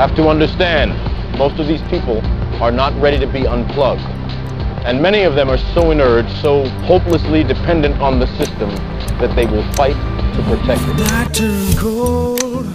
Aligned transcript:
have 0.00 0.16
to 0.16 0.28
understand 0.28 0.92
most 1.38 1.60
of 1.60 1.66
these 1.66 1.82
people 1.90 2.22
are 2.62 2.70
not 2.70 2.98
ready 3.02 3.18
to 3.18 3.26
be 3.26 3.46
unplugged. 3.46 4.00
And 4.86 5.02
many 5.02 5.24
of 5.24 5.34
them 5.34 5.50
are 5.50 5.58
so 5.74 5.90
inert, 5.90 6.26
so 6.40 6.66
hopelessly 6.88 7.44
dependent 7.44 8.00
on 8.00 8.18
the 8.18 8.26
system 8.38 8.70
that 9.20 9.36
they 9.36 9.44
will 9.44 9.62
fight 9.74 9.96
to 10.36 10.42
protect 10.44 10.80
it. 10.80 10.96
The 10.96 11.04
night 11.04 11.34
turned 11.34 11.76
cold 11.76 12.66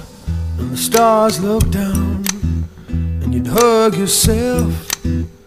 and 0.59 0.71
the 0.71 0.77
stars 0.77 1.41
looked 1.41 1.71
down 1.71 2.26
and 2.90 3.33
you'd 3.33 3.47
hug 3.47 3.96
yourself 3.97 5.03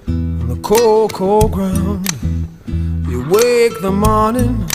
on 0.08 0.48
the 0.48 0.58
cold, 0.64 1.12
cold 1.12 1.52
ground. 1.52 2.10
You 3.08 3.24
wake 3.30 3.80
the 3.82 3.92
morning 3.92 4.68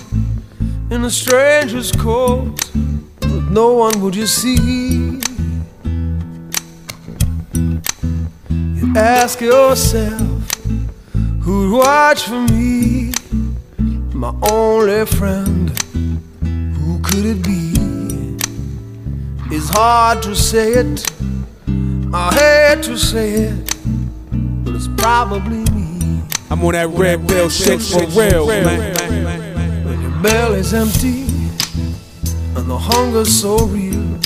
in 0.89 1.03
a 1.03 1.09
stranger's 1.09 1.91
coat, 1.91 2.71
but 3.19 3.43
no 3.51 3.73
one 3.73 3.99
would 3.99 4.15
you 4.15 4.25
see. 4.25 5.19
Ask 8.95 9.41
yourself, 9.41 10.21
who'd 11.41 11.73
watch 11.73 12.23
for 12.23 12.41
me? 12.41 13.11
My 14.13 14.31
only 14.51 15.07
friend, 15.07 15.71
who 16.77 16.99
could 17.01 17.25
it 17.25 17.43
be? 17.43 17.73
It's 19.49 19.69
hard 19.69 20.21
to 20.23 20.35
say 20.35 20.73
it, 20.73 21.11
I 22.13 22.35
hate 22.35 22.83
to 22.83 22.95
say 22.95 23.31
it, 23.31 23.75
but 24.63 24.75
it's 24.75 24.87
probably 24.89 25.63
me. 25.73 26.21
I'm 26.51 26.63
on 26.63 26.73
that 26.73 26.89
red 26.89 27.27
pill 27.27 27.49
shit 27.49 27.81
for 27.81 28.05
real, 28.19 28.45
man. 28.45 28.95
When 29.85 30.01
your 30.03 30.21
belly's 30.21 30.71
empty 30.71 31.23
and 32.55 32.69
the 32.69 32.77
hunger's 32.77 33.33
so 33.41 33.57
real, 33.65 34.19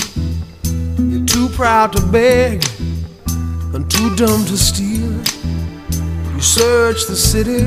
you're 1.10 1.24
too 1.24 1.48
proud 1.56 1.94
to 1.94 2.06
beg 2.08 2.62
and 3.74 3.90
too 3.90 4.14
dumb 4.16 4.44
to 4.46 4.56
steal. 4.56 5.12
You 6.34 6.40
search 6.40 7.06
the 7.06 7.16
city 7.16 7.66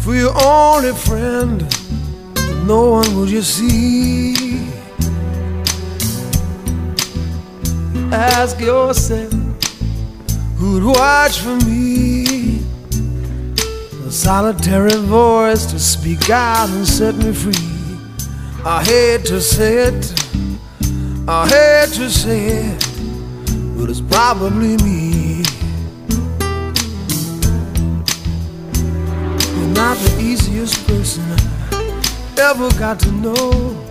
for 0.00 0.14
your 0.14 0.32
only 0.40 0.92
friend, 0.92 1.60
but 2.34 2.64
no 2.64 2.90
one 2.90 3.16
will 3.16 3.28
you 3.28 3.42
see. 3.42 4.34
Ask 8.12 8.60
yourself, 8.60 9.32
who'd 10.58 10.84
watch 10.84 11.40
for 11.40 11.56
me? 11.66 12.60
A 14.06 14.10
solitary 14.10 14.94
voice 14.94 15.66
to 15.66 15.80
speak 15.80 16.30
out 16.30 16.68
and 16.68 16.86
set 16.86 17.16
me 17.16 17.32
free. 17.32 17.54
I 18.64 18.84
hate 18.84 19.24
to 19.26 19.40
say 19.40 19.88
it, 19.88 20.12
I 21.26 21.48
hate 21.48 21.92
to 21.94 22.08
say 22.08 22.46
it, 22.68 22.85
but 23.76 23.90
it's 23.90 24.00
probably 24.00 24.76
me. 24.78 25.44
You're 29.54 29.74
not 29.74 29.96
the 29.98 30.16
easiest 30.20 30.86
person 30.86 31.24
I 31.70 32.34
ever 32.38 32.70
got 32.78 32.98
to 33.00 33.12
know. 33.12 33.82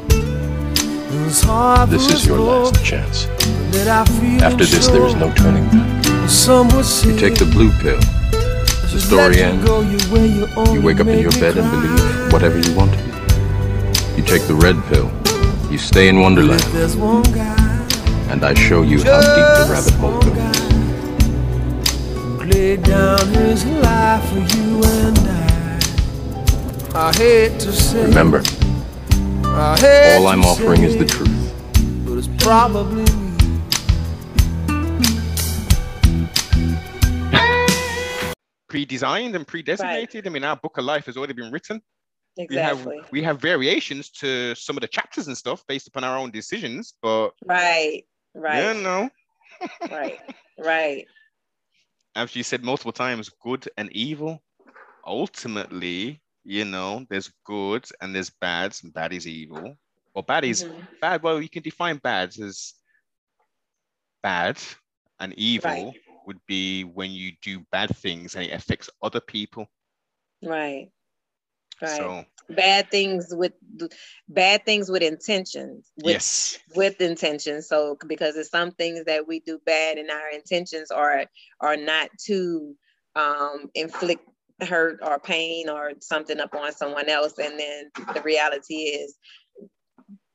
It's 1.28 1.42
hard 1.42 1.90
This 1.90 2.12
is 2.12 2.26
your 2.26 2.40
last 2.40 2.84
chance. 2.84 3.26
that 3.72 3.88
I 3.88 4.06
feel 4.20 4.44
After 4.44 4.66
this, 4.66 4.88
there 4.88 5.06
is 5.06 5.16
no 5.16 5.32
turning 5.34 5.66
back. 5.70 6.30
Some 6.30 6.68
You 6.70 7.18
take 7.18 7.36
the 7.36 7.50
blue 7.52 7.72
pill. 7.80 8.00
The 8.92 9.00
story 9.00 9.42
ends. 9.42 9.66
You 10.74 10.82
wake 10.82 11.00
up 11.00 11.08
in 11.08 11.20
your 11.20 11.32
bed 11.32 11.58
and 11.58 11.70
believe 11.70 12.34
whatever 12.34 12.58
you 12.60 12.76
want 12.76 12.92
to 12.94 12.98
believe. 12.98 14.18
You 14.18 14.24
take 14.24 14.44
the 14.48 14.56
red 14.56 14.82
pill. 14.86 15.12
You 15.72 15.78
stay 15.78 16.08
in 16.08 16.20
Wonderland, 16.20 16.62
There's 16.74 16.96
one 16.96 17.24
guy 17.24 17.65
and 18.36 18.44
I 18.44 18.54
show 18.54 18.82
you 18.82 19.02
how 19.02 19.22
deep 19.22 19.48
the 19.60 19.68
rabbit 19.72 19.94
hole 19.94 20.20
goes. 20.20 20.58
who 22.18 22.44
laid 22.52 22.84
down 22.84 23.26
his 23.30 23.66
life 23.66 24.28
for 24.28 24.40
you 24.58 24.84
and 24.84 25.18
I. 25.20 27.08
I 27.08 27.14
hate 27.16 27.62
to 27.62 27.72
say 27.72 28.04
Remember, 28.04 28.44
I 29.46 29.78
hate 29.80 30.18
all 30.18 30.28
I'm 30.28 30.44
offering 30.44 30.84
is 30.84 30.98
the 30.98 31.06
truth. 31.06 31.54
But 32.06 32.18
it's 32.18 32.28
probably 32.44 33.06
pre-designed 38.68 39.38
and 39.38 39.48
pre-designated. 39.48 40.28
I 40.28 40.30
mean, 40.30 40.44
our 40.44 40.58
book 40.58 40.78
of 40.78 40.84
life 40.84 41.06
has 41.06 41.16
already 41.16 41.34
been 41.34 41.54
written. 41.54 41.82
Exactly. 42.38 42.98
We 42.98 43.02
have 43.02 43.12
we 43.14 43.24
have 43.24 43.40
variations 43.40 44.10
to 44.10 44.54
some 44.56 44.76
of 44.76 44.82
the 44.82 44.90
chapters 44.90 45.28
and 45.28 45.38
stuff 45.38 45.64
based 45.70 45.88
upon 45.88 46.04
our 46.04 46.18
own 46.18 46.32
decisions, 46.32 46.96
but 47.02 47.30
Right. 47.46 48.04
Right. 48.36 48.74
no. 48.74 49.10
Right. 49.90 50.20
Right. 50.58 51.08
As 52.16 52.36
you 52.36 52.44
said 52.44 52.64
multiple 52.64 52.92
times, 52.94 53.30
good 53.30 53.68
and 53.78 53.92
evil. 53.94 54.44
Ultimately, 55.06 56.22
you 56.44 56.66
know, 56.66 57.06
there's 57.10 57.32
good 57.46 57.88
and 58.02 58.16
there's 58.16 58.30
bad, 58.30 58.76
and 58.84 58.94
bad 58.94 59.14
is 59.14 59.28
evil. 59.28 59.78
Or 60.14 60.24
bad 60.24 60.46
is 60.46 60.66
Mhm. 60.66 60.88
bad. 61.02 61.24
Well, 61.24 61.42
you 61.42 61.50
can 61.50 61.64
define 61.64 61.98
bad 61.98 62.38
as 62.40 62.74
bad, 64.22 64.60
and 65.20 65.34
evil 65.34 65.96
Right. 65.96 66.04
would 66.26 66.40
be 66.48 66.84
when 66.84 67.12
you 67.12 67.34
do 67.42 67.60
bad 67.72 67.96
things 67.96 68.36
and 68.36 68.46
it 68.46 68.52
affects 68.54 68.90
other 69.02 69.22
people. 69.22 69.68
Right. 70.42 70.92
Right. 71.82 72.14
So 72.14 72.26
bad 72.50 72.92
things 72.92 73.28
with 73.32 73.54
bad 74.28 74.66
things 74.66 74.90
with 74.90 75.02
intentions. 75.02 75.92
With, 75.98 76.14
yes, 76.14 76.60
With 76.76 77.02
intention. 77.02 77.62
So 77.62 77.98
because 78.08 78.36
it's 78.36 78.50
some 78.50 78.72
things 78.72 79.06
that 79.06 79.28
we 79.28 79.40
do 79.40 79.60
bad 79.66 79.98
and 79.98 80.10
our 80.10 80.30
intentions 80.30 80.92
are 80.92 81.26
are 81.60 81.78
not 81.78 82.10
to 82.26 82.76
um 83.16 83.70
inflict 83.74 84.28
hurt 84.62 85.00
or 85.02 85.20
pain 85.20 85.70
or 85.70 85.94
something 86.00 86.40
upon 86.40 86.72
someone 86.74 87.10
else. 87.10 87.38
And 87.40 87.60
then 87.60 87.92
the 88.14 88.22
reality 88.22 88.76
is 88.76 89.16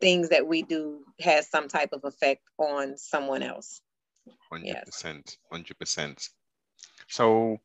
things 0.00 0.28
that 0.30 0.46
we 0.46 0.62
do 0.62 1.04
has 1.20 1.48
some 1.50 1.68
type 1.68 1.90
of 1.92 2.04
effect 2.04 2.42
on 2.58 2.96
someone 2.96 3.42
else. 3.42 3.80
hundred 4.50 4.66
Yes. 4.66 4.84
percent, 4.84 5.38
hundred 5.50 5.78
percent. 5.78 6.28
So 7.08 7.60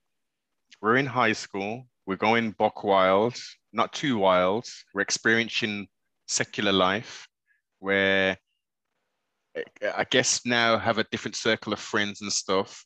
we're 0.81 0.97
in 0.97 1.05
high 1.05 1.34
school. 1.34 1.88
We're 2.05 2.17
going 2.17 2.51
buck 2.51 2.84
wild, 2.84 3.35
not 3.75 3.94
too 3.94 4.18
wild. 4.18 4.66
We're 4.94 5.02
experiencing 5.02 5.88
secular 6.28 6.72
life, 6.72 7.28
where 7.80 8.38
I 9.96 10.06
guess 10.09 10.41
now 10.46 10.78
have 10.78 10.97
a 10.97 11.06
different 11.06 11.36
circle 11.36 11.74
of 11.74 11.80
friends 11.80 12.22
and 12.22 12.31
stuff. 12.31 12.85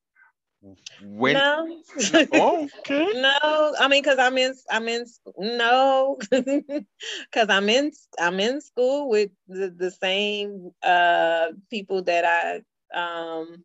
When 1.02 1.36
no. 1.36 1.82
oh, 2.34 2.68
okay, 2.80 3.08
No, 3.16 3.74
I 3.80 3.88
mean, 3.88 4.04
cause 4.04 4.18
I'm 4.20 4.38
in, 4.38 4.54
I'm 4.70 4.88
in, 4.90 5.06
no, 5.38 6.18
cause 7.32 7.48
I'm 7.50 7.70
in, 7.70 7.92
I'm 8.20 8.40
in 8.42 8.60
school 8.60 9.10
with 9.10 9.32
the, 9.48 9.70
the 9.70 9.90
same 9.90 10.72
uh 10.84 11.48
people 11.70 12.04
that 12.04 12.26
I 12.26 13.00
um 13.00 13.64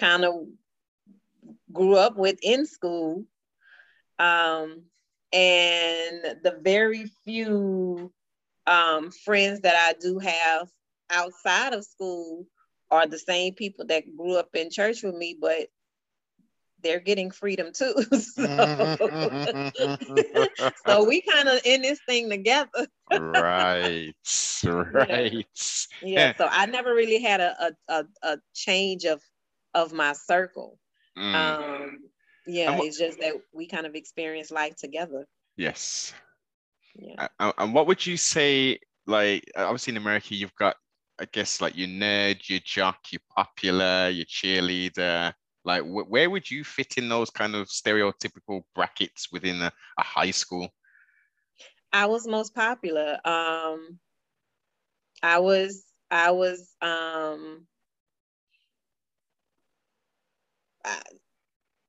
kind 0.00 0.24
of 0.24 0.46
grew 1.70 1.96
up 1.96 2.16
with 2.16 2.38
in 2.42 2.66
school, 2.66 3.24
um, 4.18 4.82
and 5.32 6.22
the 6.42 6.58
very 6.62 7.04
few 7.24 8.12
um 8.66 9.10
friends 9.10 9.60
that 9.60 9.74
I 9.76 9.94
do 10.00 10.18
have 10.18 10.68
outside 11.10 11.72
of 11.74 11.84
school 11.84 12.46
are 12.90 13.06
the 13.06 13.18
same 13.18 13.54
people 13.54 13.86
that 13.86 14.04
grew 14.16 14.36
up 14.36 14.50
in 14.54 14.70
church 14.70 15.02
with 15.02 15.14
me, 15.14 15.36
but 15.40 15.68
they're 16.82 17.00
getting 17.00 17.30
freedom 17.30 17.72
too. 17.72 17.94
so, 18.18 18.56
so 20.86 21.04
we 21.04 21.22
kind 21.22 21.48
of 21.48 21.60
in 21.64 21.82
this 21.82 22.00
thing 22.06 22.28
together. 22.30 22.86
right, 23.12 24.14
right. 24.64 25.46
Yeah. 26.00 26.30
So 26.36 26.46
I 26.50 26.66
never 26.66 26.94
really 26.94 27.20
had 27.22 27.40
a 27.40 27.74
a, 27.88 27.94
a, 27.94 28.04
a 28.22 28.38
change 28.54 29.04
of 29.04 29.22
of 29.74 29.92
my 29.92 30.12
circle. 30.12 30.78
Mm, 31.16 31.64
Um 31.64 32.10
yeah, 32.46 32.68
And 32.68 32.78
wha- 32.78 32.84
it's 32.84 32.98
just 32.98 33.18
that 33.20 33.34
we 33.52 33.66
kind 33.66 33.86
of 33.86 33.94
experience 33.94 34.50
life 34.50 34.76
together. 34.76 35.26
yes. 35.56 36.14
Yeah. 36.94 37.16
And 37.48 37.74
what 37.74 37.86
would 37.86 38.04
you 38.06 38.16
say? 38.16 38.78
Like, 39.06 39.44
obviously 39.56 39.92
in 39.92 39.96
America, 39.96 40.34
you've 40.34 40.54
got, 40.54 40.76
I 41.20 41.24
guess, 41.26 41.60
like 41.60 41.76
your 41.76 41.88
nerd, 41.88 42.48
your 42.48 42.60
jock, 42.64 43.12
your 43.12 43.20
popular, 43.36 44.08
your 44.08 44.26
cheerleader. 44.26 45.34
Like, 45.64 45.82
wh- 45.82 46.08
where 46.10 46.30
would 46.30 46.50
you 46.50 46.64
fit 46.64 46.96
in 46.98 47.08
those 47.08 47.30
kind 47.30 47.54
of 47.54 47.68
stereotypical 47.68 48.62
brackets 48.74 49.30
within 49.32 49.60
a, 49.62 49.72
a 49.98 50.02
high 50.02 50.30
school? 50.30 50.68
I 51.92 52.06
was 52.06 52.26
most 52.26 52.54
popular. 52.54 53.18
Um 53.24 54.00
I 55.22 55.38
was 55.40 55.92
I 56.10 56.30
was 56.32 56.76
um 56.80 57.66
I, 60.84 61.02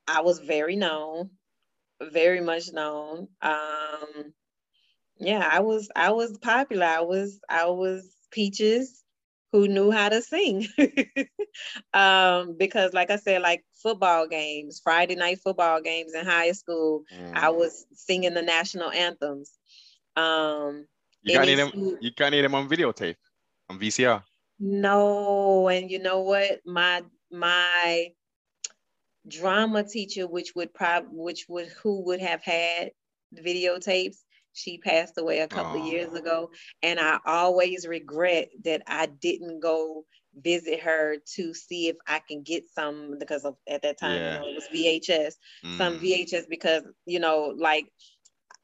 I 0.07 0.21
was 0.21 0.39
very 0.39 0.75
known, 0.75 1.31
very 2.01 2.41
much 2.41 2.71
known. 2.71 3.27
Um 3.41 4.33
yeah, 5.17 5.47
I 5.49 5.59
was 5.61 5.89
I 5.95 6.11
was 6.11 6.37
popular. 6.37 6.85
I 6.85 7.01
was 7.01 7.39
I 7.49 7.65
was 7.67 8.09
Peaches 8.31 9.03
who 9.53 9.67
knew 9.67 9.91
how 9.91 10.09
to 10.09 10.21
sing. 10.21 10.67
um, 11.93 12.55
because 12.57 12.91
like 12.91 13.11
I 13.11 13.17
said, 13.17 13.43
like 13.43 13.63
football 13.75 14.27
games, 14.27 14.81
Friday 14.83 15.15
night 15.15 15.39
football 15.43 15.79
games 15.79 16.13
in 16.15 16.25
high 16.25 16.51
school, 16.53 17.03
mm. 17.15 17.35
I 17.35 17.51
was 17.51 17.85
singing 17.93 18.33
the 18.33 18.41
national 18.41 18.89
anthems. 18.89 19.51
Um, 20.15 20.87
you 21.21 21.35
got 21.35 21.47
any 21.47 21.55
them 21.55 21.97
you 22.01 22.11
got 22.11 22.33
any 22.33 22.41
them 22.41 22.55
on 22.55 22.67
videotape 22.67 23.15
on 23.69 23.79
VCR? 23.79 24.23
No, 24.59 25.69
and 25.69 25.89
you 25.89 25.99
know 25.99 26.21
what? 26.21 26.59
My 26.65 27.03
my 27.31 28.07
drama 29.27 29.83
teacher, 29.83 30.27
which 30.27 30.53
would 30.55 30.73
probably 30.73 31.09
which 31.11 31.45
would 31.47 31.67
who 31.81 32.01
would 32.05 32.19
have 32.19 32.43
had 32.43 32.91
videotapes, 33.35 34.17
she 34.53 34.77
passed 34.77 35.17
away 35.17 35.39
a 35.39 35.47
couple 35.47 35.81
of 35.81 35.87
years 35.87 36.13
ago. 36.13 36.51
And 36.81 36.99
I 36.99 37.19
always 37.25 37.87
regret 37.87 38.49
that 38.63 38.83
I 38.87 39.07
didn't 39.07 39.59
go 39.59 40.05
visit 40.35 40.79
her 40.81 41.17
to 41.35 41.53
see 41.53 41.89
if 41.89 41.95
I 42.07 42.19
can 42.19 42.41
get 42.41 42.63
some 42.69 43.17
because 43.19 43.45
of 43.45 43.55
at 43.67 43.83
that 43.83 43.99
time 43.99 44.15
yeah. 44.15 44.33
you 44.33 44.39
know, 44.39 44.47
it 44.47 44.55
was 44.55 44.67
VHS, 44.73 45.33
mm. 45.65 45.77
some 45.77 45.99
VHS 45.99 46.49
because 46.49 46.83
you 47.05 47.19
know 47.19 47.53
like 47.55 47.85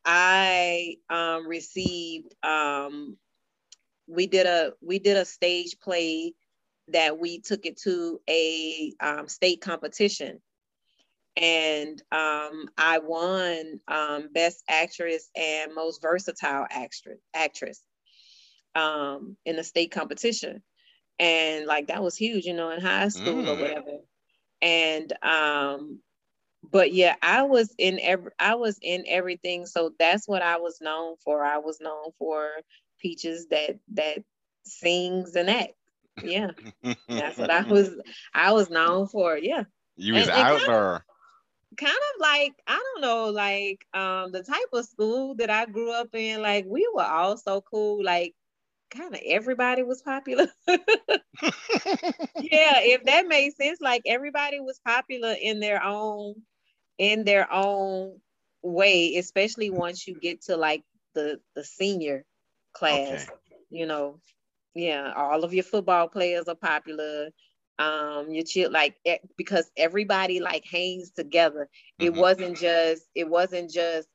I 0.06 0.95
um, 1.09 1.47
received 1.47 2.33
um, 2.44 3.17
we 4.07 4.27
did 4.27 4.47
a 4.47 4.73
we 4.81 5.00
did 5.00 5.17
a 5.17 5.25
stage 5.25 5.77
play 5.81 6.33
that 6.88 7.19
we 7.19 7.39
took 7.39 7.65
it 7.67 7.77
to 7.81 8.19
a 8.27 8.94
um, 9.00 9.27
state 9.27 9.61
competition 9.61 10.41
and 11.39 12.01
um, 12.12 12.65
I 12.77 13.00
won 13.01 13.80
um, 13.88 14.27
Best 14.33 14.62
Actress 14.68 15.30
and 15.36 15.74
Most 15.74 16.01
Versatile 16.01 16.68
Actress, 16.69 17.19
actress 17.33 17.81
um, 18.75 19.38
in 19.45 19.56
the 19.56 19.63
state 19.63 19.91
competition. 19.91 20.62
And 21.18 21.65
like 21.65 21.88
that 21.88 22.03
was 22.03 22.18
huge, 22.18 22.45
you 22.45 22.53
know, 22.53 22.71
in 22.71 22.81
high 22.81 23.07
school 23.07 23.44
mm. 23.44 23.47
or 23.47 23.59
whatever. 23.59 24.00
And 24.62 25.13
um, 25.24 26.00
but 26.69 26.94
yeah, 26.94 27.15
I 27.21 27.44
was 27.44 27.74
in 27.77 28.00
every 28.01 28.31
I 28.38 28.56
was 28.56 28.77
in 28.81 29.06
everything. 29.07 29.65
So 29.65 29.94
that's 29.97 30.27
what 30.27 30.42
I 30.42 30.57
was 30.57 30.80
known 30.81 31.15
for. 31.24 31.44
I 31.44 31.59
was 31.59 31.80
known 31.80 32.12
for 32.18 32.50
Peaches 33.00 33.47
that 33.47 33.80
that 33.94 34.24
sings 34.65 35.35
and 35.35 35.50
acts. 35.50 35.74
Yeah. 36.21 36.51
that's 37.07 37.38
what 37.38 37.50
I 37.50 37.62
was 37.63 37.92
I 38.33 38.51
was 38.51 38.69
known 38.69 39.07
for. 39.07 39.38
Yeah. 39.38 39.63
You 39.95 40.15
was 40.15 40.24
and, 40.24 40.31
out 40.31 40.62
and 40.62 40.69
there 40.69 41.06
kind 41.80 41.94
of 41.94 42.22
like 42.22 42.54
I 42.68 42.76
don't 42.94 43.02
know, 43.02 43.30
like 43.30 43.86
um 43.94 44.31
the 44.31 44.44
type 44.44 44.70
of 44.74 44.86
school 44.86 45.36
that 45.36 45.50
I 45.50 45.66
grew 45.66 45.92
up 45.92 46.10
in, 46.14 46.42
like 46.42 46.66
we 46.68 46.88
were 46.94 47.04
all 47.04 47.38
so 47.38 47.62
cool, 47.62 48.04
like 48.04 48.36
kind 48.92 49.14
of 49.14 49.22
everybody 49.26 49.84
was 49.84 50.02
popular. 50.02 50.48
yeah, 50.68 50.81
if 52.81 53.06
that 53.06 53.28
makes 53.28 53.56
sense, 53.58 53.80
like 53.81 54.02
everybody 54.06 54.60
was 54.60 54.80
popular 54.86 55.36
in 55.40 55.60
their 55.60 55.84
own 55.84 56.36
in 56.98 57.24
their 57.24 57.52
own 57.52 58.20
way, 58.62 59.16
especially 59.16 59.70
once 59.70 60.08
you 60.08 60.20
get 60.20 60.44
to 60.44 60.58
like 60.58 60.84
the 61.16 61.40
the 61.56 61.64
senior 61.64 62.26
class, 62.74 63.24
okay. 63.24 63.62
you 63.70 63.86
know. 63.86 64.20
Yeah, 64.76 65.12
all 65.16 65.44
of 65.44 65.54
your 65.54 65.64
football 65.64 66.08
players 66.08 66.48
are 66.48 66.56
popular 66.56 67.30
um 67.80 68.30
your 68.30 68.44
chill 68.44 68.72
like 68.72 68.96
because 69.38 69.72
everybody 69.78 70.40
like 70.40 70.66
hangs 70.66 71.12
together. 71.12 71.70
It 71.98 72.12
mm-hmm. 72.12 72.20
wasn't 72.20 72.58
just 72.58 73.04
it 73.16 73.28
wasn't 73.28 73.72
just 73.72 74.08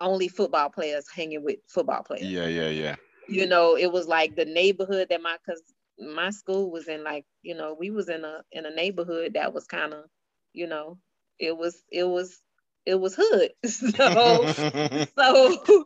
only 0.00 0.28
football 0.28 0.70
players 0.70 1.06
hanging 1.14 1.44
with 1.44 1.58
football 1.68 2.02
players. 2.02 2.24
Yeah 2.24 2.46
yeah 2.46 2.68
yeah. 2.68 2.96
You 3.28 3.46
know 3.46 3.76
it 3.76 3.90
was 3.90 4.06
like 4.06 4.36
the 4.36 4.44
neighborhood 4.44 5.08
that 5.10 5.20
my 5.20 5.36
because 5.44 5.62
my 5.98 6.30
school 6.30 6.70
was 6.70 6.88
in 6.88 7.02
like 7.04 7.24
you 7.42 7.54
know 7.54 7.76
we 7.78 7.90
was 7.90 8.08
in 8.08 8.24
a 8.24 8.42
in 8.52 8.64
a 8.64 8.74
neighborhood 8.74 9.34
that 9.34 9.52
was 9.52 9.64
kind 9.66 9.92
of 9.92 10.04
you 10.52 10.66
know 10.66 10.98
it 11.38 11.56
was 11.56 11.82
it 11.90 12.04
was 12.04 12.38
it 12.86 12.94
was 12.94 13.16
hood. 13.18 13.50
So 13.64 15.06
so 15.18 15.84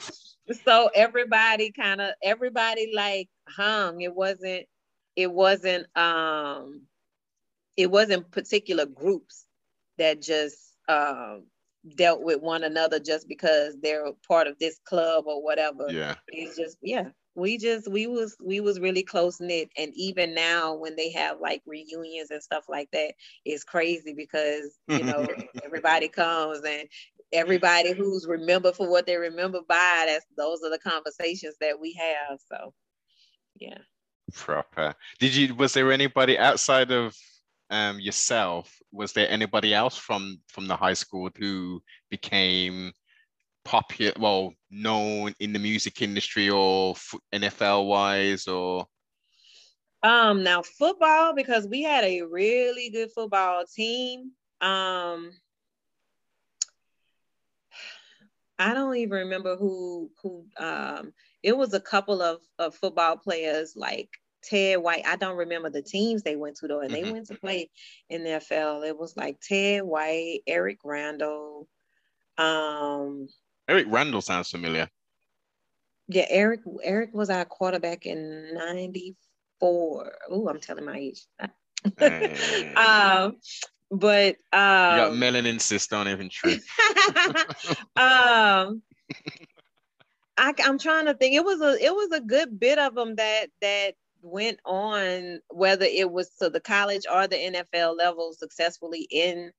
so 0.64 0.90
everybody 0.94 1.72
kind 1.72 2.00
of 2.00 2.10
everybody 2.22 2.92
like 2.94 3.28
hung. 3.48 4.02
It 4.02 4.14
wasn't 4.14 4.66
it 5.16 5.32
wasn't 5.32 5.86
um 5.96 6.82
it 7.78 7.90
wasn't 7.90 8.30
particular 8.32 8.84
groups 8.84 9.46
that 9.98 10.20
just 10.20 10.56
um, 10.88 11.44
dealt 11.94 12.22
with 12.22 12.42
one 12.42 12.64
another 12.64 12.98
just 12.98 13.28
because 13.28 13.76
they're 13.80 14.10
part 14.26 14.48
of 14.48 14.58
this 14.58 14.80
club 14.84 15.24
or 15.28 15.42
whatever. 15.42 15.86
Yeah. 15.88 16.16
It's 16.26 16.56
just 16.56 16.76
yeah. 16.82 17.10
We 17.36 17.56
just 17.56 17.88
we 17.88 18.08
was 18.08 18.36
we 18.44 18.58
was 18.58 18.80
really 18.80 19.04
close 19.04 19.38
knit, 19.40 19.70
and 19.78 19.92
even 19.94 20.34
now 20.34 20.74
when 20.74 20.96
they 20.96 21.12
have 21.12 21.38
like 21.40 21.62
reunions 21.66 22.32
and 22.32 22.42
stuff 22.42 22.64
like 22.68 22.90
that, 22.92 23.14
it's 23.44 23.62
crazy 23.62 24.12
because 24.12 24.76
you 24.88 25.04
know 25.04 25.24
everybody 25.64 26.08
comes 26.08 26.62
and 26.66 26.88
everybody 27.32 27.92
who's 27.92 28.26
remembered 28.26 28.74
for 28.74 28.90
what 28.90 29.06
they 29.06 29.16
remember 29.16 29.60
by 29.68 30.04
that's 30.06 30.26
those 30.36 30.62
are 30.64 30.70
the 30.70 30.80
conversations 30.80 31.54
that 31.60 31.78
we 31.78 31.92
have. 31.92 32.40
So 32.50 32.74
yeah. 33.54 33.78
Proper. 34.34 34.96
Did 35.20 35.36
you 35.36 35.54
was 35.54 35.74
there 35.74 35.92
anybody 35.92 36.36
outside 36.36 36.90
of 36.90 37.16
um, 37.70 38.00
yourself, 38.00 38.74
was 38.92 39.12
there 39.12 39.28
anybody 39.30 39.74
else 39.74 39.96
from 39.96 40.40
from 40.48 40.66
the 40.66 40.76
high 40.76 40.94
school 40.94 41.30
who 41.38 41.82
became 42.10 42.92
popular, 43.64 44.12
well, 44.18 44.54
known 44.70 45.34
in 45.40 45.52
the 45.52 45.58
music 45.58 46.00
industry 46.00 46.48
or 46.48 46.94
NFL 47.34 47.86
wise, 47.86 48.46
or? 48.46 48.86
Um, 50.02 50.42
now 50.44 50.62
football 50.62 51.34
because 51.34 51.66
we 51.66 51.82
had 51.82 52.04
a 52.04 52.22
really 52.22 52.90
good 52.90 53.10
football 53.12 53.64
team. 53.66 54.30
Um, 54.60 55.32
I 58.58 58.74
don't 58.74 58.96
even 58.96 59.18
remember 59.18 59.56
who 59.56 60.10
who. 60.22 60.46
Um, 60.56 61.12
it 61.42 61.56
was 61.56 61.74
a 61.74 61.80
couple 61.80 62.20
of, 62.22 62.40
of 62.58 62.74
football 62.74 63.16
players 63.16 63.74
like 63.76 64.10
Ted 64.42 64.78
White. 64.78 65.06
I 65.06 65.16
don't 65.16 65.36
remember 65.36 65.70
the 65.70 65.82
teams 65.82 66.22
they 66.22 66.36
went 66.36 66.56
to 66.56 66.68
though, 66.68 66.80
and 66.80 66.90
mm-hmm. 66.90 67.04
they 67.04 67.12
went 67.12 67.26
to 67.28 67.34
play 67.34 67.70
in 68.08 68.24
the 68.24 68.30
NFL. 68.30 68.86
It 68.86 68.98
was 68.98 69.16
like 69.16 69.40
Ted 69.40 69.82
White, 69.82 70.40
Eric 70.46 70.78
Randall. 70.84 71.68
Um, 72.36 73.28
Eric 73.68 73.86
Randall 73.88 74.20
sounds 74.20 74.50
familiar. 74.50 74.88
Yeah, 76.08 76.26
Eric. 76.28 76.60
Eric 76.82 77.10
was 77.12 77.30
our 77.30 77.44
quarterback 77.44 78.06
in 78.06 78.54
'94. 78.54 80.12
Oh, 80.30 80.48
I'm 80.48 80.60
telling 80.60 80.84
my 80.84 80.96
age. 80.96 81.26
um, 82.76 83.36
but 83.90 84.36
um, 84.52 84.92
you 84.92 85.02
got 85.04 85.12
melanin 85.12 85.60
cyst 85.60 85.92
on 85.92 86.08
even 86.08 86.30
true. 86.30 86.56
um. 87.96 88.82
I, 90.38 90.54
am 90.60 90.78
trying 90.78 91.06
to 91.06 91.14
think. 91.14 91.34
It 91.34 91.44
was 91.44 91.60
a 91.60 91.84
it 91.84 91.92
was 91.92 92.12
a 92.12 92.20
good 92.20 92.60
bit 92.60 92.78
of 92.78 92.94
them 92.94 93.16
that 93.16 93.46
that 93.60 93.94
went 94.22 94.60
on, 94.64 95.40
whether 95.50 95.84
it 95.84 96.10
was 96.10 96.30
to 96.40 96.50
the 96.50 96.60
college 96.60 97.04
or 97.12 97.26
the 97.26 97.36
NFL 97.36 97.96
level, 97.96 98.32
successfully 98.32 99.06
in 99.10 99.52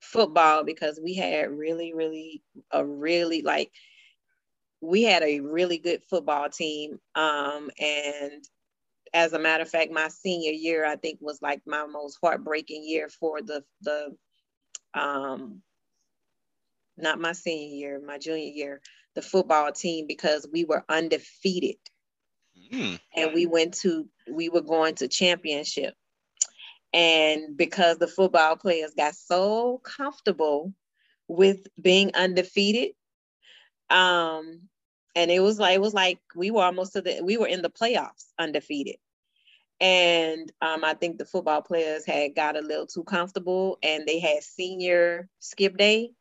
football 0.00 0.64
because 0.64 1.00
we 1.02 1.14
had 1.14 1.50
really, 1.50 1.94
really, 1.94 2.42
a 2.70 2.84
really 2.84 3.42
like, 3.42 3.70
we 4.80 5.02
had 5.02 5.22
a 5.22 5.40
really 5.40 5.78
good 5.78 6.02
football 6.08 6.48
team. 6.48 6.98
Um, 7.14 7.70
and 7.78 8.42
as 9.14 9.32
a 9.32 9.38
matter 9.38 9.62
of 9.62 9.70
fact, 9.70 9.92
my 9.92 10.08
senior 10.08 10.52
year, 10.52 10.84
I 10.86 10.96
think 10.96 11.18
was 11.20 11.40
like 11.40 11.62
my 11.66 11.86
most 11.86 12.18
heartbreaking 12.22 12.82
year 12.84 13.08
for 13.08 13.40
the, 13.42 13.62
the, 13.82 14.16
um, 14.94 15.62
not 16.96 17.20
my 17.20 17.32
senior 17.32 17.74
year, 17.76 18.02
my 18.04 18.18
junior 18.18 18.50
year, 18.52 18.80
the 19.14 19.22
football 19.22 19.72
team 19.72 20.06
because 20.06 20.46
we 20.52 20.64
were 20.64 20.84
undefeated 20.88 21.76
Mm. 22.72 22.98
And 23.14 23.34
we 23.34 23.46
went 23.46 23.74
to, 23.82 24.06
we 24.30 24.48
were 24.48 24.62
going 24.62 24.94
to 24.96 25.08
championship. 25.08 25.94
And 26.92 27.56
because 27.56 27.98
the 27.98 28.06
football 28.06 28.56
players 28.56 28.92
got 28.96 29.14
so 29.14 29.80
comfortable 29.84 30.72
with 31.28 31.66
being 31.80 32.12
undefeated, 32.14 32.94
um, 33.88 34.68
and 35.14 35.30
it 35.30 35.40
was 35.40 35.58
like 35.58 35.74
it 35.74 35.80
was 35.80 35.94
like 35.94 36.18
we 36.34 36.50
were 36.50 36.62
almost 36.62 36.94
to 36.94 37.02
the 37.02 37.20
we 37.22 37.36
were 37.36 37.46
in 37.46 37.62
the 37.62 37.70
playoffs 37.70 38.26
undefeated. 38.38 38.96
And 39.80 40.52
um, 40.60 40.84
I 40.84 40.94
think 40.94 41.18
the 41.18 41.24
football 41.24 41.60
players 41.60 42.06
had 42.06 42.36
got 42.36 42.56
a 42.56 42.60
little 42.60 42.86
too 42.86 43.02
comfortable 43.02 43.78
and 43.82 44.06
they 44.06 44.20
had 44.20 44.42
senior 44.42 45.28
skip 45.40 45.76
day 45.76 46.12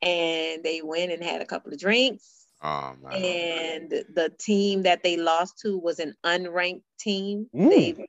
and 0.00 0.62
they 0.62 0.80
went 0.82 1.10
and 1.10 1.22
had 1.22 1.42
a 1.42 1.46
couple 1.46 1.72
of 1.72 1.80
drinks 1.80 2.39
Oh, 2.62 2.94
and 3.10 3.90
the 3.90 4.30
team 4.38 4.82
that 4.82 5.02
they 5.02 5.16
lost 5.16 5.58
to 5.60 5.78
was 5.78 5.98
an 5.98 6.14
unranked 6.24 6.82
team. 6.98 7.46
They, 7.54 8.06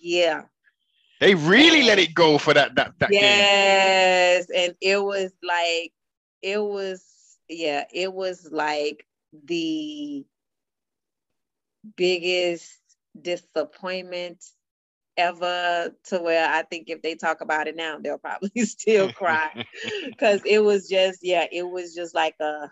yeah. 0.00 0.44
They 1.20 1.34
really 1.34 1.80
and, 1.80 1.88
let 1.88 1.98
it 1.98 2.14
go 2.14 2.38
for 2.38 2.54
that 2.54 2.74
that, 2.76 2.94
that 2.98 3.12
yes, 3.12 4.46
game. 4.46 4.64
and 4.64 4.76
it 4.80 5.02
was 5.02 5.32
like 5.42 5.92
it 6.40 6.62
was 6.62 7.04
yeah, 7.46 7.84
it 7.92 8.12
was 8.12 8.48
like 8.50 9.06
the 9.44 10.24
biggest 11.96 12.78
disappointment 13.20 14.42
ever 15.16 15.94
to 16.04 16.18
where 16.18 16.48
I 16.48 16.62
think 16.62 16.88
if 16.88 17.02
they 17.02 17.16
talk 17.16 17.42
about 17.42 17.68
it 17.68 17.76
now, 17.76 17.98
they'll 17.98 18.16
probably 18.16 18.50
still 18.64 19.12
cry 19.12 19.66
because 20.06 20.40
it 20.46 20.60
was 20.60 20.88
just 20.88 21.18
yeah, 21.22 21.46
it 21.52 21.68
was 21.68 21.94
just 21.94 22.14
like 22.14 22.36
a, 22.40 22.70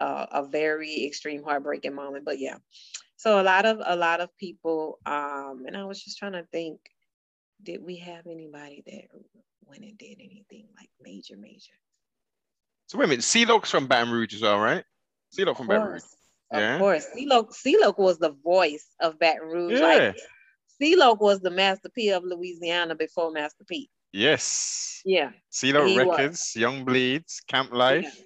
a 0.00 0.28
a 0.32 0.48
very 0.50 1.04
extreme 1.04 1.42
heartbreaking 1.42 1.94
moment. 1.94 2.24
But 2.24 2.38
yeah, 2.38 2.56
so 3.16 3.40
a 3.40 3.44
lot 3.44 3.66
of 3.66 3.80
a 3.84 3.96
lot 3.96 4.20
of 4.20 4.36
people, 4.38 4.98
um, 5.06 5.64
and 5.66 5.76
I 5.76 5.84
was 5.84 6.02
just 6.02 6.18
trying 6.18 6.32
to 6.32 6.44
think, 6.52 6.80
did 7.62 7.82
we 7.82 7.96
have 7.96 8.26
anybody 8.26 8.82
that 8.86 9.04
went 9.66 9.82
and 9.82 9.98
did 9.98 10.18
anything 10.18 10.66
like 10.76 10.90
major, 11.00 11.36
major? 11.36 11.72
So 12.86 12.98
wait 12.98 13.04
a 13.04 13.08
minute, 13.08 13.24
C-Loc's 13.24 13.70
from 13.70 13.86
Baton 13.86 14.12
Rouge 14.12 14.34
as 14.34 14.42
well, 14.42 14.58
right? 14.58 14.84
C-Loc 15.30 15.56
from 15.56 15.68
Baton 15.68 15.92
Rouge. 15.92 16.02
Yeah. 16.52 16.74
Of 16.74 16.80
course. 16.80 17.06
C-Loc, 17.14 17.54
C-Loc 17.54 17.98
was 17.98 18.18
the 18.18 18.34
voice 18.42 18.88
of 19.00 19.16
Baton 19.20 19.46
Rouge. 19.46 19.78
Yeah. 19.78 19.86
Like 19.86 20.16
C-Loc 20.78 21.20
was 21.20 21.38
the 21.38 21.50
Master 21.50 21.88
P 21.88 22.10
of 22.10 22.24
Louisiana 22.24 22.96
before 22.96 23.30
Master 23.30 23.62
P. 23.62 23.88
Yes. 24.12 25.02
Yeah. 25.04 25.30
C-Loc 25.50 25.96
Records, 25.96 26.52
was. 26.54 26.56
Young 26.56 26.84
Bleeds, 26.84 27.40
Camp 27.46 27.72
Life. 27.72 28.24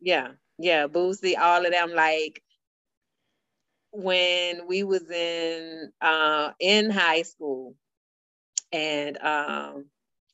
Yeah. 0.00 0.28
yeah. 0.28 0.28
Yeah. 0.58 0.86
Boosie, 0.88 1.38
all 1.38 1.64
of 1.64 1.72
them 1.72 1.92
like 1.92 2.42
when 3.92 4.66
we 4.66 4.82
was 4.84 5.08
in 5.10 5.92
uh 6.00 6.52
in 6.60 6.90
high 6.90 7.22
school 7.22 7.74
and 8.72 9.18
um 9.22 9.86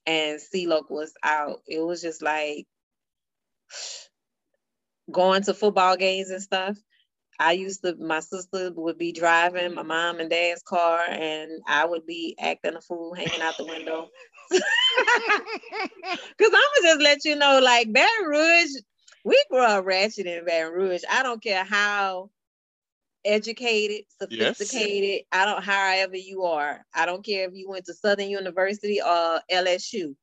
and 0.07 0.41
C-Loc 0.41 0.91
was 0.91 1.15
out, 1.23 1.63
it 1.67 1.81
was 1.81 2.03
just 2.03 2.23
like 2.23 2.67
going 5.11 5.43
to 5.45 5.55
football 5.55 5.97
games 5.97 6.31
and 6.31 6.43
stuff. 6.43 6.77
I 7.41 7.53
used 7.53 7.83
to, 7.83 7.97
my 7.97 8.21
sister 8.21 8.71
would 8.77 8.99
be 8.99 9.13
driving 9.13 9.75
my 9.75 9.83
mom 9.83 10.21
and 10.21 10.31
dad's 10.31 10.63
car, 10.63 11.01
and 11.09 11.51
I 11.67 11.85
would 11.87 12.07
be 12.07 12.37
acting 12.41 12.77
a 12.77 12.81
fool, 12.81 13.15
hanging 13.15 13.41
out 13.43 13.57
the 13.59 13.67
window. 13.67 14.09
Because 14.51 14.63
I'm 16.55 16.83
gonna 16.83 16.95
just 16.95 17.01
let 17.03 17.25
you 17.25 17.37
know, 17.37 17.61
like 17.63 17.93
Baton 17.93 18.27
Rouge, 18.27 18.71
we 19.25 19.43
grew 19.51 19.65
up 19.65 19.85
ratchet 19.85 20.27
in 20.27 20.45
Baton 20.45 20.73
Rouge. 20.73 21.03
I 21.11 21.23
don't 21.23 21.43
care 21.43 21.65
how 21.65 22.31
educated, 23.25 24.05
sophisticated. 24.21 25.11
Yes. 25.11 25.25
I 25.33 25.45
don't, 25.45 25.63
however 25.63 26.17
you 26.17 26.43
are. 26.45 26.85
I 26.95 27.07
don't 27.07 27.25
care 27.25 27.49
if 27.49 27.55
you 27.55 27.69
went 27.69 27.87
to 27.87 27.95
Southern 27.95 28.29
University 28.29 29.01
or 29.01 29.41
LSU 29.51 30.15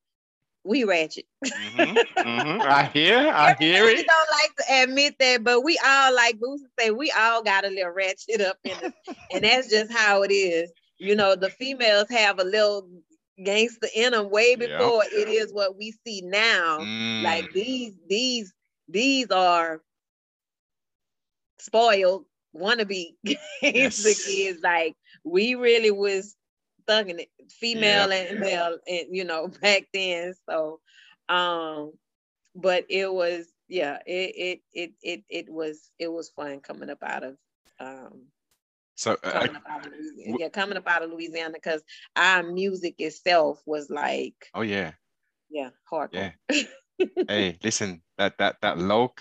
we 0.64 0.84
ratchet. 0.84 1.24
mm-hmm, 1.44 1.96
mm-hmm. 2.18 2.62
I 2.68 2.84
hear, 2.92 3.18
I 3.18 3.54
hear 3.58 3.88
it. 3.88 3.96
We 3.96 4.04
don't 4.04 4.30
like 4.30 4.56
to 4.56 4.82
admit 4.82 5.14
that, 5.18 5.44
but 5.44 5.62
we 5.62 5.78
all 5.84 6.14
like 6.14 6.38
Boosie 6.38 6.66
say 6.78 6.90
we 6.90 7.12
all 7.16 7.42
got 7.42 7.64
a 7.64 7.68
little 7.68 7.90
ratchet 7.90 8.40
up 8.40 8.58
in 8.64 8.72
us, 8.72 8.92
and 9.32 9.44
that's 9.44 9.70
just 9.70 9.92
how 9.92 10.22
it 10.22 10.32
is. 10.32 10.70
You 10.98 11.16
know, 11.16 11.34
the 11.34 11.50
females 11.50 12.08
have 12.10 12.38
a 12.38 12.44
little 12.44 12.88
gangster 13.42 13.88
in 13.94 14.12
them 14.12 14.30
way 14.30 14.54
before 14.54 15.02
yep. 15.04 15.12
it 15.12 15.28
is 15.28 15.52
what 15.52 15.78
we 15.78 15.94
see 16.04 16.20
now. 16.22 16.78
Mm. 16.80 17.22
Like 17.22 17.52
these, 17.52 17.94
these, 18.06 18.52
these 18.90 19.30
are 19.30 19.80
spoiled 21.58 22.24
wannabe 22.56 23.14
yes. 23.62 24.24
kids. 24.26 24.60
Like 24.62 24.96
we 25.24 25.54
really 25.54 25.90
was 25.90 26.36
thugging 26.88 27.20
it, 27.20 27.28
female 27.50 28.10
yep. 28.10 28.30
and 28.30 28.40
male, 28.40 28.78
and 28.86 29.06
you 29.10 29.24
know, 29.24 29.48
back 29.62 29.84
then. 29.92 30.34
So, 30.48 30.80
um, 31.28 31.92
but 32.54 32.86
it 32.88 33.12
was, 33.12 33.46
yeah, 33.68 33.98
it 34.06 34.34
it 34.36 34.60
it 34.72 34.92
it 35.02 35.24
it 35.28 35.52
was 35.52 35.90
it 35.98 36.08
was 36.08 36.30
fun 36.30 36.60
coming 36.60 36.90
up 36.90 37.02
out 37.02 37.24
of 37.24 37.36
um 37.78 38.26
so 38.96 39.16
uh, 39.24 39.30
coming 39.30 39.56
up 39.56 39.62
out 39.68 39.86
of 39.86 39.92
Louisiana. 39.92 40.36
yeah, 40.38 40.48
coming 40.50 40.76
up 40.76 40.86
out 40.86 41.02
of 41.02 41.10
Louisiana 41.10 41.54
because 41.54 41.82
our 42.16 42.42
music 42.42 42.96
itself 42.98 43.62
was 43.64 43.88
like, 43.88 44.34
oh 44.54 44.62
yeah, 44.62 44.92
yeah, 45.48 45.70
hardcore. 45.90 46.32
Yeah. 46.50 46.62
hey, 47.28 47.58
listen, 47.64 48.02
that 48.18 48.38
that 48.38 48.56
that 48.62 48.78
Loc 48.78 49.20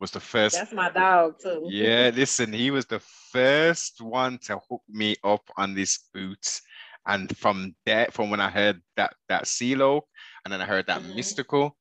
was 0.00 0.10
the 0.10 0.20
first. 0.20 0.56
That's 0.56 0.72
my 0.72 0.90
dog 0.90 1.34
too. 1.40 1.66
yeah, 1.68 2.10
listen, 2.14 2.52
he 2.52 2.70
was 2.70 2.86
the 2.86 3.00
first 3.32 4.00
one 4.00 4.38
to 4.44 4.58
hook 4.68 4.82
me 4.88 5.16
up 5.24 5.42
on 5.56 5.74
this 5.74 5.98
boots. 6.12 6.62
And 7.06 7.36
from 7.36 7.74
that, 7.84 8.12
from 8.14 8.30
when 8.30 8.40
I 8.40 8.48
heard 8.48 8.80
that 8.96 9.14
that 9.28 9.46
C-Loc, 9.46 10.04
and 10.44 10.52
then 10.52 10.62
I 10.62 10.64
heard 10.64 10.86
that 10.86 11.02
mm-hmm. 11.02 11.18
Mystikal, 11.18 11.72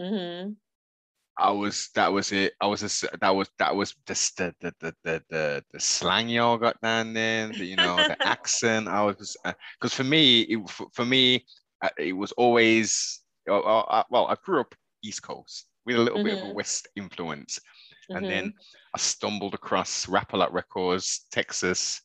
mm-hmm. 0.00 0.52
I 1.40 1.50
was 1.50 1.88
that 1.94 2.12
was 2.12 2.32
it. 2.32 2.52
I 2.60 2.66
was 2.66 2.80
just 2.80 3.04
that 3.20 3.34
was 3.34 3.48
that 3.58 3.74
was 3.74 3.94
just 4.06 4.36
the 4.36 4.54
the 4.60 4.74
the 4.80 4.94
the 5.02 5.22
the, 5.30 5.64
the 5.72 5.80
slang 5.80 6.28
y'all 6.28 6.58
got 6.58 6.80
down 6.82 7.14
there. 7.14 7.48
The, 7.48 7.64
you 7.64 7.76
know 7.76 7.96
the 7.96 8.16
accent. 8.26 8.88
I 8.88 9.02
was 9.02 9.36
because 9.44 9.92
uh, 9.92 9.96
for 9.96 10.04
me, 10.04 10.42
it, 10.42 10.68
for, 10.68 10.86
for 10.92 11.04
me, 11.04 11.44
uh, 11.82 11.88
it 11.98 12.12
was 12.12 12.32
always 12.32 13.19
well. 13.46 14.26
I 14.28 14.36
grew 14.44 14.60
up 14.60 14.74
East 15.02 15.22
Coast 15.22 15.66
with 15.86 15.96
a 15.96 15.98
little 15.98 16.18
mm-hmm. 16.18 16.24
bit 16.24 16.34
of 16.38 16.40
a 16.40 16.46
mm-hmm. 16.46 16.56
West 16.56 16.88
influence. 16.96 17.58
Mm-hmm. 18.10 18.16
And 18.16 18.26
then 18.26 18.54
I 18.94 18.98
stumbled 18.98 19.54
across 19.54 20.08
Rap-A-Lot 20.08 20.52
Records, 20.52 21.26
Texas. 21.30 22.02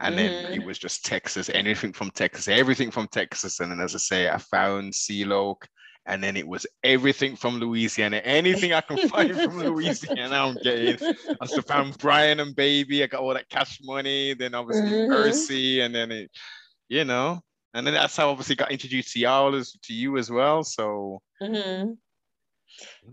And 0.00 0.16
mm-hmm. 0.16 0.44
then 0.44 0.52
it 0.52 0.64
was 0.64 0.78
just 0.78 1.04
Texas, 1.04 1.48
anything 1.50 1.92
from 1.92 2.10
Texas, 2.10 2.48
everything 2.48 2.90
from 2.90 3.06
Texas. 3.08 3.60
And 3.60 3.70
then, 3.70 3.80
as 3.80 3.94
I 3.94 3.98
say, 3.98 4.28
I 4.28 4.38
found 4.38 4.94
C-Loc, 4.94 5.66
and 6.06 6.22
then 6.22 6.36
it 6.36 6.46
was 6.46 6.66
everything 6.82 7.36
from 7.36 7.60
Louisiana, 7.60 8.16
anything 8.24 8.72
I 8.72 8.80
can 8.80 9.08
find 9.08 9.34
from 9.36 9.58
Louisiana, 9.62 10.34
I'm 10.34 10.56
getting. 10.56 11.14
I 11.40 11.46
still 11.46 11.62
found 11.62 11.96
Brian 11.98 12.40
and 12.40 12.56
Baby. 12.56 13.04
I 13.04 13.06
got 13.06 13.20
all 13.20 13.34
that 13.34 13.48
cash 13.48 13.78
money. 13.84 14.34
Then 14.34 14.54
obviously 14.54 14.90
mm 14.90 15.86
and 15.86 15.94
then 15.94 16.10
it, 16.10 16.30
you 16.88 17.04
know, 17.04 17.40
and 17.74 17.86
then 17.86 17.94
that's 17.94 18.16
how 18.16 18.30
obviously 18.30 18.56
got 18.56 18.72
introduced 18.72 19.12
to 19.12 19.20
y'all 19.20 19.54
as 19.54 19.72
to 19.84 19.92
you 19.92 20.18
as 20.18 20.30
well. 20.30 20.62
So 20.62 21.20
mm-hmm 21.42 21.92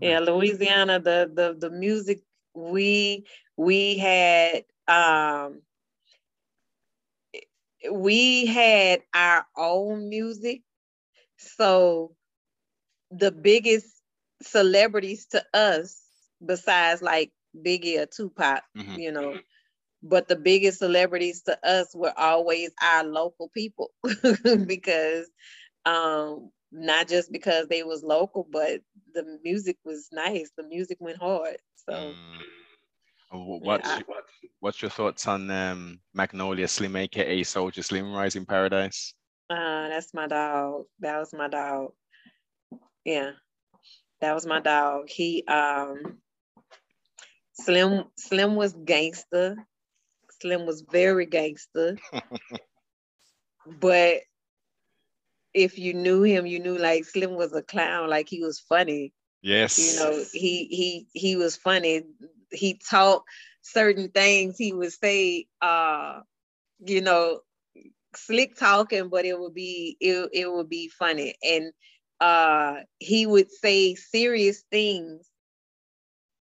yeah 0.00 0.18
louisiana 0.18 0.98
the 1.00 1.30
the 1.32 1.56
the 1.58 1.70
music 1.70 2.20
we 2.54 3.24
we 3.56 3.98
had 3.98 4.64
um 4.88 5.60
we 7.90 8.46
had 8.46 9.00
our 9.14 9.46
own 9.56 10.08
music 10.08 10.62
so 11.36 12.14
the 13.10 13.30
biggest 13.30 13.86
celebrities 14.42 15.26
to 15.26 15.42
us 15.54 16.02
besides 16.44 17.02
like 17.02 17.30
biggie 17.56 17.98
or 17.98 18.06
tupac 18.06 18.62
mm-hmm. 18.76 18.98
you 18.98 19.12
know 19.12 19.38
but 20.02 20.28
the 20.28 20.36
biggest 20.36 20.78
celebrities 20.78 21.42
to 21.42 21.58
us 21.66 21.94
were 21.94 22.12
always 22.16 22.70
our 22.82 23.04
local 23.04 23.50
people 23.54 23.90
because 24.66 25.28
um 25.84 26.50
not 26.72 27.08
just 27.08 27.32
because 27.32 27.66
they 27.66 27.82
was 27.82 28.02
local, 28.02 28.46
but 28.50 28.80
the 29.12 29.38
music 29.42 29.76
was 29.84 30.08
nice. 30.12 30.50
The 30.56 30.62
music 30.62 30.98
went 31.00 31.18
hard. 31.18 31.56
So. 31.88 31.92
Mm. 31.92 32.14
What's 33.32 33.88
yeah, 33.88 34.00
what's 34.58 34.82
your 34.82 34.90
thoughts 34.90 35.28
on 35.28 35.48
um, 35.52 36.00
Magnolia 36.12 36.66
Slim, 36.66 36.96
aka 36.96 37.42
Soulja 37.42 37.84
Slim, 37.84 38.12
Rising 38.12 38.44
Paradise? 38.44 39.14
Uh, 39.48 39.88
that's 39.88 40.12
my 40.12 40.26
dog. 40.26 40.86
That 40.98 41.18
was 41.18 41.32
my 41.32 41.46
dog. 41.46 41.92
Yeah, 43.04 43.30
that 44.20 44.34
was 44.34 44.46
my 44.46 44.58
dog. 44.58 45.08
He 45.08 45.44
um, 45.46 46.18
Slim 47.52 48.04
Slim 48.16 48.56
was 48.56 48.72
gangster. 48.72 49.56
Slim 50.40 50.66
was 50.66 50.82
very 50.82 51.26
gangster. 51.26 51.96
but 53.80 54.18
if 55.52 55.78
you 55.78 55.94
knew 55.94 56.22
him, 56.22 56.46
you 56.46 56.60
knew 56.60 56.78
like 56.78 57.04
Slim 57.04 57.34
was 57.34 57.52
a 57.52 57.62
clown, 57.62 58.08
like 58.08 58.28
he 58.28 58.42
was 58.42 58.60
funny. 58.60 59.12
Yes. 59.42 59.78
You 59.78 60.00
know, 60.00 60.24
he 60.32 60.66
he 60.66 61.06
he 61.12 61.36
was 61.36 61.56
funny. 61.56 62.02
He 62.52 62.80
taught 62.88 63.22
certain 63.62 64.10
things 64.10 64.56
he 64.58 64.72
would 64.72 64.92
say 64.92 65.46
uh 65.60 66.20
you 66.86 67.00
know 67.00 67.40
slick 68.16 68.56
talking 68.56 69.08
but 69.08 69.24
it 69.24 69.38
would 69.38 69.54
be 69.54 69.96
it, 70.00 70.28
it 70.32 70.50
would 70.50 70.68
be 70.68 70.88
funny 70.88 71.34
and 71.42 71.72
uh 72.20 72.76
he 72.98 73.26
would 73.26 73.50
say 73.50 73.94
serious 73.94 74.64
things 74.70 75.29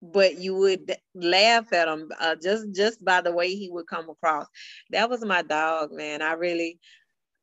but 0.03 0.39
you 0.39 0.55
would 0.55 0.95
laugh 1.15 1.73
at 1.73 1.89
him 1.89 2.11
uh, 2.21 2.37
just 2.43 2.67
just 2.75 3.05
by 3.05 3.21
the 3.21 3.33
way 3.33 3.55
he 3.55 3.71
would 3.71 3.87
come 3.87 4.09
across 4.09 4.47
that 4.91 5.09
was 5.09 5.25
my 5.25 5.43
dog 5.43 5.91
man 5.93 6.23
i 6.23 6.33
really 6.33 6.79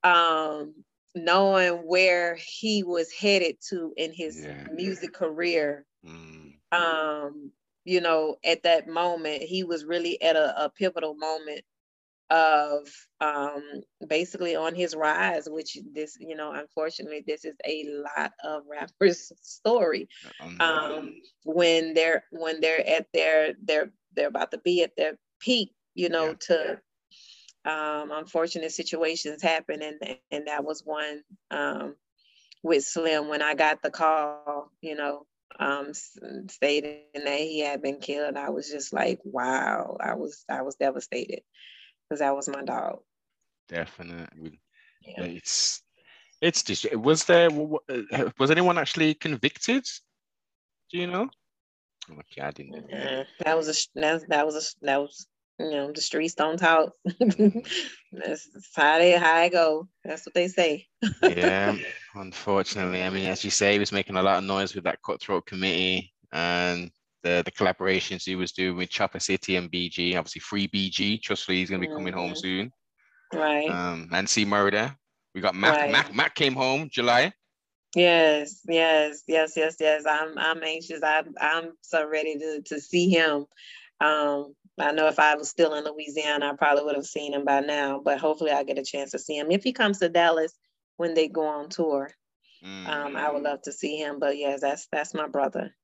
um 0.03 0.74
knowing 1.15 1.74
where 1.86 2.36
he 2.36 2.83
was 2.83 3.12
headed 3.12 3.57
to 3.69 3.93
in 3.98 4.12
his 4.13 4.43
yeah. 4.43 4.65
music 4.74 5.13
career. 5.13 5.86
Mm. 6.05 6.53
Um, 6.72 7.51
you 7.86 8.01
know, 8.01 8.38
at 8.43 8.63
that 8.63 8.88
moment, 8.88 9.43
he 9.43 9.63
was 9.63 9.86
really 9.86 10.22
at 10.22 10.36
a, 10.36 10.65
a 10.65 10.69
pivotal 10.69 11.15
moment 11.15 11.62
of 12.34 12.88
um, 13.22 13.62
basically 14.08 14.56
on 14.56 14.74
his 14.74 14.96
rise, 14.96 15.48
which 15.48 15.78
this, 15.94 16.18
you 16.20 16.36
know, 16.36 16.52
unfortunately, 16.52 17.24
this 17.25 17.46
is 17.46 17.56
a 17.63 17.86
lot 17.86 18.32
of 18.44 18.63
rappers' 18.70 19.32
story. 19.42 20.10
Um, 20.60 21.13
when 21.46 21.94
they're 21.94 22.24
when 22.32 22.60
they're 22.60 22.86
at 22.86 23.06
their 23.13 23.54
they're 23.63 23.92
they're 24.16 24.30
about 24.30 24.52
to 24.52 24.58
be 24.58 24.82
at 24.82 24.96
their 24.98 25.18
peak, 25.40 25.74
you 25.94 26.10
know, 26.10 26.30
yeah. 26.30 26.34
to 26.48 27.72
um, 27.72 28.12
unfortunate 28.12 28.72
situations 28.72 29.44
happen, 29.44 29.84
and 29.84 30.18
and 30.32 30.48
that 30.48 30.63
was 30.63 30.82
one 30.84 31.22
um, 31.52 31.96
with 32.63 32.84
Slim 32.84 33.28
when 33.28 33.44
I 33.44 33.54
got 33.54 33.84
the 33.84 33.92
call. 33.92 34.72
You 34.82 34.96
know, 34.96 35.28
um, 35.60 35.92
stating 35.94 37.02
that 37.13 37.40
he 37.40 37.60
had 37.60 37.84
been 37.84 38.00
killed. 38.00 38.38
I 38.38 38.50
was 38.50 38.72
just 38.72 38.92
like, 38.92 39.20
wow. 39.24 39.98
I 40.02 40.16
was 40.16 40.44
I 40.50 40.63
was 40.63 40.75
devastated 40.75 41.42
because 42.10 42.19
that 42.19 42.36
was 42.36 42.50
my 42.50 42.63
dog. 42.63 43.00
Definitely, 43.69 44.60
yeah. 45.01 45.24
it's 45.24 45.81
it's 46.41 46.63
just 46.63 46.93
was 46.95 47.24
there 47.25 47.50
uh, 47.51 48.29
was 48.38 48.51
anyone 48.51 48.77
actually 48.77 49.13
convicted? 49.13 49.86
Do 50.91 50.98
you 50.98 51.07
know? 51.07 51.29
Oh, 52.12 52.15
okay, 52.19 52.41
I 52.41 52.51
didn't. 52.51 52.86
Yeah, 52.89 53.05
mm-hmm. 53.05 53.43
that 53.45 53.57
was 53.57 53.69
a 53.69 54.00
that, 54.00 54.29
that 54.29 54.45
was 54.45 54.55
a 54.55 54.86
that 54.86 55.01
was 55.01 55.27
you 55.60 55.72
know 55.72 55.91
the 55.91 56.01
streets 56.01 56.33
don't 56.33 56.57
talk. 56.57 56.91
that's, 58.12 58.50
how 58.75 58.98
they 58.98 59.13
how 59.13 59.36
I 59.36 59.50
go. 59.50 59.88
That's 60.03 60.25
what 60.25 60.33
they 60.33 60.50
say. 60.50 60.88
yeah, 61.22 61.75
unfortunately, 62.15 63.03
I 63.03 63.10
mean, 63.10 63.27
as 63.27 63.45
you 63.45 63.51
say, 63.51 63.74
he 63.74 63.79
was 63.79 63.91
making 63.91 64.17
a 64.17 64.24
lot 64.24 64.39
of 64.39 64.43
noise 64.43 64.75
with 64.75 64.83
that 64.83 65.01
cutthroat 65.01 65.45
committee 65.45 66.13
and 66.33 66.91
the 67.24 67.42
the 67.44 67.51
collaborations 67.51 68.24
he 68.25 68.36
was 68.36 68.51
doing 68.51 68.77
with 68.77 68.89
Chopper 68.89 69.20
City 69.20 69.56
and 69.56 69.72
BG. 69.72 70.18
Obviously, 70.18 70.42
free 70.42 70.68
BG. 70.68 71.22
Trustfully, 71.22 71.60
he's 71.60 71.70
gonna 71.70 71.82
be 71.82 71.88
coming 71.88 72.13
mm-hmm. 72.13 72.20
home 72.20 72.36
soon. 72.36 72.72
Right. 73.34 73.70
Um, 73.70 74.10
and 74.12 74.30
C-Murder. 74.30 74.96
We 75.34 75.42
got 75.42 75.56
Mac. 75.56 75.92
Right. 76.15 76.36
Came 76.36 76.53
home 76.53 76.89
July. 76.92 77.34
Yes, 77.96 78.62
yes, 78.68 79.24
yes, 79.27 79.53
yes, 79.56 79.75
yes. 79.80 80.03
I'm 80.08 80.38
I'm 80.38 80.63
anxious. 80.63 81.01
I'm 81.03 81.34
I'm 81.39 81.74
so 81.82 82.08
ready 82.08 82.38
to 82.38 82.62
to 82.65 82.80
see 82.80 83.10
him. 83.10 83.46
Um, 84.00 84.56
I 84.80 84.92
know 84.92 85.08
if 85.08 85.20
I 85.20 85.36
was 85.36 85.50
still 85.50 85.75
in 85.75 85.86
Louisiana, 85.86 86.50
I 86.51 86.56
probably 86.56 86.84
would 86.84 86.96
have 86.96 87.06
seen 87.06 87.34
him 87.34 87.46
by 87.46 87.60
now, 87.60 88.01
but 88.03 88.20
hopefully 88.20 88.51
I 88.51 88.63
get 88.63 88.80
a 88.80 88.84
chance 88.84 89.12
to 89.12 89.20
see 89.20 89.38
him. 89.38 89.51
If 89.51 89.63
he 89.63 89.72
comes 89.72 90.00
to 90.00 90.10
Dallas 90.10 90.53
when 90.98 91.13
they 91.13 91.27
go 91.27 91.46
on 91.46 91.70
tour, 91.70 92.10
mm. 92.65 92.88
um, 92.88 93.15
I 93.15 93.32
would 93.32 93.44
love 93.44 93.62
to 93.63 93.72
see 93.72 93.98
him. 93.98 94.20
But 94.20 94.38
yes, 94.38 94.62
that's 94.62 94.88
that's 94.92 95.13
my 95.13 95.27
brother. 95.27 95.75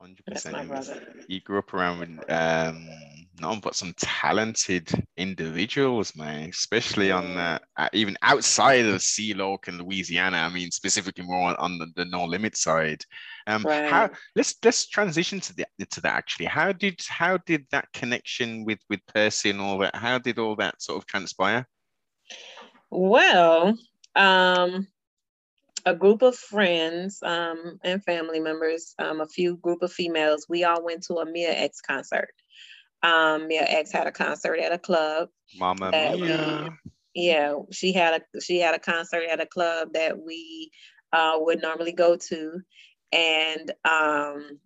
Hundred 0.00 0.24
percent. 0.24 0.96
You 1.28 1.40
grew 1.42 1.58
up 1.58 1.74
around 1.74 1.98
with 1.98 2.30
um, 2.30 2.88
none 3.38 3.60
but 3.60 3.74
some 3.74 3.92
talented 3.98 4.90
individuals, 5.18 6.16
man. 6.16 6.48
Especially 6.48 7.10
on 7.12 7.36
uh, 7.36 7.58
even 7.92 8.16
outside 8.22 8.86
of 8.86 9.02
C-Loc 9.02 9.68
and 9.68 9.78
Louisiana. 9.78 10.38
I 10.38 10.48
mean, 10.48 10.70
specifically 10.70 11.24
more 11.24 11.50
on, 11.50 11.56
on 11.56 11.78
the, 11.78 11.86
the 11.96 12.06
No 12.06 12.24
Limit 12.24 12.56
side. 12.56 13.04
Um, 13.46 13.62
right. 13.64 13.90
how 13.90 14.10
let's 14.34 14.54
let's 14.64 14.86
transition 14.86 15.38
to 15.40 15.54
the 15.54 15.66
to 15.90 16.00
that 16.00 16.14
actually. 16.14 16.46
How 16.46 16.72
did 16.72 16.98
how 17.06 17.36
did 17.36 17.66
that 17.70 17.92
connection 17.92 18.64
with 18.64 18.78
with 18.88 19.00
Percy 19.12 19.50
and 19.50 19.60
all 19.60 19.76
that? 19.80 19.94
How 19.94 20.18
did 20.18 20.38
all 20.38 20.56
that 20.56 20.80
sort 20.80 20.96
of 20.96 21.06
transpire? 21.06 21.66
Well, 22.90 23.76
um, 24.16 24.86
a 25.86 25.94
group 25.94 26.22
of 26.22 26.36
friends 26.36 27.20
um, 27.22 27.78
and 27.82 28.02
family 28.04 28.40
members, 28.40 28.94
um, 28.98 29.20
a 29.20 29.26
few 29.26 29.56
group 29.56 29.82
of 29.82 29.92
females. 29.92 30.46
We 30.48 30.64
all 30.64 30.82
went 30.82 31.04
to 31.04 31.14
a 31.16 31.26
Mia 31.26 31.52
X 31.52 31.80
concert. 31.80 32.34
Um, 33.02 33.48
Mia 33.48 33.64
X 33.66 33.92
had 33.92 34.06
a 34.06 34.12
concert 34.12 34.58
at 34.58 34.72
a 34.72 34.78
club. 34.78 35.28
Mama 35.58 35.90
Mia. 35.90 36.70
We, 36.70 36.90
yeah, 37.14 37.54
she 37.72 37.92
had 37.92 38.22
a 38.22 38.40
she 38.40 38.60
had 38.60 38.74
a 38.74 38.78
concert 38.78 39.24
at 39.30 39.40
a 39.40 39.46
club 39.46 39.94
that 39.94 40.18
we 40.18 40.70
uh, 41.12 41.34
would 41.38 41.60
normally 41.60 41.92
go 41.92 42.16
to, 42.16 42.60
and 43.12 43.72
um, 43.84 44.60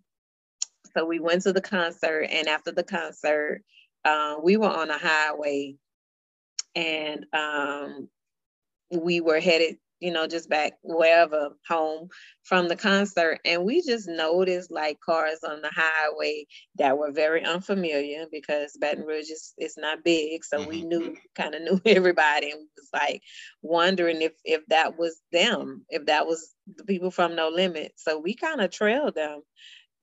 so 0.95 1.05
we 1.05 1.19
went 1.19 1.41
to 1.43 1.53
the 1.53 1.61
concert, 1.61 2.27
and 2.31 2.47
after 2.47 2.71
the 2.71 2.83
concert, 2.83 3.63
uh, 4.03 4.35
we 4.43 4.57
were 4.57 4.69
on 4.69 4.89
a 4.91 4.97
highway, 4.97 5.75
and 6.75 7.25
um, 7.33 8.09
we 8.91 9.21
were 9.21 9.39
headed, 9.39 9.77
you 10.05 10.11
know, 10.11 10.27
just 10.27 10.49
back 10.51 10.73
wherever 10.83 11.49
home 11.67 12.09
from 12.43 12.67
the 12.67 12.75
concert, 12.75 13.39
and 13.43 13.65
we 13.65 13.81
just 13.81 14.07
noticed 14.07 14.69
like 14.69 14.99
cars 14.99 15.39
on 15.43 15.63
the 15.63 15.71
highway 15.75 16.45
that 16.77 16.95
were 16.95 17.11
very 17.11 17.43
unfamiliar 17.43 18.25
because 18.31 18.77
Baton 18.79 19.03
Rouge 19.03 19.31
is, 19.31 19.55
is 19.57 19.77
not 19.77 20.03
big, 20.03 20.45
so 20.45 20.63
we 20.67 20.81
mm-hmm. 20.81 20.89
knew 20.89 21.17
kind 21.35 21.55
of 21.55 21.63
knew 21.63 21.81
everybody, 21.87 22.51
and 22.51 22.61
was 22.77 22.89
like 22.93 23.23
wondering 23.63 24.21
if 24.21 24.33
if 24.43 24.63
that 24.67 24.99
was 24.99 25.19
them, 25.31 25.83
if 25.89 26.05
that 26.05 26.27
was 26.27 26.53
the 26.75 26.83
people 26.83 27.09
from 27.09 27.35
No 27.35 27.49
Limit. 27.49 27.93
So 27.95 28.19
we 28.19 28.35
kind 28.35 28.61
of 28.61 28.69
trailed 28.69 29.15
them. 29.15 29.41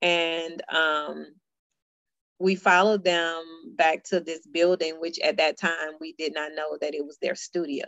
And 0.00 0.60
um, 0.68 1.26
we 2.40 2.56
followed 2.56 3.04
them 3.04 3.44
back 3.76 4.02
to 4.02 4.18
this 4.18 4.44
building, 4.48 4.94
which 4.98 5.20
at 5.20 5.36
that 5.36 5.56
time 5.56 5.92
we 6.00 6.12
did 6.14 6.34
not 6.34 6.50
know 6.56 6.76
that 6.80 6.92
it 6.92 7.06
was 7.06 7.16
their 7.22 7.36
studio. 7.36 7.84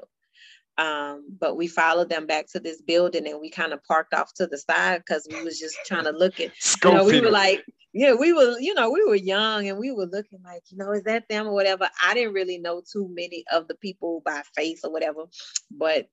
Um, 0.77 1.25
but 1.39 1.57
we 1.57 1.69
followed 1.69 2.09
them 2.09 2.27
back 2.27 2.47
to 2.53 2.61
this 2.61 2.83
building 2.83 3.29
and 3.29 3.41
we 3.41 3.51
kind 3.51 3.73
of 3.73 3.85
parked 3.85 4.13
off 4.13 4.35
to 4.35 4.47
the 4.47 4.59
side 4.59 5.03
because 5.07 5.27
we 5.31 5.43
was 5.45 5.59
just 5.59 5.77
trying 5.87 6.05
to 6.05 6.11
look 6.11 6.41
at, 6.41 6.51
you 6.85 6.93
know, 6.93 7.05
we 7.05 7.21
were 7.21 7.31
like, 7.31 7.65
yeah, 7.93 8.13
we 8.13 8.33
were, 8.33 8.59
you 8.59 8.75
know, 8.75 8.91
we 8.91 9.05
were 9.05 9.15
young 9.15 9.69
and 9.69 9.79
we 9.79 9.93
were 9.93 10.07
looking 10.07 10.43
like, 10.43 10.63
you 10.71 10.77
know, 10.77 10.91
is 10.91 11.05
that 11.05 11.29
them 11.29 11.47
or 11.47 11.53
whatever? 11.53 11.89
I 12.05 12.15
didn't 12.15 12.35
really 12.35 12.59
know 12.59 12.83
too 12.93 13.09
many 13.09 13.45
of 13.53 13.69
the 13.69 13.77
people 13.77 14.21
by 14.25 14.43
face 14.57 14.81
or 14.83 14.91
whatever, 14.91 15.27
but 15.71 16.09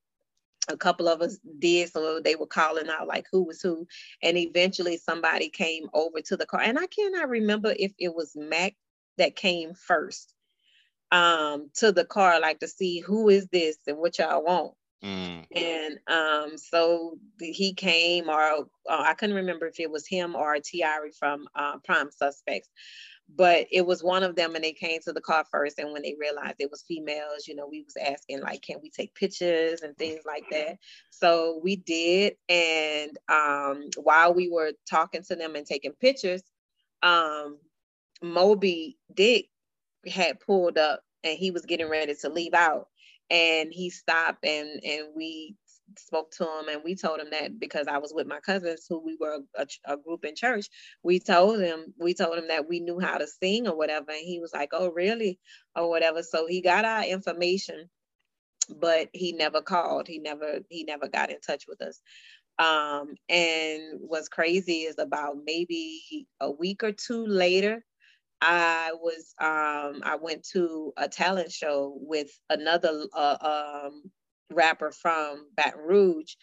a 0.69 0.77
couple 0.77 1.07
of 1.07 1.21
us 1.21 1.39
did. 1.57 1.91
So 1.91 2.19
they 2.19 2.35
were 2.35 2.45
calling 2.45 2.87
out 2.87 3.07
like 3.07 3.25
who 3.31 3.43
was 3.43 3.61
who. 3.61 3.87
And 4.21 4.37
eventually 4.37 4.97
somebody 4.97 5.49
came 5.49 5.87
over 5.95 6.21
to 6.21 6.37
the 6.37 6.45
car. 6.45 6.61
And 6.61 6.77
i 6.77 6.85
cannot 6.85 7.29
remember 7.29 7.73
if 7.79 7.93
it 7.97 8.13
was 8.13 8.35
mac 8.35 8.75
that 9.17 9.35
came 9.35 9.73
first 9.73 10.35
um 11.11 11.69
to 11.75 11.91
the 11.91 12.05
car 12.05 12.39
like 12.39 12.59
to 12.59 12.67
see 12.67 12.99
who 12.99 13.29
is 13.29 13.47
this 13.47 13.77
and 13.87 13.97
what 13.97 14.17
y'all 14.19 14.43
want. 14.43 14.73
Mm. 15.03 15.47
and 15.55 15.97
um 16.07 16.57
so 16.59 17.17
he 17.39 17.73
came 17.73 18.29
or 18.29 18.39
uh, 18.39 18.65
i 18.87 19.15
couldn't 19.15 19.35
remember 19.35 19.65
if 19.65 19.79
it 19.79 19.89
was 19.89 20.05
him 20.05 20.35
or 20.35 20.55
Tiari 20.57 21.09
from 21.17 21.47
uh, 21.55 21.79
prime 21.79 22.11
suspects 22.11 22.69
but 23.35 23.67
it 23.71 23.85
was 23.85 24.03
one 24.03 24.23
of 24.23 24.35
them 24.35 24.55
and 24.55 24.63
they 24.63 24.73
came 24.73 24.99
to 25.01 25.13
the 25.13 25.21
car 25.21 25.45
first 25.49 25.79
and 25.79 25.91
when 25.91 26.01
they 26.01 26.15
realized 26.19 26.55
it 26.59 26.69
was 26.69 26.83
females 26.83 27.47
you 27.47 27.55
know 27.55 27.67
we 27.67 27.81
was 27.81 27.95
asking 27.97 28.41
like 28.41 28.61
can 28.61 28.77
we 28.81 28.89
take 28.89 29.15
pictures? 29.15 29.81
and 29.81 29.97
things 29.97 30.21
like 30.25 30.43
that. 30.51 30.77
So 31.09 31.59
we 31.63 31.75
did 31.75 32.35
and 32.49 33.17
um, 33.29 33.89
while 33.97 34.33
we 34.33 34.49
were 34.49 34.73
talking 34.89 35.23
to 35.23 35.35
them 35.35 35.55
and 35.55 35.65
taking 35.65 35.93
pictures 35.93 36.43
um, 37.03 37.57
moby 38.21 38.97
dick 39.13 39.47
had 40.07 40.39
pulled 40.39 40.77
up 40.77 41.01
and 41.23 41.37
he 41.37 41.51
was 41.51 41.65
getting 41.65 41.89
ready 41.89 42.15
to 42.21 42.29
leave 42.29 42.53
out 42.53 42.87
and 43.29 43.71
he 43.71 43.89
stopped 43.89 44.45
and 44.45 44.83
and 44.83 45.07
we 45.15 45.55
spoke 45.97 46.31
to 46.31 46.43
him 46.43 46.69
and 46.69 46.81
we 46.83 46.95
told 46.95 47.19
him 47.19 47.29
that 47.31 47.59
because 47.59 47.87
I 47.87 47.97
was 47.97 48.13
with 48.13 48.27
my 48.27 48.39
cousins 48.39 48.85
who 48.87 48.99
we 48.99 49.17
were 49.19 49.39
a, 49.55 49.67
a, 49.85 49.97
group 49.97 50.25
in 50.25 50.35
church. 50.35 50.67
We 51.03 51.19
told 51.19 51.59
him 51.59 51.93
we 51.99 52.13
told 52.13 52.37
him 52.37 52.47
that 52.49 52.67
we 52.67 52.79
knew 52.79 52.99
how 52.99 53.17
to 53.17 53.27
sing 53.27 53.67
or 53.67 53.75
whatever, 53.75 54.11
and 54.11 54.21
he 54.21 54.39
was 54.39 54.53
like, 54.53 54.69
"Oh, 54.73 54.89
really?" 54.89 55.39
or 55.75 55.89
whatever. 55.89 56.23
So 56.23 56.47
he 56.47 56.61
got 56.61 56.85
our 56.85 57.03
information, 57.03 57.89
but 58.69 59.09
he 59.13 59.33
never 59.33 59.61
called. 59.61 60.07
He 60.07 60.19
never 60.19 60.59
he 60.69 60.83
never 60.83 61.07
got 61.07 61.31
in 61.31 61.39
touch 61.41 61.65
with 61.67 61.81
us. 61.81 61.99
Um, 62.59 63.15
and 63.29 63.99
what's 63.99 64.29
crazy 64.29 64.81
is 64.81 64.99
about 64.99 65.37
maybe 65.45 66.27
a 66.39 66.51
week 66.51 66.83
or 66.83 66.91
two 66.91 67.25
later, 67.25 67.83
I 68.41 68.91
was 68.93 69.33
um, 69.39 70.01
I 70.03 70.17
went 70.19 70.43
to 70.53 70.93
a 70.97 71.07
talent 71.07 71.51
show 71.51 71.97
with 71.99 72.29
another 72.49 73.05
uh, 73.15 73.37
um, 73.85 74.11
rapper 74.51 74.91
from 74.91 75.47
Baton 75.55 75.79
Rouge 75.79 76.33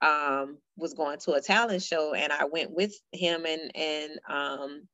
um, 0.00 0.58
was 0.76 0.94
going 0.94 1.18
to 1.20 1.32
a 1.32 1.40
talent 1.40 1.82
show, 1.82 2.14
and 2.14 2.32
I 2.32 2.44
went 2.44 2.70
with 2.70 2.94
him 3.12 3.44
and 3.46 3.76
and 3.76 4.12
um, 4.28 4.88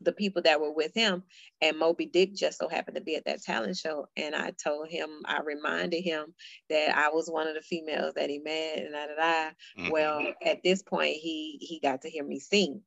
the 0.00 0.12
people 0.12 0.42
that 0.42 0.60
were 0.60 0.72
with 0.72 0.94
him. 0.94 1.24
And 1.60 1.78
Mo 1.78 1.92
B. 1.92 2.06
Dick 2.06 2.34
just 2.34 2.58
so 2.58 2.68
happened 2.68 2.96
to 2.96 3.02
be 3.02 3.16
at 3.16 3.24
that 3.26 3.42
talent 3.42 3.76
show, 3.76 4.06
and 4.16 4.34
I 4.34 4.52
told 4.62 4.88
him, 4.88 5.08
I 5.26 5.40
reminded 5.40 6.02
him 6.02 6.34
that 6.70 6.96
I 6.96 7.10
was 7.10 7.28
one 7.28 7.48
of 7.48 7.54
the 7.54 7.60
females 7.60 8.14
that 8.14 8.30
he 8.30 8.38
met, 8.38 8.78
and 8.78 8.92
da 8.92 9.06
da 9.06 9.14
da. 9.16 9.50
Mm-hmm. 9.78 9.90
Well, 9.90 10.32
at 10.44 10.62
this 10.62 10.82
point, 10.82 11.16
he 11.16 11.58
he 11.60 11.80
got 11.80 12.02
to 12.02 12.10
hear 12.10 12.24
me 12.24 12.38
sing, 12.38 12.80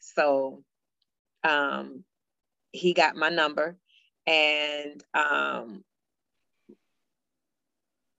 so 0.00 0.62
um, 1.44 2.04
he 2.72 2.94
got 2.94 3.16
my 3.16 3.28
number, 3.28 3.76
and 4.26 5.02
um, 5.14 5.84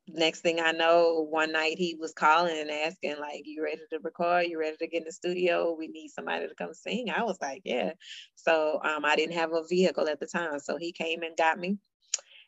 next 0.07 0.41
thing 0.41 0.59
I 0.59 0.71
know, 0.71 1.27
one 1.29 1.51
night 1.51 1.77
he 1.77 1.95
was 1.95 2.13
calling 2.13 2.57
and 2.57 2.71
asking, 2.71 3.19
like, 3.19 3.41
you 3.45 3.63
ready 3.63 3.81
to 3.91 3.99
record? 3.99 4.45
You 4.47 4.59
ready 4.59 4.77
to 4.77 4.87
get 4.87 5.01
in 5.01 5.05
the 5.05 5.11
studio? 5.11 5.75
We 5.77 5.87
need 5.87 6.09
somebody 6.09 6.47
to 6.47 6.55
come 6.55 6.73
sing. 6.73 7.09
I 7.09 7.23
was 7.23 7.37
like, 7.41 7.61
yeah. 7.65 7.91
So 8.35 8.79
um, 8.83 9.05
I 9.05 9.15
didn't 9.15 9.35
have 9.35 9.53
a 9.53 9.63
vehicle 9.67 10.07
at 10.07 10.19
the 10.19 10.27
time. 10.27 10.59
So 10.59 10.77
he 10.77 10.91
came 10.91 11.23
and 11.23 11.35
got 11.37 11.59
me. 11.59 11.77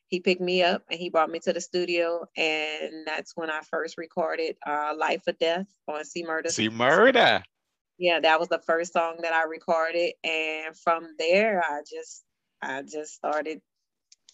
He 0.08 0.20
picked 0.20 0.42
me 0.42 0.64
up 0.64 0.84
and 0.90 1.00
he 1.00 1.10
brought 1.10 1.30
me 1.30 1.40
to 1.40 1.54
the 1.54 1.62
studio. 1.62 2.26
And 2.36 3.06
that's 3.06 3.36
when 3.36 3.52
I 3.52 3.62
first 3.70 3.98
recorded 3.98 4.56
uh, 4.66 4.94
Life 4.98 5.24
or 5.28 5.34
Death 5.34 5.68
on 5.88 6.04
C 6.06 6.24
Murder. 6.24 6.50
C 6.50 6.70
Murder. 6.70 7.44
Yeah, 8.00 8.22
that 8.22 8.40
was 8.40 8.48
the 8.48 8.62
first 8.66 8.94
song 8.94 9.18
that 9.22 9.34
I 9.34 9.44
recorded. 9.44 10.14
And 10.24 10.76
from 10.76 11.06
there, 11.20 11.62
I 11.62 11.82
just, 11.82 12.24
I 12.62 12.82
just 12.82 13.14
started 13.14 13.62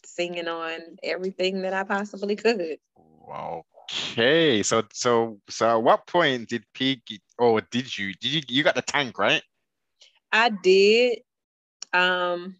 singing 0.05 0.47
on 0.47 0.79
everything 1.01 1.63
that 1.63 1.73
I 1.73 1.83
possibly 1.83 2.35
could. 2.35 2.77
Okay, 3.27 4.61
so 4.61 4.83
so 4.93 5.39
so 5.49 5.77
at 5.77 5.83
what 5.83 6.05
point 6.05 6.49
did 6.49 6.63
Pig 6.75 7.01
or 7.39 7.61
did 7.61 7.97
you 7.97 8.13
did 8.13 8.31
you 8.31 8.41
you 8.47 8.63
got 8.63 8.75
the 8.75 8.83
tank 8.83 9.17
right? 9.17 9.41
I 10.31 10.49
did. 10.49 11.19
Um, 11.91 12.55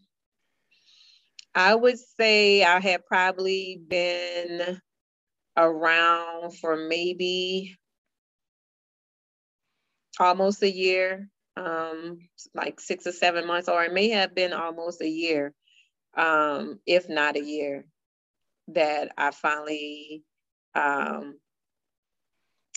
I 1.54 1.76
would 1.76 2.00
say 2.00 2.64
I 2.64 2.80
had 2.80 3.06
probably 3.06 3.80
been 3.88 4.82
around 5.56 6.58
for 6.58 6.76
maybe 6.76 7.78
almost 10.20 10.64
a 10.64 10.72
year, 10.72 11.30
um, 11.58 12.20
like 12.54 12.80
six 12.80 13.08
or 13.08 13.12
seven 13.12 13.48
months, 13.48 13.70
or 13.70 13.84
it 13.84 13.94
may 13.94 14.10
have 14.10 14.36
been 14.36 14.54
almost 14.54 15.02
a 15.02 15.10
year, 15.10 15.54
um, 16.18 16.80
if 16.86 17.10
not 17.10 17.36
a 17.36 17.44
year, 17.44 17.86
that 18.70 19.12
I 19.18 19.32
finally, 19.32 20.24
um, 20.74 21.40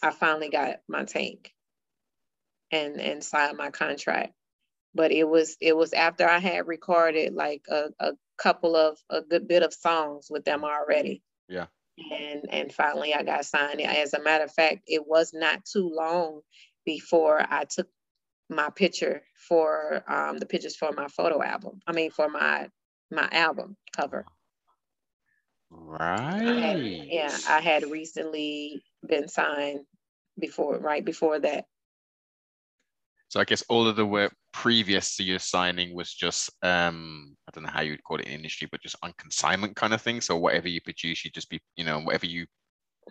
I 0.02 0.10
finally 0.10 0.50
got 0.50 0.80
my 0.88 1.04
tank 1.04 1.52
and 2.70 3.00
and 3.00 3.24
signed 3.24 3.56
my 3.56 3.70
contract. 3.70 4.32
But 4.94 5.12
it 5.12 5.28
was 5.28 5.56
it 5.60 5.76
was 5.76 5.92
after 5.92 6.28
I 6.28 6.38
had 6.38 6.66
recorded 6.66 7.34
like 7.34 7.62
a, 7.68 7.90
a 7.98 8.12
couple 8.36 8.76
of 8.76 8.98
a 9.10 9.22
good 9.22 9.48
bit 9.48 9.62
of 9.62 9.74
songs 9.74 10.28
with 10.30 10.44
them 10.44 10.64
already. 10.64 11.22
Yeah. 11.48 11.66
And 12.12 12.46
and 12.50 12.72
finally 12.72 13.14
I 13.14 13.22
got 13.22 13.44
signed. 13.44 13.80
As 13.80 14.14
a 14.14 14.22
matter 14.22 14.44
of 14.44 14.52
fact, 14.52 14.82
it 14.86 15.06
was 15.06 15.32
not 15.34 15.64
too 15.64 15.90
long 15.94 16.42
before 16.88 17.44
I 17.50 17.64
took 17.64 17.86
my 18.48 18.70
picture 18.70 19.20
for 19.46 20.02
um, 20.08 20.38
the 20.38 20.46
pictures 20.46 20.74
for 20.74 20.90
my 20.92 21.06
photo 21.08 21.42
album. 21.42 21.80
I 21.86 21.92
mean, 21.92 22.10
for 22.10 22.30
my 22.30 22.68
my 23.10 23.28
album 23.30 23.76
cover. 23.94 24.24
Right. 25.70 26.48
I 26.48 26.60
had, 26.66 26.80
yeah, 26.80 27.36
I 27.46 27.60
had 27.60 27.82
recently 27.90 28.82
been 29.06 29.28
signed 29.28 29.80
before, 30.38 30.78
right 30.78 31.04
before 31.04 31.38
that. 31.40 31.66
So 33.28 33.38
I 33.38 33.44
guess 33.44 33.62
all 33.68 33.86
of 33.86 33.96
the 33.96 34.06
work 34.06 34.34
previous 34.54 35.14
to 35.16 35.22
your 35.22 35.38
signing 35.38 35.94
was 35.94 36.14
just 36.14 36.48
um 36.62 37.36
I 37.46 37.50
don't 37.52 37.64
know 37.64 37.70
how 37.70 37.82
you'd 37.82 38.02
call 38.02 38.18
it 38.18 38.26
in 38.26 38.32
industry, 38.32 38.66
but 38.72 38.80
just 38.80 38.96
on 39.02 39.12
consignment 39.18 39.76
kind 39.76 39.92
of 39.92 40.00
thing. 40.00 40.22
So 40.22 40.38
whatever 40.38 40.68
you 40.68 40.80
produce, 40.80 41.22
you 41.22 41.30
just 41.30 41.50
be, 41.50 41.60
you 41.76 41.84
know, 41.84 42.00
whatever 42.00 42.24
you 42.24 42.46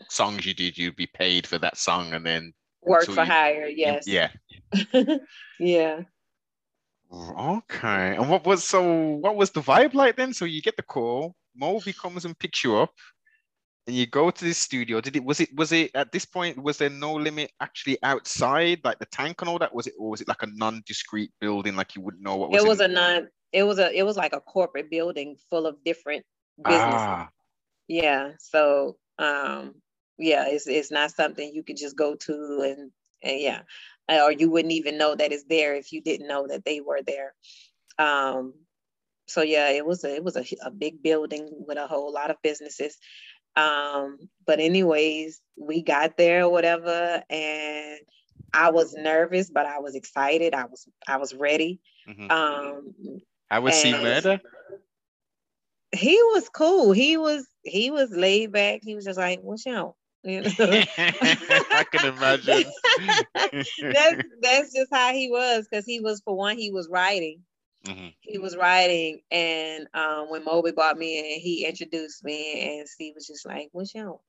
songs 0.10 0.48
you 0.48 0.56
did, 0.56 0.80
you'd 0.80 0.96
be 0.96 1.12
paid 1.14 1.46
for 1.46 1.60
that 1.60 1.78
song 1.78 2.14
and 2.14 2.26
then 2.26 2.54
Work 2.88 3.06
for 3.06 3.12
you- 3.12 3.26
hire, 3.26 3.68
yes. 3.68 4.08
Yeah. 4.08 4.30
yeah. 5.60 6.02
Okay. 7.12 8.16
And 8.16 8.30
what 8.30 8.46
was 8.46 8.64
so 8.64 8.84
what 9.22 9.36
was 9.36 9.52
the 9.52 9.62
vibe 9.62 9.94
like 9.94 10.16
then? 10.18 10.34
So 10.34 10.46
you 10.46 10.62
get 10.62 10.76
the 10.78 10.84
call, 10.84 11.36
Mo 11.56 11.80
B. 11.80 11.94
comes 11.94 12.26
and 12.26 12.38
picks 12.38 12.64
you 12.64 12.76
up, 12.78 12.92
and 13.88 13.96
you 13.96 14.06
go 14.06 14.30
to 14.30 14.44
this 14.46 14.58
studio. 14.58 15.00
Did 15.00 15.16
it 15.16 15.24
was 15.24 15.40
it 15.40 15.50
was 15.56 15.72
it 15.72 15.92
at 15.96 16.12
this 16.12 16.26
point 16.26 16.62
was 16.62 16.78
there 16.78 16.90
no 16.90 17.14
limit 17.14 17.52
actually 17.62 17.98
outside, 18.04 18.82
like 18.84 19.00
the 19.00 19.06
tank 19.06 19.42
and 19.42 19.50
all 19.50 19.60
that? 19.60 19.74
Was 19.74 19.88
it 19.88 19.94
or 19.98 20.10
was 20.10 20.22
it 20.22 20.28
like 20.28 20.44
a 20.44 20.48
non-discrete 20.48 21.32
building 21.40 21.76
like 21.76 21.96
you 21.96 22.02
wouldn't 22.02 22.24
know 22.24 22.36
what 22.36 22.50
was 22.52 22.62
It 22.64 22.68
was 22.68 22.82
in- 22.82 22.92
a 22.92 22.94
non 22.94 23.28
it 23.54 23.64
was 23.64 23.80
a 23.80 23.90
it 23.98 24.04
was 24.04 24.18
like 24.18 24.34
a 24.34 24.42
corporate 24.42 24.90
building 24.90 25.38
full 25.50 25.66
of 25.66 25.78
different 25.86 26.26
businesses. 26.62 26.94
Ah, 26.94 27.30
Yeah. 27.88 28.32
So 28.40 28.98
um 29.18 29.76
yeah, 30.18 30.46
it's 30.48 30.68
it's 30.68 30.92
not 30.92 31.12
something 31.12 31.52
you 31.54 31.64
could 31.64 31.78
just 31.78 31.96
go 31.96 32.16
to 32.16 32.62
and 32.64 32.92
and 33.24 33.40
yeah. 33.42 33.62
Uh, 34.10 34.22
Or 34.24 34.32
you 34.32 34.50
wouldn't 34.50 34.74
even 34.74 34.98
know 34.98 35.16
that 35.16 35.32
it's 35.34 35.44
there 35.50 35.76
if 35.76 35.92
you 35.92 36.02
didn't 36.02 36.28
know 36.30 36.48
that 36.48 36.64
they 36.66 36.80
were 36.82 37.02
there. 37.06 37.34
Um 38.00 38.54
so 39.28 39.42
yeah, 39.42 39.70
it 39.72 39.86
was 39.86 40.04
a 40.04 40.16
it 40.16 40.24
was 40.24 40.38
a, 40.38 40.46
a 40.64 40.72
big 40.72 41.04
building 41.04 41.50
with 41.68 41.78
a 41.78 41.88
whole 41.88 42.14
lot 42.14 42.32
of 42.32 42.38
businesses. 42.42 42.98
Um, 43.58 44.30
but 44.46 44.60
anyways, 44.60 45.42
we 45.58 45.82
got 45.82 46.16
there 46.16 46.44
or 46.44 46.50
whatever, 46.52 47.24
and 47.30 48.00
I 48.54 48.70
was 48.70 48.94
nervous, 48.94 49.50
but 49.50 49.66
I 49.66 49.80
was 49.80 49.96
excited. 49.96 50.54
I 50.54 50.66
was 50.66 50.88
I 51.08 51.18
was 51.18 51.34
ready. 51.34 51.80
mhm. 52.08 52.32
Um, 52.32 52.94
How 53.50 53.62
was 53.62 53.84
and- 53.84 54.04
Murder? 54.04 54.42
he 55.92 56.16
was 56.34 56.50
cool. 56.50 56.92
He 56.92 57.18
was 57.18 57.48
he 57.64 57.92
was 57.92 58.12
laid 58.12 58.52
back. 58.52 58.82
He 58.84 58.96
was 58.96 59.06
just 59.06 59.18
like, 59.20 59.40
"What's 59.42 59.66
your?" 59.66 59.74
You 59.76 59.82
know? 59.82 59.96
I 61.74 61.84
can 61.90 62.04
imagine. 62.06 62.74
that's 63.92 64.18
that's 64.42 64.74
just 64.74 64.90
how 64.92 65.14
he 65.14 65.30
was 65.30 65.68
because 65.70 65.86
he 65.86 66.00
was 66.00 66.22
for 66.24 66.36
one 66.36 66.58
he 66.58 66.72
was 66.72 66.90
writing 66.92 67.42
Mhm. 67.84 68.14
he 68.22 68.38
was 68.38 68.56
writing 68.56 69.22
and 69.32 69.88
um 69.94 70.30
when 70.30 70.44
Mo 70.44 70.62
B. 70.62 70.72
brought 70.72 70.98
me 70.98 71.18
in 71.20 71.40
he 71.40 71.66
introduced 71.68 72.24
me 72.24 72.78
and 72.80 72.88
Steve 72.88 73.14
was 73.16 73.28
just 73.28 73.46
like 73.46 73.70
what's 73.72 73.94
your 73.94 74.20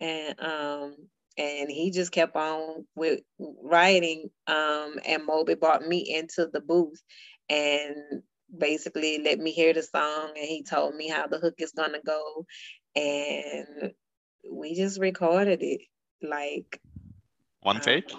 and 0.00 0.40
um 0.40 0.96
and 1.38 1.70
he 1.70 1.90
just 1.90 2.12
kept 2.12 2.36
on 2.36 2.86
with 2.94 3.20
writing 3.38 4.30
um 4.46 4.96
and 5.06 5.24
Mo 5.24 5.44
B. 5.44 5.54
brought 5.54 5.86
me 5.86 5.98
into 6.14 6.48
the 6.52 6.60
booth 6.60 7.02
and 7.48 7.96
basically 8.56 9.18
let 9.22 9.38
me 9.38 9.50
hear 9.50 9.72
the 9.72 9.82
song 9.82 10.32
and 10.36 10.46
he 10.46 10.62
told 10.62 10.94
me 10.94 11.08
how 11.08 11.26
the 11.26 11.38
hook 11.38 11.54
is 11.58 11.72
gonna 11.72 12.00
go 12.04 12.46
and 12.96 13.92
we 14.50 14.74
just 14.74 15.00
recorded 15.00 15.62
it 15.62 15.82
like 16.22 16.80
One 17.62 17.80
take? 17.80 18.12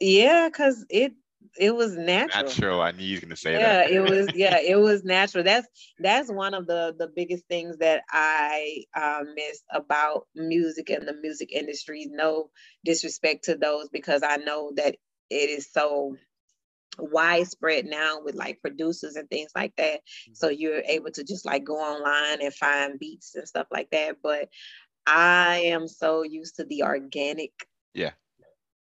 yeah 0.00 0.48
because 0.48 0.84
it 0.90 1.12
it 1.58 1.74
was 1.74 1.96
natural 1.96 2.44
Natural. 2.44 2.80
I 2.82 2.90
knew 2.92 3.04
you 3.04 3.16
were 3.16 3.20
gonna 3.22 3.36
say 3.36 3.52
yeah 3.52 3.60
that. 3.78 3.90
Yeah, 3.90 3.96
it 3.98 4.08
was 4.08 4.30
yeah 4.34 4.58
it 4.58 4.76
was 4.76 5.04
natural 5.04 5.44
that's 5.44 5.66
that's 5.98 6.30
one 6.30 6.54
of 6.54 6.66
the 6.66 6.94
the 6.98 7.08
biggest 7.14 7.46
things 7.46 7.78
that 7.78 8.02
i 8.10 8.84
uh, 8.94 9.22
miss 9.34 9.62
about 9.72 10.26
music 10.34 10.90
and 10.90 11.06
the 11.06 11.14
music 11.14 11.52
industry 11.52 12.06
no 12.10 12.50
disrespect 12.84 13.44
to 13.44 13.56
those 13.56 13.88
because 13.90 14.22
i 14.22 14.36
know 14.36 14.72
that 14.76 14.96
it 15.30 15.50
is 15.50 15.70
so 15.72 16.16
widespread 16.98 17.86
now 17.86 18.20
with 18.22 18.34
like 18.34 18.60
producers 18.62 19.16
and 19.16 19.28
things 19.28 19.50
like 19.54 19.74
that 19.76 20.00
so 20.32 20.48
you're 20.48 20.82
able 20.88 21.10
to 21.10 21.22
just 21.24 21.44
like 21.46 21.64
go 21.64 21.76
online 21.76 22.42
and 22.42 22.54
find 22.54 22.98
beats 22.98 23.34
and 23.34 23.46
stuff 23.46 23.66
like 23.70 23.90
that 23.90 24.16
but 24.22 24.48
i 25.06 25.58
am 25.66 25.86
so 25.88 26.22
used 26.22 26.56
to 26.56 26.64
the 26.64 26.82
organic 26.82 27.52
Yeah. 27.94 28.12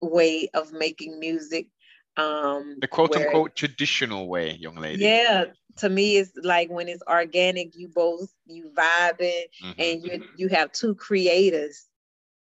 way 0.00 0.48
of 0.54 0.72
making 0.72 1.18
music 1.18 1.68
um 2.16 2.76
The 2.80 2.86
quote 2.88 3.10
where- 3.16 3.26
unquote 3.26 3.56
traditional 3.56 4.28
way, 4.28 4.52
young 4.52 4.76
lady. 4.76 5.02
yeah, 5.02 5.46
to 5.78 5.88
me, 5.88 6.18
it's 6.18 6.30
like 6.36 6.70
when 6.70 6.88
it's 6.88 7.02
organic, 7.08 7.74
you 7.74 7.88
both 7.88 8.30
you 8.46 8.70
vibing, 8.72 9.46
Mhm. 9.62 9.74
and 9.78 10.02
you 10.04 10.28
you 10.36 10.48
have 10.50 10.70
two 10.70 10.94
creators, 10.94 11.86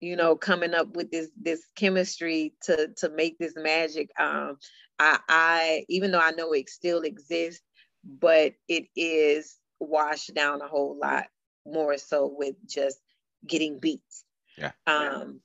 you 0.03 0.17
know, 0.17 0.35
coming 0.35 0.75
up 0.75 0.97
with 0.97 1.11
this 1.13 1.31
this 1.41 1.65
chemistry 1.77 2.53
to 2.63 2.89
to 2.97 3.09
make 3.09 3.39
this 3.39 3.55
magic. 3.57 4.11
Um, 4.19 4.59
I 4.99 5.19
I 5.29 5.85
even 5.89 6.11
though 6.11 6.19
I 6.19 6.33
know 6.33 6.53
it 6.53 6.69
still 6.69 7.03
exists, 7.03 7.63
but 8.05 8.55
it 8.69 8.87
is 8.97 9.57
washed 9.79 10.35
down 10.35 10.61
a 10.61 10.67
whole 10.67 10.99
lot 11.01 11.27
more 11.65 11.97
so 11.99 12.35
with 12.37 12.57
just 12.67 12.99
getting 13.47 13.79
beats. 13.79 14.25
Yeah. 14.59 14.73
Um, 14.89 15.41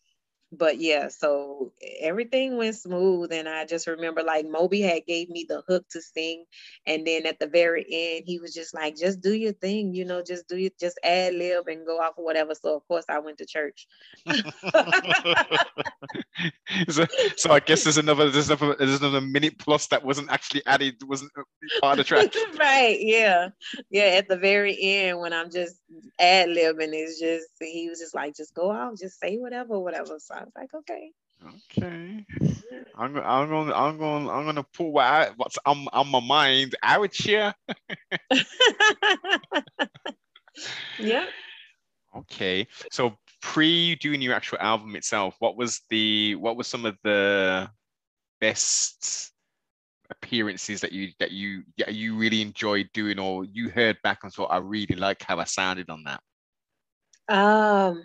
but 0.51 0.79
yeah, 0.79 1.09
so 1.09 1.73
everything 1.99 2.55
went 2.57 2.75
smooth, 2.75 3.33
and 3.33 3.49
I 3.49 3.65
just 3.65 3.85
remember 3.85 4.23
like 4.23 4.45
Mo 4.47 4.67
B. 4.69 4.79
had 4.79 5.05
gave 5.05 5.29
me 5.29 5.45
the 5.47 5.61
hook 5.67 5.85
to 5.91 6.01
sing, 6.01 6.45
and 6.85 7.05
then 7.05 7.25
at 7.25 7.39
the 7.39 7.47
very 7.47 7.85
end, 7.89 8.23
he 8.25 8.39
was 8.39 8.53
just 8.53 8.73
like, 8.73 8.95
"Just 8.95 9.19
do 9.19 9.33
your 9.33 9.51
thing, 9.51 9.93
you 9.93 10.05
know, 10.05 10.23
just 10.23 10.47
do 10.47 10.55
you 10.57 10.69
just 10.79 10.97
ad 11.03 11.33
lib 11.33 11.67
and 11.67 11.85
go 11.85 11.97
off 11.99 12.13
or 12.17 12.23
whatever." 12.23 12.53
So 12.55 12.77
of 12.77 12.87
course 12.87 13.03
I 13.09 13.19
went 13.19 13.39
to 13.39 13.45
church. 13.45 13.87
so, 16.89 17.05
so 17.35 17.51
I 17.51 17.59
guess 17.59 17.83
there's 17.83 17.97
another 17.97 18.29
there's 18.29 18.49
another 18.49 18.75
there's 18.79 19.01
another 19.01 19.21
minute 19.21 19.59
plus 19.59 19.87
that 19.87 20.05
wasn't 20.05 20.31
actually 20.31 20.65
added 20.65 20.95
wasn't 21.05 21.31
uh, 21.37 21.41
part 21.81 21.99
of 21.99 22.05
the 22.05 22.07
track. 22.07 22.33
right, 22.59 22.97
yeah, 23.01 23.49
yeah. 23.89 24.15
At 24.17 24.29
the 24.29 24.37
very 24.37 24.77
end, 24.79 25.19
when 25.19 25.33
I'm 25.33 25.51
just 25.51 25.75
ad 26.19 26.47
libbing, 26.47 26.93
it's 26.93 27.19
just 27.19 27.47
he 27.59 27.89
was 27.89 27.99
just 27.99 28.15
like, 28.15 28.33
"Just 28.33 28.53
go 28.53 28.71
out, 28.71 28.97
just 28.97 29.19
say 29.19 29.35
whatever, 29.35 29.77
whatever." 29.77 30.17
So 30.19 30.36
I 30.37 30.43
was 30.43 30.53
like, 30.55 30.73
"Okay." 30.73 31.11
Okay. 31.45 32.25
I'm 32.95 33.13
gonna 33.13 33.25
I'm 33.25 33.49
gonna 33.49 33.73
I'm 33.73 33.97
gonna 33.97 34.31
I'm 34.31 34.45
gonna 34.45 34.65
pull 34.75 34.91
what 34.91 35.05
I, 35.05 35.29
what's 35.37 35.57
on, 35.65 35.87
on 35.93 36.07
my 36.09 36.19
mind 36.19 36.75
out 36.83 37.13
here. 37.13 37.53
yeah. 40.99 41.25
Okay. 42.15 42.67
So 42.91 43.17
pre 43.41 43.95
doing 43.95 44.21
your 44.21 44.33
actual 44.33 44.57
album 44.59 44.95
itself, 44.95 45.35
what 45.39 45.57
was 45.57 45.81
the 45.89 46.35
what 46.35 46.57
was 46.57 46.67
some 46.67 46.85
of 46.85 46.97
the 47.03 47.69
best 48.41 49.31
appearances 50.09 50.81
that 50.81 50.91
you 50.91 51.09
that 51.19 51.31
you 51.31 51.63
that 51.77 51.93
you 51.93 52.15
really 52.15 52.41
enjoyed 52.41 52.89
doing 52.93 53.19
or 53.19 53.45
you 53.45 53.69
heard 53.69 53.97
back 54.03 54.19
and 54.23 54.33
thought 54.33 54.51
I 54.51 54.57
really 54.57 54.95
like 54.95 55.23
how 55.23 55.39
I 55.39 55.43
sounded 55.45 55.89
on 55.89 56.03
that? 56.05 56.21
Um, 57.29 58.01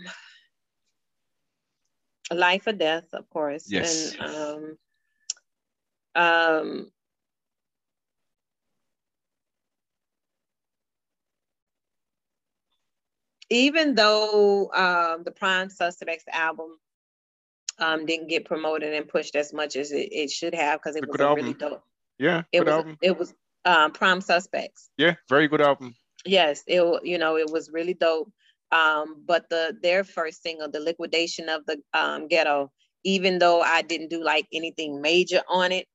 life 2.35 2.66
or 2.66 2.73
death, 2.73 3.05
of 3.12 3.29
course. 3.31 3.71
Yes. 3.71 4.14
And 4.18 4.77
um, 6.16 6.23
um, 6.23 6.92
even 13.51 13.95
though 13.95 14.71
um, 14.73 15.25
the 15.25 15.31
Prime 15.31 15.68
Suspects 15.71 16.25
album 16.33 16.79
um, 17.79 18.07
didn't 18.07 18.29
get 18.29 18.45
promoted 18.45 18.95
and 18.95 19.09
pushed 19.09 19.37
as 19.37 19.53
much 19.53 19.77
as 19.77 19.92
it, 19.92 20.09
it 20.12 20.31
should 20.31 20.55
have 20.55 20.81
because 20.81 20.97
it 20.97 21.05
A 21.05 21.07
was 21.07 21.21
a 21.21 21.35
really 21.35 21.55
dope. 21.55 21.85
Yeah, 22.18 22.42
It 22.53 22.64
was 22.64 22.75
album. 22.75 22.99
it 23.03 23.18
was 23.18 23.35
um, 23.64 23.92
Prime 23.92 24.21
Suspects. 24.21 24.90
Yeah, 24.97 25.16
very 25.29 25.49
good 25.49 25.61
album. 25.61 25.95
Yes, 26.25 26.62
it 26.66 26.83
you 27.05 27.18
know 27.18 27.37
it 27.37 27.51
was 27.51 27.71
really 27.71 27.95
dope. 27.95 28.33
Um, 28.73 29.23
but 29.27 29.51
the 29.51 29.77
their 29.83 30.03
first 30.03 30.43
single, 30.43 30.71
the 30.71 30.81
liquidation 30.81 31.49
of 31.49 31.67
the 31.67 31.79
um, 31.95 32.27
ghetto, 32.27 32.73
even 33.05 33.39
though 33.39 33.61
I 33.61 33.83
didn't 33.83 34.09
do 34.09 34.25
like 34.25 34.47
anything 34.53 35.03
major 35.03 35.43
on 35.49 35.73
it, 35.73 35.87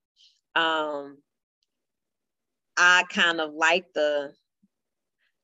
um, 0.56 1.18
I 2.78 3.04
kind 3.10 3.42
of 3.42 3.54
like 3.54 3.86
the 3.94 4.34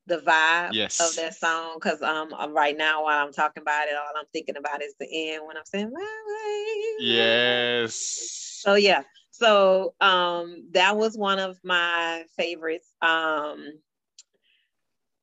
the 0.06 0.18
vibe 0.18 0.74
Yes. 0.74 1.00
of 1.00 1.16
that 1.16 1.34
song 1.36 1.76
because 1.76 2.02
um 2.02 2.34
uh, 2.34 2.50
right 2.50 2.78
now 2.78 3.04
while 3.06 3.26
I'm 3.26 3.34
talking 3.34 3.62
about 3.62 3.88
it, 3.88 3.96
all 3.96 4.12
I'm 4.18 4.26
thinking 4.34 4.58
about 4.58 4.84
is 4.84 4.94
the 5.00 5.08
end 5.32 5.44
when 5.48 5.58
I'm 5.58 5.66
saying 5.66 5.92
my 5.92 6.24
way. 6.28 7.06
Yes. 7.08 8.60
So 8.62 8.76
yeah, 8.76 9.04
so 9.32 9.96
um 10.02 10.68
that 10.74 10.98
was 10.98 11.18
one 11.18 11.40
of 11.40 11.58
my 11.64 12.26
favorites. 12.38 12.94
Um 13.02 13.80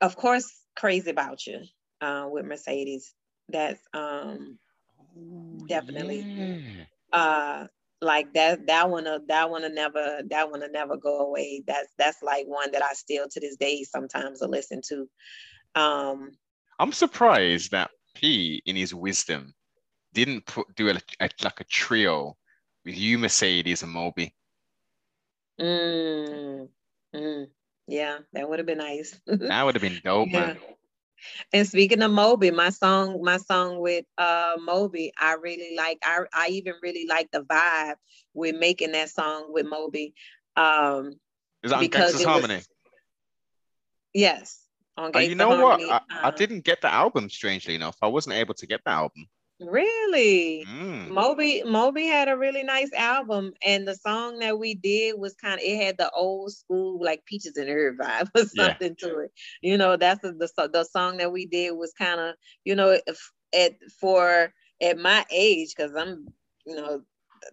of 0.00 0.16
course, 0.16 0.50
Crazy 0.76 1.10
About 1.10 1.46
You 1.46 1.60
uh, 2.00 2.28
with 2.30 2.46
Mercedes. 2.46 3.14
That's 3.48 3.80
um 3.94 4.58
Ooh, 5.16 5.66
definitely. 5.68 6.28
yeah. 6.36 6.84
uh 7.12 7.66
like 8.02 8.32
that 8.34 8.66
that 8.66 8.90
one 8.90 9.06
uh, 9.06 9.18
that 9.28 9.50
one 9.50 9.62
will 9.62 9.72
never 9.72 10.22
that 10.30 10.50
one 10.50 10.60
will 10.60 10.70
never 10.70 10.96
go 10.96 11.20
away. 11.20 11.62
That's 11.66 11.92
that's 11.98 12.22
like 12.22 12.46
one 12.46 12.72
that 12.72 12.82
I 12.82 12.94
still 12.94 13.26
to 13.30 13.40
this 13.40 13.56
day 13.56 13.84
sometimes 13.84 14.40
will 14.40 14.50
listen 14.50 14.80
to. 14.88 15.08
Um 15.74 16.32
I'm 16.80 16.92
surprised 16.92 17.70
that 17.70 17.92
P, 18.14 18.60
in 18.66 18.74
his 18.74 18.92
wisdom, 18.92 19.54
didn't 20.12 20.46
put 20.46 20.74
do 20.74 20.88
a, 20.90 20.94
a- 21.20 21.30
like 21.42 21.60
a 21.60 21.64
trio 21.64 22.36
with 22.84 22.96
you, 22.96 23.18
Mercedes, 23.18 23.82
and 23.82 23.92
Moby. 23.92 24.34
mm, 25.60 26.68
mm, 27.14 27.46
yeah, 27.86 28.18
that 28.32 28.48
would 28.48 28.58
have 28.58 28.66
been 28.66 28.78
nice. 28.78 29.20
That 29.48 29.62
would 29.64 29.74
have 29.74 29.82
been 29.82 30.00
dope, 30.02 30.30
Yeah. 30.30 30.32
man. 30.32 30.58
And 31.52 31.66
speaking 31.66 32.02
of 32.02 32.10
Mo 32.10 32.36
B., 32.36 32.50
my 32.50 32.70
song, 32.70 33.20
my 33.22 33.36
song 33.38 33.78
with 33.80 34.04
uh 34.18 34.56
Mo 34.60 34.88
B., 34.88 35.12
I 35.18 35.34
really 35.34 35.74
like. 35.76 35.98
I 36.02 36.20
I 36.32 36.48
even 36.48 36.74
really 36.82 37.06
like 37.08 37.30
the 37.30 37.40
vibe 37.42 37.96
with 38.34 38.56
making 38.56 38.92
that 38.92 39.10
song 39.10 39.46
with 39.52 39.66
Moby. 39.66 40.14
Um, 40.56 41.14
Is 41.62 41.70
that 41.70 41.76
on 41.76 41.80
because 41.80 42.12
Gangsta's 42.14 42.20
it 42.22 42.26
was- 42.26 42.26
Harmony? 42.26 42.62
yes, 44.14 44.66
on 44.96 45.14
Uh, 45.14 45.20
you 45.20 45.34
know 45.34 45.48
Harmony. 45.50 45.86
what? 45.86 46.02
I, 46.10 46.20
I 46.24 46.28
um, 46.28 46.34
didn't 46.36 46.64
get 46.64 46.80
the 46.80 46.92
album, 46.92 47.28
strangely 47.30 47.74
enough. 47.74 47.96
I 48.02 48.08
wasn't 48.08 48.36
able 48.36 48.54
to 48.54 48.66
get 48.66 48.80
the 48.84 48.90
album. 48.90 49.26
Really. 49.60 50.68
Mm. 50.68 51.10
Mo 51.10 51.34
B. 51.34 51.62
Moby 51.64 52.06
had 52.06 52.28
a 52.28 52.36
really 52.36 52.62
nice 52.62 52.92
album, 52.94 53.52
and 53.64 53.86
the 53.86 53.94
song 53.96 54.38
that 54.40 54.58
we 54.58 54.74
did 54.74 55.18
was 55.18 55.34
kind 55.34 55.54
of 55.54 55.60
it 55.64 55.82
had 55.82 55.98
the 55.98 56.10
old 56.10 56.52
school 56.52 57.02
like 57.02 57.24
Peaches 57.26 57.56
and 57.56 57.68
Herb 57.68 57.98
vibe 57.98 58.28
or 58.36 58.44
Yeah. 58.52 58.76
something 58.76 58.96
to 59.00 59.18
it. 59.18 59.32
You 59.62 59.76
know, 59.78 59.96
that's 59.96 60.20
the 60.22 60.32
the, 60.32 60.68
the 60.72 60.84
song 60.84 61.18
that 61.18 61.32
we 61.32 61.46
did 61.46 61.72
was 61.72 61.92
kind 61.92 62.20
of 62.20 62.36
you 62.64 62.74
know 62.74 62.98
if 63.06 63.32
at 63.54 63.72
for 64.00 64.52
at 64.82 64.98
my 64.98 65.24
age 65.30 65.74
because 65.76 65.94
I'm 65.96 66.32
you 66.66 66.76
know 66.76 67.02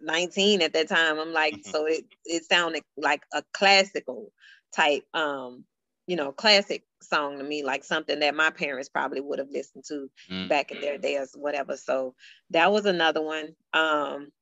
19 0.02 0.62
at 0.62 0.72
that 0.74 0.88
time. 0.88 1.18
I'm 1.18 1.32
like 1.32 1.58
Mhm. 1.64 1.64
so 1.64 1.86
it 1.86 2.04
it 2.24 2.44
sounded 2.44 2.82
like 2.96 3.22
a 3.34 3.42
classical 3.52 4.32
type 4.74 5.04
um 5.14 5.64
you 6.08 6.16
know 6.16 6.32
classic 6.32 6.82
song 7.02 7.38
to 7.38 7.44
me 7.44 7.62
like 7.62 7.84
something 7.84 8.18
that 8.20 8.34
my 8.34 8.50
parents 8.50 8.88
probably 8.88 9.20
would 9.20 9.38
have 9.38 9.50
listened 9.50 9.84
to 9.88 10.10
Mm. 10.30 10.48
back 10.48 10.72
in 10.72 10.80
their 10.80 10.98
days, 10.98 11.34
whatever. 11.36 11.76
So 11.76 12.14
that 12.50 12.72
was 12.72 12.86
another 12.86 13.22
one. 13.22 13.54
Um, 13.72 14.32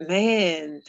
man, 0.00 0.82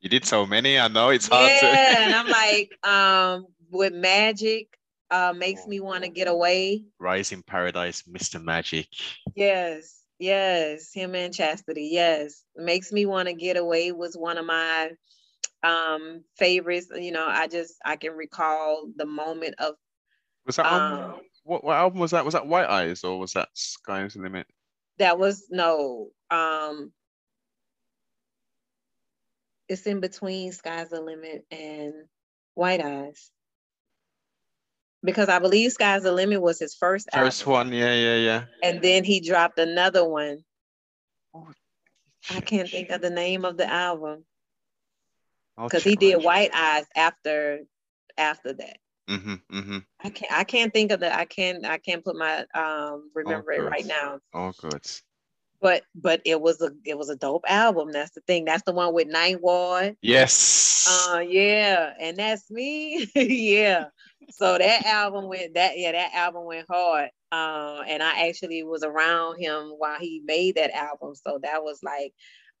You 0.00 0.08
did 0.08 0.24
so 0.24 0.46
many. 0.46 0.78
I 0.78 0.88
know 0.88 1.10
it's 1.10 1.28
hard 1.28 1.52
to. 1.60 1.66
yeah, 1.66 2.04
and 2.04 2.14
I'm 2.14 2.28
like, 2.42 2.70
um, 2.86 3.46
with 3.70 3.92
magic, 3.92 4.68
uh, 5.10 5.32
makes 5.36 5.66
me 5.66 5.80
want 5.80 6.04
to 6.04 6.10
get 6.10 6.28
away. 6.28 6.84
Rise 6.98 7.32
in 7.32 7.42
Paradise, 7.42 8.04
Mr. 8.06 8.38
Magic. 8.38 8.88
Yes, 9.34 10.02
yes, 10.18 10.92
him 10.92 11.14
and 11.14 11.32
Chastity. 11.34 11.90
Yes, 11.92 12.42
makes 12.56 12.92
me 12.92 13.06
want 13.06 13.28
to 13.28 13.34
get 13.34 13.56
away 13.56 13.92
was 13.92 14.16
one 14.16 14.38
of 14.38 14.46
my 14.46 14.90
um 15.66 16.22
favorites. 16.36 16.88
You 16.94 17.12
know, 17.12 17.26
I 17.26 17.48
just 17.48 17.74
I 17.84 17.96
can 17.96 18.12
recall 18.12 18.88
the 18.96 19.06
moment 19.06 19.56
of 19.58 19.74
Was 20.46 20.56
that 20.56 20.66
um 20.66 21.20
What, 21.44 21.64
what 21.64 21.76
album 21.76 21.98
was 22.00 22.12
that? 22.12 22.24
Was 22.24 22.34
that 22.34 22.46
White 22.46 22.68
Eyes 22.68 23.04
or 23.04 23.18
was 23.18 23.32
that 23.32 23.48
Sky's 23.54 24.14
the 24.14 24.20
Limit? 24.20 24.46
that 24.98 25.18
was 25.18 25.46
no 25.50 26.08
um 26.30 26.90
it's 29.68 29.86
in 29.86 30.00
between 30.00 30.52
sky's 30.52 30.90
the 30.90 31.00
limit 31.00 31.44
and 31.50 31.92
white 32.54 32.80
eyes 32.80 33.30
because 35.02 35.28
i 35.28 35.38
believe 35.38 35.72
sky's 35.72 36.02
the 36.02 36.12
limit 36.12 36.40
was 36.40 36.58
his 36.58 36.74
first 36.74 37.08
First 37.12 37.42
album, 37.42 37.52
one, 37.52 37.72
yeah, 37.72 37.94
yeah, 37.94 38.16
yeah. 38.16 38.44
and 38.62 38.80
then 38.80 39.04
he 39.04 39.20
dropped 39.20 39.58
another 39.58 40.08
one 40.08 40.38
i 42.30 42.40
can't 42.40 42.68
think 42.68 42.90
of 42.90 43.00
the 43.00 43.10
name 43.10 43.44
of 43.44 43.56
the 43.56 43.70
album 43.70 44.24
because 45.64 45.84
he 45.84 45.96
did 45.96 46.16
white 46.22 46.50
eyes 46.54 46.86
after 46.96 47.60
after 48.18 48.52
that 48.52 48.78
Mhm, 49.08 49.40
mhm. 49.50 49.84
i 50.02 50.10
can't 50.10 50.32
i 50.32 50.44
can't 50.44 50.72
think 50.72 50.92
of 50.92 51.00
the 51.00 51.14
i 51.14 51.24
can't 51.24 51.64
i 51.66 51.78
can't 51.78 52.04
put 52.04 52.16
my 52.16 52.44
um 52.54 53.10
remember 53.14 53.52
it 53.52 53.62
right 53.62 53.86
now 53.86 54.18
Oh, 54.32 54.52
good. 54.52 54.84
but 55.60 55.82
but 55.94 56.20
it 56.24 56.40
was 56.40 56.60
a 56.60 56.70
it 56.84 56.96
was 56.98 57.08
a 57.10 57.16
dope 57.16 57.44
album 57.48 57.90
that's 57.92 58.12
the 58.12 58.20
thing 58.22 58.44
that's 58.44 58.62
the 58.64 58.72
one 58.72 58.92
with 58.94 59.08
night 59.08 59.40
ward 59.40 59.96
Yes. 60.02 61.08
Uh 61.12 61.20
yeah, 61.20 61.92
and 62.00 62.16
that's 62.16 62.50
me. 62.50 63.06
yeah. 63.16 63.86
So 64.30 64.58
that 64.58 64.84
album 64.86 65.28
went 65.28 65.54
that 65.54 65.72
yeah, 65.78 65.92
that 65.92 66.14
album 66.14 66.44
went 66.44 66.66
hard. 66.70 67.10
Uh, 67.32 67.82
and 67.86 68.02
I 68.02 68.28
actually 68.28 68.62
was 68.62 68.82
around 68.84 69.38
him 69.38 69.72
while 69.78 69.98
he 69.98 70.22
made 70.24 70.56
that 70.56 70.70
album. 70.70 71.14
So 71.14 71.38
that 71.42 71.62
was 71.64 71.80
like 71.82 72.12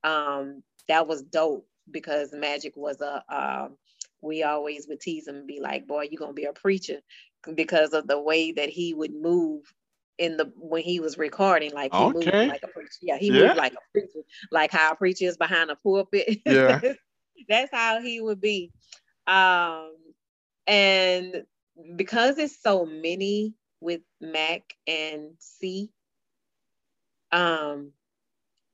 um 0.02 0.62
that 0.88 1.06
was 1.06 1.22
dope 1.22 1.66
because 1.90 2.32
Magic 2.32 2.74
was 2.76 3.00
a 3.00 3.22
um 3.34 3.76
we 4.22 4.42
always 4.42 4.86
would 4.88 5.00
tease 5.00 5.28
him 5.28 5.36
and 5.36 5.46
be 5.46 5.60
like, 5.60 5.86
boy, 5.86 6.08
you're 6.10 6.18
gonna 6.18 6.32
be 6.32 6.44
a 6.44 6.52
preacher 6.52 7.00
because 7.54 7.92
of 7.92 8.06
the 8.06 8.20
way 8.20 8.52
that 8.52 8.68
he 8.68 8.94
would 8.94 9.14
move 9.14 9.62
in 10.18 10.36
the 10.36 10.50
when 10.56 10.82
he 10.82 11.00
was 11.00 11.18
recording, 11.18 11.72
like 11.72 11.94
he 11.94 12.08
moved 12.08 12.44
like 12.46 12.62
a 12.64 12.68
preacher. 12.68 12.98
Yeah, 13.02 13.18
he 13.18 13.30
Yeah. 13.30 13.32
moved 13.32 13.56
like 13.56 13.74
a 13.74 13.90
preacher, 13.92 14.20
like 14.50 14.70
how 14.72 14.92
a 14.92 14.96
preacher 14.96 15.26
is 15.26 15.36
behind 15.36 15.70
a 15.70 15.76
pulpit. 15.76 16.40
Yeah. 16.44 16.80
that's 17.48 17.70
how 17.72 18.00
he 18.00 18.20
would 18.20 18.40
be 18.40 18.72
um 19.26 19.92
and 20.66 21.44
because 21.96 22.38
it's 22.38 22.60
so 22.62 22.84
many 22.86 23.54
with 23.80 24.00
mac 24.20 24.62
and 24.86 25.30
c 25.38 25.90
um 27.32 27.92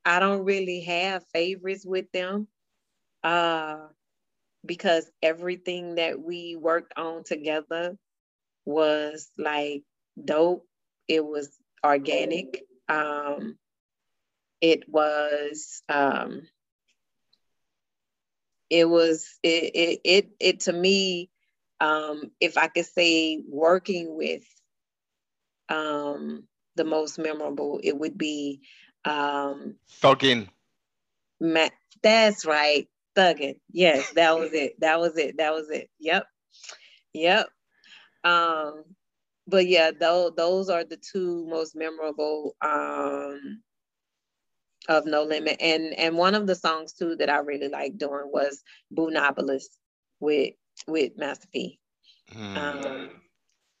i 0.05 0.19
don't 0.19 0.43
really 0.45 0.81
have 0.81 1.23
favorites 1.33 1.85
with 1.85 2.11
them 2.11 2.47
uh 3.23 3.77
because 4.65 5.09
everything 5.21 5.95
that 5.95 6.21
we 6.21 6.55
worked 6.55 6.93
on 6.97 7.23
together 7.23 7.97
was 8.65 9.29
like 9.37 9.83
dope. 10.23 10.65
It 11.07 11.25
was 11.25 11.49
organic. 11.85 12.63
Um 12.87 13.57
it 14.61 14.87
was 14.87 15.83
um 15.89 16.43
it 18.69 18.85
was 18.89 19.37
it 19.43 19.71
it 19.75 19.99
it, 20.05 20.29
it 20.39 20.59
to 20.61 20.73
me 20.73 21.29
um 21.81 22.31
if 22.39 22.57
i 22.57 22.67
could 22.67 22.85
say 22.85 23.43
working 23.47 24.15
with 24.15 24.43
um 25.67 26.43
the 26.75 26.85
most 26.85 27.19
memorable 27.19 27.81
it 27.83 27.97
would 27.97 28.17
be 28.17 28.61
um 29.05 29.75
Thuggin. 30.01 30.47
Matt, 31.41 31.73
that's 32.01 32.45
right 32.45 32.87
thugging 33.15 33.55
yes 33.71 34.11
that 34.11 34.37
was 34.37 34.53
it 34.53 34.79
that 34.79 34.99
was 34.99 35.17
it 35.17 35.37
that 35.37 35.53
was 35.53 35.69
it 35.69 35.89
yep 35.99 36.25
yep 37.13 37.47
um 38.23 38.83
but 39.47 39.67
yeah 39.67 39.91
those 39.91 40.31
those 40.35 40.69
are 40.69 40.83
the 40.83 40.97
two 40.97 41.45
most 41.47 41.75
memorable 41.75 42.55
um 42.61 43.61
of 44.89 45.05
No 45.05 45.23
Limit. 45.23 45.57
And 45.59 45.93
and 45.97 46.17
one 46.17 46.35
of 46.35 46.47
the 46.47 46.55
songs 46.55 46.93
too 46.93 47.15
that 47.17 47.29
I 47.29 47.37
really 47.37 47.69
liked 47.69 47.97
doing 47.97 48.29
was 48.31 48.63
Boonopolis 48.95 49.65
with 50.19 50.53
with 50.87 51.17
Master 51.17 51.47
P. 51.53 51.79
Mm. 52.33 52.57
Um, 52.57 53.09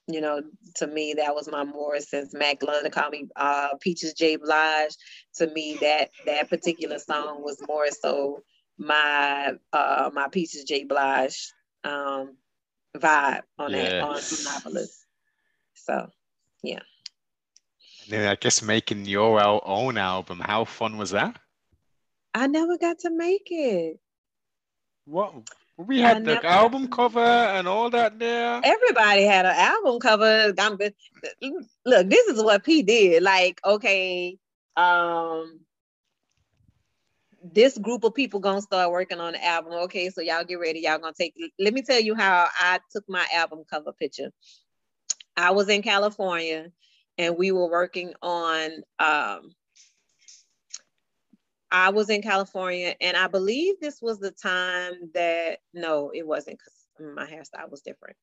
you 0.07 0.21
know, 0.21 0.41
to 0.75 0.87
me 0.87 1.13
that 1.17 1.33
was 1.33 1.49
my 1.49 1.63
more 1.63 1.99
since 1.99 2.33
Mac 2.33 2.61
loved 2.61 2.85
to 2.85 2.91
call 2.91 3.09
me 3.09 3.27
uh 3.35 3.69
Peaches 3.81 4.13
J. 4.13 4.37
Blige. 4.37 4.95
To 5.35 5.47
me 5.47 5.77
that 5.81 6.09
that 6.25 6.49
particular 6.49 6.99
song 6.99 7.41
was 7.41 7.61
more 7.67 7.87
so 7.89 8.41
my 8.77 9.53
uh 9.71 10.09
my 10.13 10.27
Peaches 10.29 10.63
J. 10.63 10.83
Blige 10.85 11.51
um 11.83 12.35
vibe 12.97 13.41
on 13.57 13.71
that 13.71 14.01
on 14.01 14.15
Yes. 14.15 14.31
Boonopolis. 14.31 14.97
So 15.75 16.09
yeah. 16.63 16.79
And 18.03 18.11
then 18.11 18.27
I 18.29 18.35
guess 18.35 18.61
making 18.61 19.05
your 19.05 19.41
own 19.65 19.97
album, 19.97 20.39
how 20.39 20.65
fun 20.65 20.97
was 20.97 21.11
that? 21.11 21.37
I 22.33 22.47
never 22.47 22.77
got 22.77 22.99
to 22.99 23.11
make 23.11 23.47
it. 23.49 23.99
What 25.05 25.33
we 25.77 26.03
I 26.03 26.07
had 26.09 26.25
the 26.25 26.35
never- 26.35 26.47
album 26.47 26.87
cover 26.87 27.19
and 27.19 27.67
all 27.67 27.89
that 27.91 28.19
there. 28.19 28.61
Everybody 28.63 29.23
had 29.23 29.45
an 29.45 29.55
album 29.55 29.99
cover. 29.99 30.53
I'm. 30.57 30.77
Look, 31.85 32.09
this 32.09 32.27
is 32.27 32.43
what 32.43 32.63
P 32.63 32.81
did. 32.83 33.23
Like, 33.23 33.59
okay, 33.65 34.37
um, 34.75 35.59
this 37.43 37.77
group 37.77 38.03
of 38.03 38.13
people 38.13 38.39
gonna 38.39 38.61
start 38.61 38.91
working 38.91 39.19
on 39.19 39.33
the 39.33 39.45
album. 39.45 39.73
Okay, 39.73 40.09
so 40.09 40.21
y'all 40.21 40.43
get 40.43 40.59
ready. 40.59 40.81
Y'all 40.81 40.99
gonna 40.99 41.13
take. 41.17 41.35
Let 41.59 41.73
me 41.73 41.81
tell 41.81 41.99
you 41.99 42.15
how 42.15 42.47
I 42.59 42.79
took 42.91 43.03
my 43.09 43.25
album 43.33 43.63
cover 43.69 43.91
picture. 43.91 44.31
I 45.35 45.51
was 45.51 45.67
in 45.69 45.81
California, 45.81 46.71
and 47.17 47.37
we 47.37 47.51
were 47.51 47.69
working 47.69 48.13
on. 48.21 48.71
Um, 48.99 49.51
I 51.71 51.89
was 51.89 52.09
in 52.09 52.21
California, 52.21 52.95
and 53.01 53.17
I 53.17 53.27
believe 53.27 53.79
this 53.79 53.99
was 54.01 54.19
the 54.19 54.31
time 54.31 54.93
that 55.13 55.59
no, 55.73 56.11
it 56.13 56.25
wasn't 56.25 56.59
because 56.59 57.15
my 57.15 57.25
hairstyle 57.25 57.69
was 57.69 57.81
different. 57.81 58.15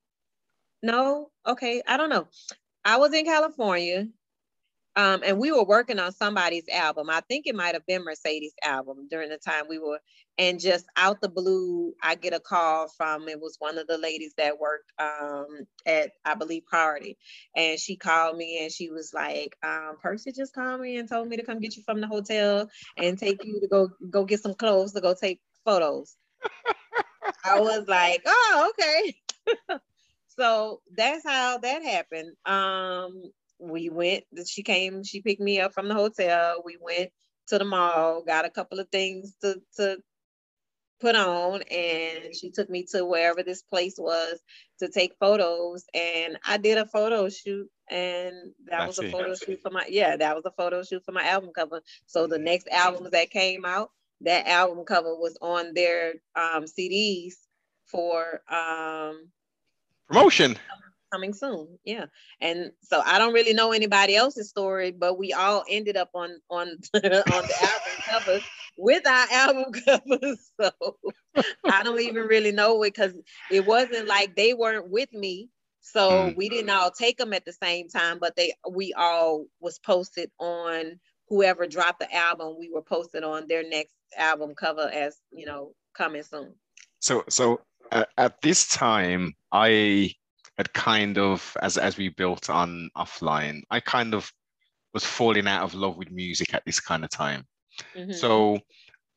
No, 0.82 1.30
okay, 1.46 1.82
I 1.86 1.96
don't 1.96 2.10
know. 2.10 2.28
I 2.84 2.96
was 2.96 3.12
in 3.12 3.24
California, 3.24 4.08
um, 5.00 5.22
and 5.24 5.38
we 5.38 5.50
were 5.50 5.64
working 5.64 5.98
on 5.98 6.12
somebody's 6.12 6.68
album. 6.70 7.08
I 7.08 7.20
think 7.20 7.46
it 7.46 7.54
might 7.54 7.74
have 7.74 7.86
been 7.86 8.04
Mercedes' 8.04 8.54
album 8.62 9.08
during 9.10 9.30
the 9.30 9.38
time 9.38 9.64
we 9.68 9.78
were. 9.78 9.98
And 10.36 10.60
just 10.60 10.84
out 10.96 11.20
the 11.20 11.28
blue, 11.28 11.94
I 12.02 12.14
get 12.14 12.34
a 12.34 12.40
call 12.40 12.88
from 12.88 13.28
it 13.28 13.40
was 13.40 13.56
one 13.58 13.78
of 13.78 13.86
the 13.86 13.98
ladies 13.98 14.34
that 14.36 14.58
worked 14.58 14.92
um, 14.98 15.66
at 15.86 16.12
I 16.24 16.34
believe 16.34 16.64
Priority, 16.66 17.18
and 17.54 17.78
she 17.78 17.96
called 17.96 18.36
me 18.36 18.60
and 18.62 18.72
she 18.72 18.90
was 18.90 19.12
like, 19.12 19.56
um, 19.62 19.96
"Percy 20.02 20.32
just 20.32 20.54
called 20.54 20.80
me 20.80 20.96
and 20.96 21.08
told 21.08 21.28
me 21.28 21.36
to 21.36 21.44
come 21.44 21.60
get 21.60 21.76
you 21.76 21.82
from 21.82 22.00
the 22.00 22.06
hotel 22.06 22.70
and 22.96 23.18
take 23.18 23.44
you 23.44 23.60
to 23.60 23.68
go 23.68 23.90
go 24.08 24.24
get 24.24 24.40
some 24.40 24.54
clothes 24.54 24.92
to 24.92 25.02
go 25.02 25.14
take 25.14 25.40
photos." 25.64 26.16
I 27.44 27.60
was 27.60 27.86
like, 27.86 28.22
"Oh, 28.26 28.72
okay." 28.72 29.14
so 30.38 30.80
that's 30.96 31.24
how 31.24 31.58
that 31.58 31.82
happened. 31.82 32.34
Um, 32.46 33.30
we 33.60 33.90
went. 33.90 34.24
She 34.46 34.62
came. 34.62 35.04
She 35.04 35.20
picked 35.20 35.40
me 35.40 35.60
up 35.60 35.72
from 35.72 35.88
the 35.88 35.94
hotel. 35.94 36.62
We 36.64 36.78
went 36.80 37.10
to 37.48 37.58
the 37.58 37.64
mall. 37.64 38.22
Got 38.22 38.44
a 38.44 38.50
couple 38.50 38.80
of 38.80 38.88
things 38.88 39.34
to 39.42 39.60
to 39.76 39.98
put 41.00 41.16
on, 41.16 41.62
and 41.62 42.34
she 42.34 42.50
took 42.50 42.68
me 42.68 42.86
to 42.92 43.04
wherever 43.04 43.42
this 43.42 43.62
place 43.62 43.96
was 43.98 44.38
to 44.78 44.88
take 44.88 45.14
photos. 45.18 45.84
And 45.94 46.38
I 46.44 46.58
did 46.58 46.78
a 46.78 46.86
photo 46.86 47.28
shoot, 47.28 47.68
and 47.90 48.34
that 48.66 48.86
was 48.86 48.96
That's 48.96 49.08
a 49.08 49.12
photo 49.12 49.34
shoot 49.34 49.60
for 49.62 49.70
my 49.70 49.86
yeah. 49.88 50.16
That 50.16 50.36
was 50.36 50.44
a 50.46 50.52
photo 50.52 50.82
shoot 50.82 51.04
for 51.04 51.12
my 51.12 51.26
album 51.26 51.50
cover. 51.54 51.82
So 52.06 52.26
the 52.26 52.38
next 52.38 52.68
albums 52.68 53.10
that 53.10 53.30
came 53.30 53.64
out, 53.64 53.90
that 54.22 54.46
album 54.46 54.84
cover 54.84 55.14
was 55.14 55.36
on 55.40 55.74
their 55.74 56.14
um, 56.36 56.64
CDs 56.64 57.34
for 57.86 58.42
um, 58.50 59.30
Promotion. 60.10 60.58
Coming 61.12 61.32
soon. 61.34 61.78
Yeah. 61.84 62.06
And 62.40 62.72
so 62.82 63.02
I 63.04 63.18
don't 63.18 63.32
really 63.34 63.54
know 63.54 63.72
anybody 63.72 64.16
else's 64.16 64.48
story, 64.48 64.90
but 64.92 65.18
we 65.18 65.32
all 65.32 65.64
ended 65.68 65.96
up 65.96 66.10
on 66.14 66.30
on 66.50 66.68
on 66.94 67.46
the 67.48 67.56
album 67.60 68.02
covers 68.08 68.42
with 68.76 69.06
our 69.06 69.26
album 69.32 69.72
covers. 69.86 70.52
So 70.60 70.70
I 71.66 71.82
don't 71.82 72.00
even 72.00 72.24
really 72.26 72.52
know 72.52 72.82
it 72.82 72.94
because 72.94 73.14
it 73.48 73.64
wasn't 73.64 74.06
like 74.08 74.36
they 74.36 74.54
weren't 74.54 74.90
with 74.90 75.12
me. 75.12 75.48
So 75.80 76.32
Mm. 76.32 76.36
we 76.36 76.48
didn't 76.48 76.70
all 76.70 76.90
take 76.90 77.18
them 77.18 77.32
at 77.32 77.44
the 77.44 77.52
same 77.52 77.88
time, 77.88 78.18
but 78.18 78.36
they 78.36 78.52
we 78.70 78.92
all 78.94 79.46
was 79.60 79.78
posted 79.78 80.30
on 80.38 81.00
whoever 81.28 81.66
dropped 81.66 82.00
the 82.00 82.14
album, 82.14 82.56
we 82.58 82.70
were 82.70 82.82
posted 82.82 83.22
on 83.24 83.46
their 83.48 83.62
next 83.68 83.94
album 84.16 84.54
cover 84.54 84.90
as 84.92 85.18
you 85.30 85.46
know 85.46 85.74
coming 85.94 86.22
soon. 86.22 86.54
So 87.00 87.24
so 87.28 87.60
uh, 87.92 88.04
at 88.18 88.40
this 88.42 88.68
time, 88.68 89.34
I 89.52 90.14
had 90.58 90.72
kind 90.72 91.18
of 91.18 91.56
as 91.62 91.78
as 91.78 91.96
we 91.96 92.08
built 92.10 92.50
on 92.50 92.90
offline, 92.96 93.62
I 93.70 93.80
kind 93.80 94.14
of 94.14 94.30
was 94.92 95.04
falling 95.04 95.46
out 95.46 95.62
of 95.64 95.74
love 95.74 95.96
with 95.96 96.10
music 96.10 96.52
at 96.54 96.64
this 96.64 96.80
kind 96.80 97.04
of 97.04 97.10
time. 97.10 97.46
Mhm. 97.94 98.14
So 98.14 98.58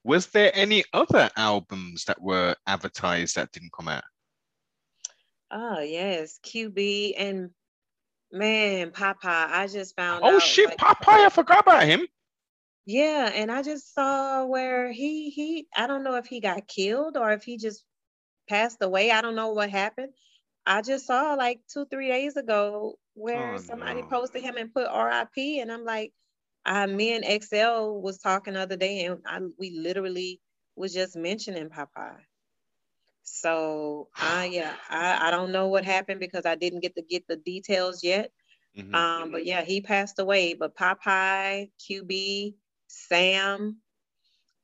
was 0.03 0.27
there 0.27 0.51
any 0.53 0.83
other 0.93 1.29
albums 1.35 2.05
that 2.05 2.21
were 2.21 2.55
advertised 2.67 3.35
that 3.35 3.51
didn't 3.51 3.73
come 3.73 3.87
out? 3.87 4.03
Oh 5.51 5.79
yes, 5.79 6.39
QB 6.45 7.13
and 7.17 7.49
man, 8.31 8.91
Papa. 8.91 9.47
I 9.51 9.67
just 9.67 9.95
found 9.95 10.23
Oh 10.23 10.35
out. 10.35 10.41
shit, 10.41 10.69
like- 10.69 10.77
Popeye, 10.77 11.25
I 11.25 11.29
forgot 11.29 11.59
about 11.61 11.83
him. 11.83 12.07
Yeah, 12.85 13.31
and 13.33 13.49
I 13.51 13.61
just 13.63 13.93
saw 13.93 14.45
where 14.45 14.91
he 14.91 15.29
he. 15.29 15.67
I 15.75 15.87
don't 15.87 16.03
know 16.03 16.15
if 16.15 16.25
he 16.25 16.39
got 16.41 16.67
killed 16.67 17.15
or 17.17 17.31
if 17.31 17.43
he 17.43 17.57
just 17.57 17.83
passed 18.49 18.81
away. 18.81 19.09
I 19.11 19.21
don't 19.21 19.35
know 19.35 19.49
what 19.53 19.69
happened. 19.69 20.13
I 20.65 20.81
just 20.81 21.05
saw 21.07 21.33
like 21.35 21.61
two 21.67 21.85
three 21.85 22.09
days 22.09 22.37
ago 22.37 22.97
where 23.13 23.57
Oh, 23.57 23.59
somebody 23.59 24.03
no. 24.03 24.03
posted 24.03 24.43
him 24.43 24.57
and 24.57 24.73
put 24.73 24.87
R.I.P. 24.87 25.59
and 25.59 25.71
I'm 25.71 25.85
like, 25.85 26.13
I 26.65 26.85
me 26.87 27.15
and 27.15 27.25
XL 27.25 28.01
was 28.01 28.19
talking 28.19 28.53
the 28.53 28.61
other 28.61 28.77
day 28.77 29.05
and 29.05 29.21
I 29.25 29.39
we 29.57 29.71
literally 29.71 30.41
was 30.75 30.93
just 30.93 31.15
mentioning 31.15 31.69
Popeye. 31.69 32.21
So 33.23 34.09
I 34.19 34.45
yeah, 34.45 34.75
I, 34.89 35.27
I 35.27 35.31
don't 35.31 35.51
know 35.51 35.67
what 35.67 35.85
happened 35.85 36.19
because 36.19 36.45
I 36.45 36.55
didn't 36.55 36.81
get 36.81 36.95
to 36.95 37.01
get 37.03 37.27
the 37.27 37.37
details 37.37 38.03
yet. 38.03 38.31
Mhm. 38.75 38.93
Um, 38.93 39.31
but 39.31 39.45
yeah, 39.45 39.63
he 39.63 39.81
passed 39.81 40.19
away. 40.19 40.53
But 40.53 40.75
Popeye, 40.75 41.71
QB, 41.79 42.55
Sam, 42.87 43.81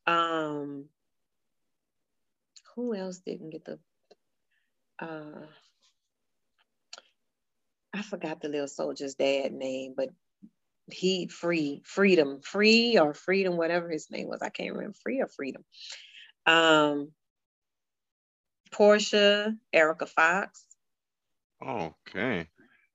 um, 0.07 0.89
who 2.75 2.93
else 2.95 3.19
didn't 3.19 3.49
get 3.51 3.65
the 3.65 3.79
uh 4.99 5.45
I 7.93 8.02
forgot 8.02 8.41
the 8.41 8.49
little 8.49 8.67
soldier's 8.67 9.15
dad 9.15 9.52
name, 9.52 9.93
but 9.97 10.10
he 10.91 11.28
free 11.28 11.82
freedom, 11.86 12.41
free 12.41 12.97
or 12.97 13.13
freedom, 13.13 13.58
whatever 13.58 13.89
his 13.89 14.10
name 14.10 14.28
was. 14.28 14.41
I 14.41 14.49
can't 14.49 14.73
remember 14.73 14.95
free 15.02 15.21
or 15.21 15.28
freedom. 15.28 15.63
Um 16.45 17.12
Portia, 18.71 19.56
Erica 19.73 20.06
Fox. 20.06 20.65
Okay. 21.65 22.47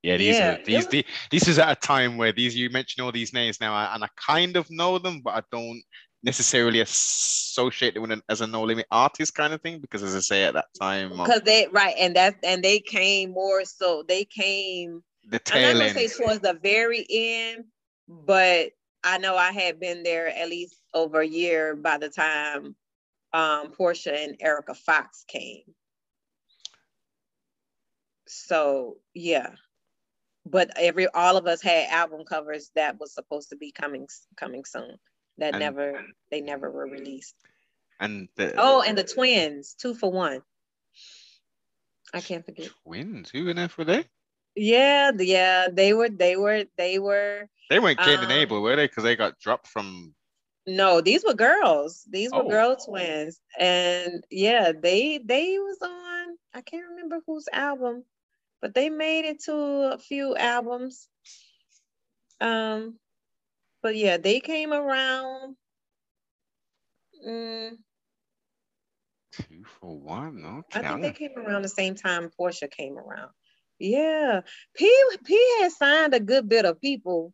Yeah, 0.02 0.16
these 0.18 0.38
Yeah, 0.38 0.52
are 0.52 0.58
these 0.64 0.84
was- 0.84 0.88
the, 0.88 1.06
this 1.30 1.48
is 1.48 1.58
at 1.58 1.72
a 1.72 1.80
time 1.86 2.16
where 2.16 2.32
these 2.32 2.54
you 2.54 2.70
mention 2.70 3.02
all 3.02 3.10
these 3.12 3.32
names 3.32 3.60
now, 3.60 3.74
and 3.92 4.04
I 4.04 4.08
kind 4.16 4.56
of 4.56 4.70
know 4.70 4.98
them, 4.98 5.20
but 5.20 5.34
I 5.34 5.42
don't 5.50 5.82
necessarily 6.24 6.80
associate 6.80 7.94
them 7.94 8.02
with 8.02 8.12
an, 8.12 8.22
as 8.28 8.40
a 8.40 8.46
no 8.46 8.62
limit 8.62 8.86
artist 8.90 9.34
kind 9.34 9.52
of 9.52 9.60
thing 9.60 9.78
because, 9.78 10.02
as 10.02 10.16
I 10.16 10.20
say, 10.20 10.44
at 10.44 10.54
that 10.54 10.66
time, 10.80 11.10
Because 11.10 11.42
they 11.42 11.68
right, 11.70 11.94
and 11.98 12.16
that's 12.16 12.36
and 12.42 12.62
they 12.62 12.80
came 12.80 13.30
more 13.30 13.64
so 13.64 14.02
they 14.08 14.24
came 14.24 15.04
the 15.28 15.40
I'm 15.52 15.62
not 15.62 15.72
gonna 15.74 15.84
end. 15.84 15.94
say 15.96 16.08
towards 16.08 16.40
the 16.40 16.58
very 16.62 17.06
end, 17.08 17.64
but 18.08 18.70
I 19.04 19.18
know 19.18 19.36
I 19.36 19.52
had 19.52 19.78
been 19.78 20.02
there 20.02 20.28
at 20.28 20.48
least 20.48 20.76
over 20.94 21.20
a 21.20 21.26
year 21.26 21.76
by 21.76 21.98
the 21.98 22.08
time 22.08 22.74
um, 23.34 23.70
Portia 23.72 24.14
and 24.18 24.36
Erica 24.40 24.74
Fox 24.74 25.24
came. 25.28 25.62
So 28.26 28.96
yeah, 29.12 29.50
but 30.46 30.70
every 30.76 31.06
all 31.08 31.36
of 31.36 31.46
us 31.46 31.62
had 31.62 31.90
album 31.90 32.24
covers 32.24 32.70
that 32.74 32.98
was 32.98 33.12
supposed 33.12 33.50
to 33.50 33.56
be 33.56 33.72
coming 33.72 34.08
coming 34.36 34.64
soon. 34.64 34.96
That 35.38 35.54
And- 35.54 35.60
never 35.60 36.04
they 36.30 36.40
never 36.40 36.70
were 36.70 36.86
released. 36.86 37.34
and 38.00 38.28
the 38.36 38.54
Oh, 38.58 38.82
and 38.82 38.96
the 38.98 39.04
twins, 39.04 39.74
two 39.74 39.94
for 39.94 40.10
one. 40.10 40.42
I 42.12 42.20
can't 42.20 42.44
forget. 42.44 42.70
twins, 42.84 43.30
who 43.30 43.48
in 43.48 43.56
there 43.56 43.68
for 43.68 43.84
they? 43.84 44.04
Yeah, 44.54 45.10
yeah, 45.18 45.68
they 45.72 45.92
were 45.94 46.08
they 46.08 46.36
were 46.36 46.64
they 46.76 46.98
were 46.98 47.48
They 47.70 47.80
weren't 47.80 47.98
Kane 47.98 48.18
and 48.20 48.26
Um, 48.26 48.38
Abel, 48.38 48.60
were 48.62 48.76
they? 48.76 48.86
Because 48.86 49.02
they 49.04 49.16
got 49.16 49.38
dropped 49.40 49.66
from. 49.66 50.14
No, 50.66 51.00
these 51.00 51.24
were 51.24 51.34
girls. 51.34 52.04
These 52.08 52.30
were 52.30 52.44
Oh. 52.44 52.48
girl 52.48 52.76
twins. 52.76 53.40
And 53.58 54.24
yeah, 54.30 54.72
they 54.72 55.18
they 55.18 55.58
was 55.58 55.78
on 55.82 56.38
I 56.52 56.60
can't 56.62 56.88
remember 56.90 57.20
whose 57.26 57.48
album, 57.52 58.04
but 58.60 58.74
they 58.74 58.90
made 58.90 59.24
it 59.24 59.40
to 59.44 59.54
a 59.92 59.98
few 59.98 60.36
albums. 60.36 61.08
Um 62.40 62.98
but 63.84 63.94
yeah, 63.94 64.16
they 64.16 64.40
came 64.40 64.72
around 64.72 65.56
mm, 67.24 67.72
Two 69.30 69.64
for 69.80 69.98
one. 69.98 70.42
No? 70.42 70.62
I 70.72 70.80
think 70.80 71.02
they 71.02 71.12
came 71.12 71.36
around 71.36 71.62
the 71.62 71.68
same 71.68 71.94
time 71.94 72.30
Portia 72.36 72.68
came 72.68 72.96
around. 72.96 73.30
Yeah. 73.78 74.42
P 74.76 74.90
P 75.24 75.56
had 75.60 75.72
signed 75.72 76.14
a 76.14 76.20
good 76.20 76.48
bit 76.48 76.64
of 76.64 76.80
people. 76.80 77.32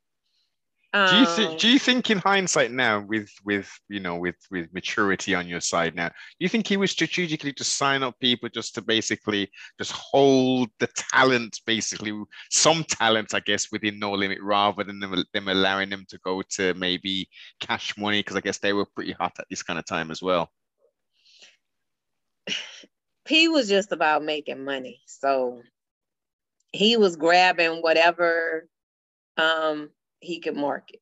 Do 0.92 1.16
you 1.16 1.26
think 1.26 1.50
Um, 1.50 1.56
do 1.56 1.68
you 1.68 1.78
think 1.78 2.10
in 2.10 2.18
hindsight 2.18 2.72
now 2.72 3.04
with 3.06 3.30
with 3.44 3.70
you 3.88 4.00
know 4.00 4.16
with 4.16 4.34
with 4.50 4.72
maturity 4.74 5.34
on 5.36 5.46
your 5.46 5.60
side 5.60 5.94
now 5.94 6.08
do 6.08 6.14
you 6.40 6.48
think 6.48 6.66
he 6.66 6.76
was 6.76 6.90
strategically 6.90 7.52
to 7.52 7.64
sign 7.64 8.02
up 8.02 8.18
people 8.18 8.48
just 8.48 8.74
to 8.74 8.82
basically 8.82 9.48
just 9.78 9.92
hold 9.92 10.68
the 10.80 10.88
talent 10.96 11.60
basically 11.64 12.12
some 12.50 12.82
talent 12.84 13.34
i 13.34 13.40
guess 13.40 13.68
within 13.70 14.00
no 14.00 14.10
limit 14.12 14.38
rather 14.42 14.82
than 14.82 14.98
them, 14.98 15.24
them 15.32 15.48
allowing 15.48 15.90
them 15.90 16.04
to 16.08 16.18
go 16.24 16.42
to 16.50 16.74
maybe 16.74 17.28
cash 17.60 17.96
money 17.96 18.20
because 18.20 18.36
i 18.36 18.40
guess 18.40 18.58
they 18.58 18.72
were 18.72 18.86
pretty 18.96 19.12
hot 19.12 19.32
at 19.38 19.46
this 19.48 19.62
kind 19.62 19.78
of 19.78 19.86
time 19.86 20.10
as 20.10 20.20
well 20.20 20.50
P 23.24 23.48
was 23.48 23.68
just 23.68 23.92
about 23.92 24.24
making 24.24 24.64
money. 24.64 25.02
So 25.06 25.62
he 26.72 26.96
was 26.96 27.16
grabbing 27.16 27.80
whatever 27.80 28.66
um 29.36 29.90
he 30.20 30.40
could 30.40 30.56
market. 30.56 31.00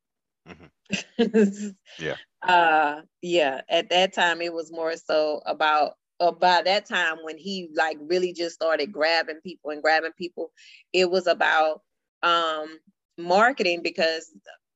Yeah. 1.99 2.17
Uh 2.41 3.03
yeah, 3.21 3.63
at 3.69 3.91
that 3.91 4.13
time 4.13 4.41
it 4.41 4.53
was 4.53 4.71
more 4.71 4.95
so 4.97 5.43
about 5.45 5.95
uh, 6.21 6.31
by 6.31 6.63
that 6.63 6.87
time 6.87 7.19
when 7.23 7.37
he 7.37 7.69
like 7.75 7.99
really 8.01 8.33
just 8.33 8.55
started 8.55 8.93
grabbing 8.93 9.41
people 9.43 9.71
and 9.71 9.83
grabbing 9.83 10.13
people, 10.13 10.53
it 10.93 11.11
was 11.11 11.27
about 11.27 11.83
um 12.23 12.79
marketing 13.19 13.83
because 13.83 14.31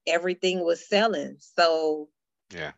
everything 0.06 0.64
was 0.64 0.86
selling. 0.88 1.36
So 1.38 2.08
yeah 2.52 2.72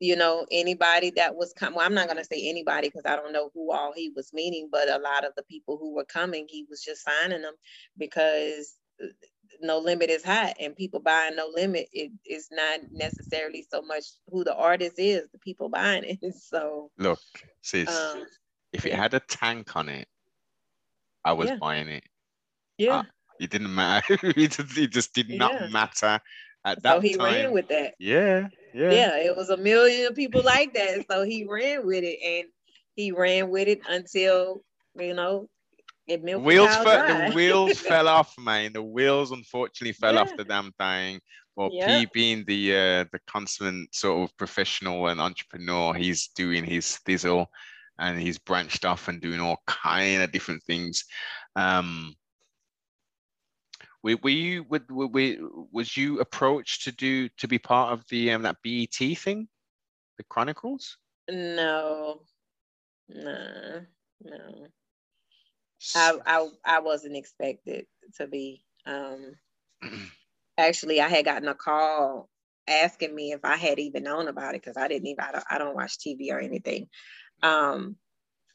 you 0.00 0.16
know, 0.16 0.44
anybody 0.50 1.12
that 1.16 1.34
was 1.34 1.52
coming. 1.52 1.76
Well, 1.76 1.86
I'm 1.86 1.94
not 1.94 2.08
going 2.08 2.18
to 2.18 2.24
say 2.24 2.48
anybody 2.48 2.88
because 2.88 3.04
I 3.06 3.16
don't 3.16 3.32
know 3.32 3.50
who 3.54 3.72
all 3.72 3.92
he 3.94 4.12
was 4.14 4.32
meeting, 4.32 4.68
but 4.70 4.88
a 4.88 4.98
lot 4.98 5.24
of 5.24 5.32
the 5.36 5.44
people 5.44 5.78
who 5.78 5.94
were 5.94 6.04
coming, 6.04 6.46
he 6.48 6.66
was 6.68 6.82
just 6.82 7.04
signing 7.04 7.42
them 7.42 7.54
because 7.96 8.74
uh, 9.02 9.06
No 9.60 9.78
Limit 9.78 10.10
is 10.10 10.24
hot 10.24 10.54
and 10.60 10.76
people 10.76 11.00
buying 11.00 11.36
No 11.36 11.50
Limit. 11.54 11.88
It 11.92 12.12
is 12.26 12.48
not 12.50 12.80
necessarily 12.92 13.64
so 13.70 13.82
much 13.82 14.04
who 14.30 14.44
the 14.44 14.54
artist 14.54 14.94
is, 14.98 15.28
the 15.32 15.38
people 15.38 15.68
buying 15.68 16.04
it. 16.04 16.18
So, 16.34 16.90
look 16.98 17.20
sis 17.62 17.88
um, 17.88 18.24
if 18.72 18.84
it 18.86 18.92
had 18.94 19.14
a 19.14 19.20
tank 19.20 19.74
on 19.76 19.88
it 19.88 20.08
i 21.24 21.32
was 21.32 21.50
Yeah. 21.50 21.56
buying 21.56 21.88
it 21.88 22.04
yeah. 22.78 23.02
it 23.40 23.50
didn't 23.50 23.74
matter 23.74 24.14
it 24.22 24.50
just, 24.52 24.78
it 24.78 24.90
just 24.90 25.14
did 25.14 25.30
not 25.30 25.52
Yeah. 25.52 25.66
matter 25.72 26.20
at 26.64 26.82
that 26.82 26.96
so 26.96 27.00
he 27.00 27.14
time 27.14 27.34
ran 27.34 27.52
with 27.52 27.68
that. 27.68 27.94
yeah 27.98 28.48
yeah 28.74 28.92
Yeah. 28.92 29.16
it 29.18 29.36
was 29.36 29.50
a 29.50 29.56
million 29.56 30.14
people 30.14 30.42
like 30.44 30.74
that. 30.74 31.06
So 31.10 31.24
he 31.24 31.44
ran 31.44 31.86
with 31.86 32.04
it 32.04 32.18
and 32.24 32.48
he 32.96 33.12
ran 33.12 33.50
with 33.50 33.68
it 33.68 33.80
until, 33.88 34.62
you 34.98 35.14
know, 35.14 35.48
it 36.06 36.22
milked 36.22 36.42
the 36.42 36.46
wheels 36.46 36.76
dry. 36.82 37.28
the 37.30 37.34
wheels 37.34 37.78
fell 37.90 38.08
off, 38.08 38.34
man. 38.38 38.72
The 38.72 38.82
wheels 38.82 39.32
unfortunately 39.32 39.92
fell 39.92 40.18
off 40.18 40.36
the 40.36 40.44
damn 40.44 40.72
thing. 40.72 41.20
Well, 41.56 41.70
Yeah. 41.72 42.00
P 42.00 42.08
being 42.12 42.44
the 42.46 42.72
uh, 42.74 43.04
the 43.12 43.20
consummate 43.26 43.94
sort 43.94 44.28
of 44.28 44.36
professional 44.36 45.06
and 45.06 45.20
entrepreneur, 45.20 45.94
he's 45.94 46.28
doing 46.28 46.64
his 46.64 46.98
thizzle 47.06 47.46
and 47.98 48.18
he's 48.20 48.38
branched 48.38 48.84
off 48.84 49.06
and 49.08 49.20
doing 49.20 49.40
all 49.40 49.62
kind 49.66 50.22
of 50.22 50.32
different 50.32 50.62
things. 50.64 51.04
Um, 51.54 52.14
were, 54.02 54.16
were 54.22 54.30
you 54.30 54.64
were, 54.64 54.82
were- 54.90 55.36
was 55.72 55.96
you 55.96 56.20
approached 56.20 56.82
to 56.84 56.92
do 56.92 57.28
to 57.38 57.48
be 57.48 57.58
part 57.58 57.92
of 57.92 58.04
the 58.08 58.32
um, 58.32 58.42
that 58.42 58.56
BET 58.62 59.16
thing, 59.18 59.48
the 60.18 60.24
Chronicles? 60.24 60.98
No, 61.30 62.22
no, 63.08 63.80
no. 64.22 64.66
I, 65.94 66.18
I 66.26 66.48
I 66.64 66.80
wasn't 66.80 67.16
expected 67.16 67.86
to 68.16 68.26
be. 68.26 68.64
Um, 68.86 69.34
actually, 70.58 71.00
I 71.00 71.08
had 71.08 71.24
gotten 71.24 71.48
a 71.48 71.54
call 71.54 72.28
asking 72.68 73.14
me 73.14 73.32
if 73.32 73.44
I 73.44 73.56
had 73.56 73.78
even 73.78 74.04
known 74.04 74.28
about 74.28 74.54
it 74.54 74.62
because 74.62 74.76
I 74.76 74.88
didn't 74.88 75.08
even 75.08 75.24
I 75.24 75.32
don't, 75.32 75.44
I 75.50 75.58
don't 75.58 75.74
watch 75.74 75.98
TV 75.98 76.32
or 76.32 76.38
anything. 76.40 76.88
Um, 77.42 77.96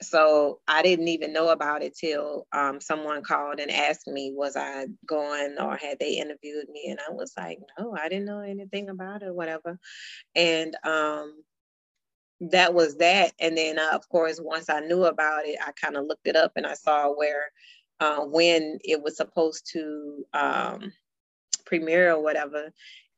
so 0.02 0.62
I 0.68 0.82
didn't 0.82 1.10
even 1.10 1.34
know 1.34 1.50
about 1.50 1.84
it 1.84 1.96
till 1.98 2.48
um, 2.54 2.82
someone 2.82 3.24
called 3.24 3.60
and 3.60 3.72
asked 3.72 4.08
me 4.08 4.34
was 4.36 4.56
I 4.56 4.88
going 5.06 5.58
or 5.60 5.76
had 5.78 6.00
they 6.00 6.14
interviewed 6.14 6.70
me, 6.70 6.88
and 6.90 7.00
I 7.08 7.12
was 7.14 7.34
like, 7.38 7.60
no, 7.80 7.96
I 7.96 8.10
didn't 8.10 8.26
know 8.26 8.40
anything 8.42 8.90
about 8.90 9.24
it, 9.24 9.28
or 9.30 9.34
whatever. 9.34 9.80
And 10.36 10.76
um, 10.86 11.44
that 12.40 12.74
was 12.74 12.98
that. 12.98 13.34
And 13.40 13.58
then, 13.58 13.80
uh, 13.80 13.90
of 13.94 14.08
course, 14.10 14.40
once 14.42 14.70
I 14.70 14.80
knew 14.80 15.06
about 15.06 15.46
it, 15.46 15.58
I 15.66 15.72
kind 15.72 15.98
of 15.98 16.06
looked 16.06 16.28
it 16.28 16.36
up 16.36 16.54
and 16.56 16.66
I 16.66 16.74
saw 16.74 17.14
where, 17.14 17.52
uh, 18.00 18.22
when 18.22 18.80
it 18.84 19.02
was 19.02 19.18
supposed 19.18 19.70
to 19.74 20.26
um, 20.34 20.94
premiere 21.66 22.12
or 22.14 22.24
whatever. 22.24 22.72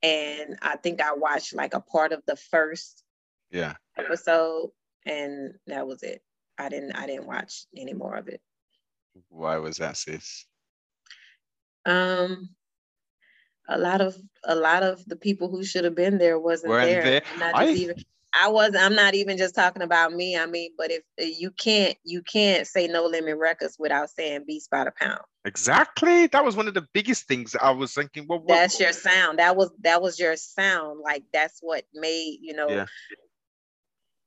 And 0.04 0.58
I 0.62 0.78
think 0.78 1.02
I 1.02 1.14
watched 1.14 1.54
like 1.54 1.74
a 1.74 1.82
part 1.82 2.12
of 2.12 2.24
the 2.26 2.36
first 2.36 3.04
yeah. 3.52 3.76
episode, 3.98 4.72
and 5.06 5.54
that 5.68 5.86
was 5.86 6.02
it. 6.02 6.24
I 6.58 6.70
didn't. 6.70 6.94
I 6.94 7.06
didn't 7.06 7.28
watch 7.28 7.66
any 7.78 7.94
more 7.94 8.16
of 8.16 8.28
it. 8.28 8.42
Why 9.30 9.58
was 9.58 9.78
that, 9.78 9.98
sis? 9.98 10.46
Um, 11.86 12.50
a 13.68 13.78
lot 13.78 14.02
of 14.02 14.16
a 14.44 14.56
lot 14.56 14.84
of 14.84 15.06
the 15.06 15.16
people 15.16 15.50
who 15.50 15.64
should 15.64 15.84
have 15.84 15.96
been 15.96 16.18
there 16.18 16.40
wasn't 16.40 16.72
Weren't 16.72 16.86
there. 16.88 17.04
there? 17.04 17.54
I- 17.54 17.70
even. 17.70 18.04
I 18.34 18.50
was. 18.50 18.76
I'm 18.78 18.96
not 18.96 19.14
even 19.14 19.38
just 19.38 19.56
talking 19.56 19.82
about 19.82 20.14
me. 20.14 20.38
I 20.38 20.46
mean, 20.46 20.72
but 20.78 20.92
if 20.92 21.04
you 21.18 21.52
can't, 21.52 21.98
you 22.04 22.22
can't 22.22 22.66
say 22.66 22.88
No 22.88 23.06
Limit 23.06 23.38
Records 23.38 23.76
without 23.78 24.10
saying 24.10 24.46
Beats 24.48 24.68
by 24.68 24.86
the 24.86 24.92
Pound. 24.92 25.22
Exactly. 25.44 26.28
That 26.28 26.46
was 26.46 26.56
one 26.56 26.68
of 26.68 26.74
the 26.74 26.88
biggest 26.94 27.28
things 27.28 27.56
I 27.60 27.72
was 27.72 27.94
thinking. 27.94 28.28
Well, 28.28 28.40
what, 28.40 28.48
That's 28.48 28.80
your 28.80 28.94
sound. 28.94 29.40
That 29.40 29.56
was 29.56 29.72
that 29.82 30.02
was 30.02 30.18
your 30.20 30.36
sound. 30.38 31.00
Like 31.04 31.24
that's 31.34 31.60
what 31.62 31.84
made 31.94 32.38
you 32.42 32.54
know. 32.54 32.70
Yeah. 32.70 32.86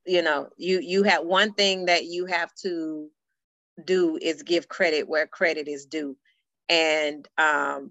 You 0.07 0.21
know, 0.21 0.51
you 0.59 0.81
you 0.81 1.05
have 1.05 1.25
one 1.25 1.55
thing 1.55 1.87
that 1.87 2.05
you 2.05 2.27
have 2.27 2.53
to 2.63 3.09
do 3.83 4.19
is 4.21 4.43
give 4.43 4.69
credit 4.69 5.09
where 5.09 5.27
credit 5.27 5.67
is 5.67 5.87
due, 5.87 6.17
and 6.69 7.27
um, 7.39 7.91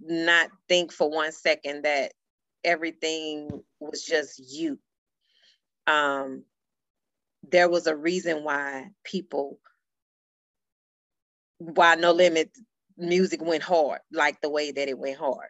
not 0.00 0.48
think 0.70 0.90
for 0.90 1.10
one 1.10 1.32
second 1.32 1.82
that 1.84 2.12
everything 2.64 3.62
was 3.78 4.02
just 4.02 4.38
you. 4.38 4.78
Um, 5.86 6.44
there 7.50 7.68
was 7.68 7.86
a 7.86 7.96
reason 7.96 8.44
why 8.44 8.90
people, 9.04 9.58
why 11.58 11.94
No 11.96 12.12
Limit 12.12 12.50
music 12.96 13.42
went 13.42 13.62
hard 13.62 14.00
like 14.12 14.40
the 14.40 14.48
way 14.50 14.70
that 14.70 14.88
it 14.88 14.98
went 14.98 15.18
hard 15.18 15.48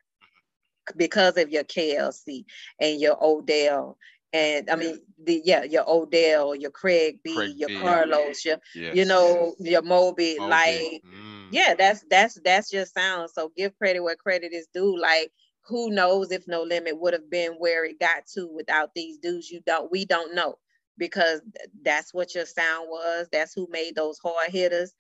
because 0.97 1.37
of 1.37 1.51
your 1.51 1.65
KLC 1.65 2.45
and 2.81 3.01
your 3.01 3.23
Odell 3.23 3.99
and 4.35 4.69
I 4.69 4.75
mean 4.77 4.99
the 5.23 5.41
yeah 5.45 5.63
your 5.63 5.85
Odell, 5.89 6.55
your 6.55 6.73
Craig 6.73 7.21
B, 7.23 7.35
Craig 7.35 7.55
your 7.57 7.69
B. 7.69 7.79
Carlos, 7.81 8.45
your 8.45 8.59
Yes. 8.75 8.97
you 8.97 9.05
know 9.05 9.55
your 9.61 9.83
Mo 9.83 10.13
B, 10.13 10.37
Moby. 10.39 10.51
like 10.51 11.03
Mm. 11.05 11.49
yeah, 11.53 11.75
that's 11.79 12.05
that's 12.11 12.39
that's 12.45 12.73
your 12.73 12.85
sound. 12.85 13.31
So 13.31 13.53
give 13.57 13.77
credit 13.79 14.01
where 14.01 14.17
credit 14.17 14.53
is 14.53 14.67
due. 14.75 14.99
Like 14.99 15.31
who 15.67 15.91
knows 15.91 16.31
if 16.31 16.47
No 16.47 16.63
Limit 16.63 17.01
would 17.01 17.13
have 17.15 17.31
been 17.31 17.53
where 17.55 17.85
it 17.85 17.99
got 18.01 18.27
to 18.35 18.47
without 18.47 18.91
these 18.95 19.19
dudes? 19.19 19.51
You 19.51 19.61
don't. 19.67 19.91
We 19.91 20.05
don't 20.05 20.35
know 20.35 20.57
because 20.99 21.41
that's 21.83 22.13
what 22.15 22.35
your 22.35 22.47
sound 22.47 22.89
was. 22.89 23.29
That's 23.33 23.53
who 23.55 23.67
made 23.71 23.95
those 23.97 24.19
hard 24.19 24.51
hitters, 24.51 24.93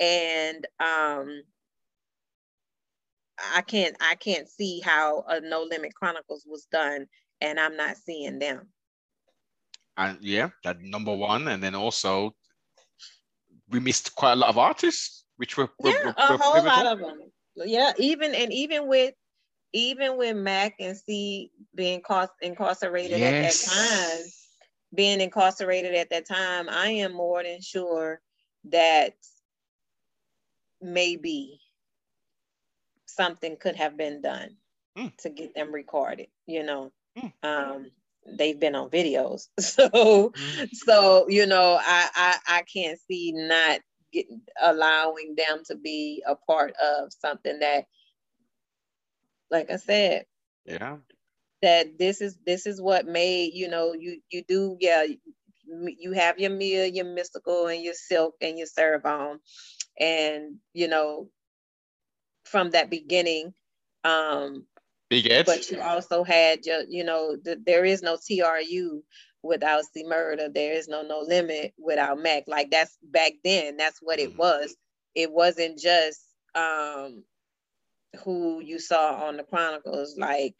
and 0.00 0.66
um, 0.80 1.42
I 3.54 3.62
can't 3.62 3.96
I 4.00 4.14
can't 4.14 4.48
see 4.48 4.80
how 4.80 5.24
a 5.28 5.40
No 5.40 5.62
Limit 5.62 5.94
Chronicles 5.94 6.44
was 6.46 6.66
done, 6.70 7.06
and 7.40 7.58
I'm 7.58 7.76
not 7.76 7.96
seeing 7.96 8.38
them. 8.38 8.68
And 9.96 10.18
yeah, 10.22 10.50
that 10.64 10.80
number 10.80 11.14
one, 11.14 11.48
and 11.48 11.62
then 11.62 11.74
also 11.74 12.34
we 13.68 13.80
missed 13.80 14.14
quite 14.14 14.32
a 14.32 14.36
lot 14.36 14.50
of 14.50 14.58
artists, 14.58 15.24
which 15.36 15.56
were, 15.56 15.68
were- 15.78 15.90
yeah, 15.90 16.04
were- 16.06 16.14
a 16.16 16.32
were 16.32 16.38
whole 16.38 16.54
pivotal. 16.54 16.76
lot 16.84 16.86
of 16.86 16.98
them. 17.00 17.18
Yeah, 17.56 17.92
even 17.98 18.34
and 18.34 18.52
even 18.52 18.86
with 18.88 19.14
even 19.72 20.16
with 20.16 20.36
Mac 20.36 20.74
and 20.80 20.96
C 20.96 21.50
being 21.74 22.00
cost 22.02 22.32
incarcerated 22.40 23.22
at 23.22 23.38
that 23.40 23.54
time, 23.54 24.24
being 24.94 25.20
incarcerated 25.20 25.94
at 25.94 26.10
that 26.10 26.26
time, 26.26 26.68
I 26.68 26.88
am 26.88 27.12
more 27.12 27.42
than 27.42 27.60
sure 27.60 28.20
that 28.70 29.14
maybe 30.80 31.60
something 33.06 33.56
could 33.56 33.76
have 33.76 33.96
been 33.96 34.20
done 34.20 34.56
Hmm. 34.96 35.08
to 35.18 35.30
get 35.30 35.54
them 35.54 35.72
recorded. 35.72 36.28
You 36.46 36.62
know, 36.64 36.92
Hmm. 37.16 37.28
um, 37.42 37.90
they've 38.26 38.58
been 38.58 38.74
on 38.74 38.90
videos, 38.90 39.48
so 39.60 40.32
so 40.72 41.26
you 41.28 41.46
know, 41.46 41.78
I 41.80 42.08
I, 42.14 42.58
I 42.58 42.62
can't 42.62 42.98
see 43.08 43.32
not 43.32 43.80
getting 44.12 44.42
allowing 44.60 45.34
them 45.36 45.62
to 45.66 45.76
be 45.76 46.22
a 46.26 46.36
part 46.36 46.74
of 46.76 47.12
something 47.12 47.58
that, 47.60 47.86
like 49.52 49.70
I 49.70 49.76
said, 49.78 50.26
Yeah. 50.66 50.98
that 51.62 51.98
this 51.98 52.20
is 52.22 52.36
this 52.46 52.66
is 52.66 52.80
what 52.82 53.06
made 53.06 53.54
you 53.54 53.68
know 53.68 53.94
you 53.94 54.20
you 54.30 54.44
do 54.48 54.78
yeah 54.80 55.04
you- 55.04 55.18
have 56.14 56.38
your 56.40 56.50
Mia, 56.50 56.86
your 56.86 57.06
Mystikal, 57.06 57.74
and 57.74 57.84
your 57.84 57.94
Silkk 57.94 58.32
and 58.42 58.58
your 58.58 58.68
Serv-On, 58.68 59.40
and 60.00 60.58
you 60.74 60.88
know 60.88 61.30
from 62.44 62.70
that 62.72 62.90
beginning, 62.90 63.54
um, 64.04 64.66
Big 65.10 65.30
Ed. 65.30 65.46
But 65.46 65.70
you 65.70 65.80
also 65.80 66.24
had 66.24 66.66
your, 66.66 66.82
you 66.88 67.04
know, 67.04 67.36
the, 67.42 67.60
there 67.64 67.84
is 67.84 68.02
no 68.02 68.16
TRU 68.18 69.02
without 69.42 69.84
the 69.94 70.04
Murder. 70.06 70.48
There 70.50 70.74
is 70.74 70.88
no 70.88 71.02
No 71.02 71.20
Limit 71.20 71.74
without 71.78 72.18
Mac. 72.20 72.44
Like 72.48 72.70
that's 72.70 72.96
back 73.02 73.34
then. 73.44 73.76
That's 73.78 73.98
what 74.02 74.20
it 74.20 74.32
Mhm. 74.32 74.36
was. 74.36 74.76
It 75.14 75.32
wasn't 75.32 75.78
just 75.78 76.20
um 76.54 77.24
who 78.24 78.62
you 78.62 78.78
saw 78.78 79.26
on 79.26 79.36
the 79.36 79.44
Chronicles. 79.44 80.16
Like 80.18 80.54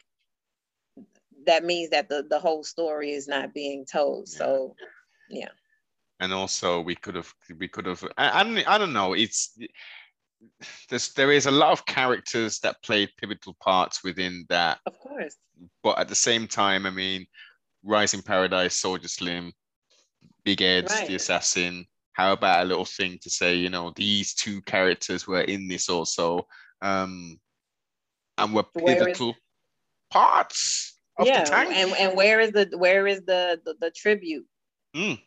that 1.46 1.64
means 1.64 1.90
that 1.90 2.08
the 2.08 2.24
the 2.28 2.38
whole 2.38 2.64
story 2.64 3.12
is 3.12 3.28
not 3.28 3.54
being 3.54 3.84
told. 3.84 4.28
Yeah. 4.30 4.38
So 4.38 4.76
yeah. 5.30 5.48
and 6.20 6.32
also 6.32 6.80
we 6.80 6.94
could 6.94 7.14
have 7.14 7.32
we 7.58 7.68
could 7.68 7.86
have 7.86 8.04
I, 8.16 8.40
I, 8.40 8.44
don't, 8.44 8.68
I 8.68 8.78
don't 8.78 8.92
know 8.92 9.14
it's 9.14 9.56
there's 10.88 11.12
there 11.14 11.32
is 11.32 11.46
a 11.46 11.50
lot 11.50 11.72
of 11.72 11.86
characters 11.86 12.58
that 12.60 12.82
played 12.82 13.10
pivotal 13.16 13.56
parts 13.60 14.02
within 14.04 14.44
that 14.48 14.78
of 14.86 14.98
course, 14.98 15.36
but 15.82 15.98
at 15.98 16.08
the 16.08 16.14
same 16.14 16.46
time 16.46 16.86
i 16.86 16.90
mean 16.90 17.26
rising 17.84 18.22
paradise 18.22 18.80
Soulja 18.80 19.08
Slim 19.08 19.52
big 20.44 20.62
ed 20.62 20.88
Right. 20.90 21.08
the 21.08 21.14
assassin 21.14 21.86
how 22.12 22.32
about 22.32 22.62
a 22.62 22.68
little 22.68 22.84
thing 22.84 23.18
to 23.22 23.30
say 23.30 23.54
you 23.54 23.70
know 23.70 23.92
these 23.94 24.34
two 24.34 24.60
characters 24.62 25.26
were 25.26 25.42
in 25.42 25.68
this 25.68 25.88
also 25.88 26.46
um 26.82 27.38
and 28.38 28.54
were 28.54 28.64
Where 28.74 28.96
is- 28.96 29.04
pivotal 29.04 29.36
parts 30.10 30.98
of 31.18 31.26
yeah. 31.26 31.44
the 31.44 31.50
tank 31.50 31.70
And 31.74 31.92
and 31.92 32.16
where 32.16 32.40
is 32.40 32.52
the 32.52 32.68
where 32.76 33.06
is 33.06 33.20
the 33.22 33.60
the, 33.64 33.74
the 33.80 33.90
tribute 33.90 34.46
Mm. 34.94 35.18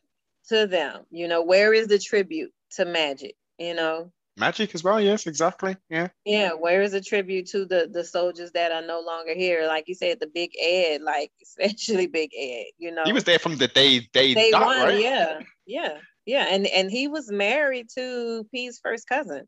to 0.49 0.67
them? 0.67 1.05
You 1.09 1.27
know, 1.27 1.41
where 1.41 1.73
is 1.73 1.87
the 1.87 1.97
tribute 1.99 2.51
to 2.71 2.85
Magic? 2.85 3.35
You 3.57 3.73
know, 3.73 4.11
magic 4.37 4.75
as 4.75 4.83
well 4.83 4.99
yes 4.99 5.27
exactly 5.27 5.77
yeah 5.89 6.09
Yeah, 6.25 6.51
where 6.53 6.81
is 6.81 6.91
the 6.91 6.99
tribute 7.01 7.47
to 7.51 7.65
the 7.65 7.89
the 7.91 8.03
soldiers 8.03 8.51
that 8.51 8.71
are 8.71 8.81
no 8.85 8.99
longer 8.99 9.33
here? 9.33 9.65
Like 9.65 9.85
you 9.87 9.95
said, 9.95 10.19
the 10.19 10.27
Big 10.27 10.51
Ed, 10.61 11.01
like 11.01 11.31
especially 11.41 12.07
Big 12.07 12.31
Ed. 12.37 12.65
You 12.77 12.91
know, 12.91 13.03
he 13.05 13.13
was 13.13 13.23
there 13.23 13.39
from 13.39 13.55
the 13.57 13.67
day 13.69 14.07
they 14.13 14.33
day 14.33 14.51
died, 14.51 14.65
one. 14.65 14.77
right 14.87 14.99
Yeah, 15.01 15.39
yeah, 15.65 15.97
yeah, 16.25 16.45
and 16.49 16.67
and 16.67 16.91
he 16.91 17.07
was 17.07 17.31
married 17.31 17.87
to 17.95 18.45
P's 18.51 18.79
first 18.83 19.07
cousin. 19.07 19.47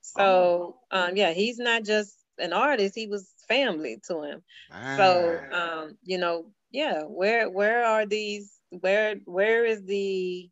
So 0.00 0.78
um, 0.90 1.16
yeah, 1.16 1.32
he's 1.32 1.58
not 1.58 1.84
just 1.84 2.16
an 2.38 2.52
artist; 2.52 2.94
he 2.94 3.06
was 3.06 3.32
family 3.48 4.00
to 4.08 4.22
him. 4.22 4.42
So 4.84 5.46
Ah. 5.46 5.50
um, 5.50 5.98
you 6.04 6.18
know, 6.18 6.52
yeah, 6.70 7.02
where 7.02 7.48
where 7.50 7.84
are 7.84 8.06
these? 8.06 8.60
Where 8.70 9.16
where 9.24 9.64
is 9.64 9.84
the 9.84 10.50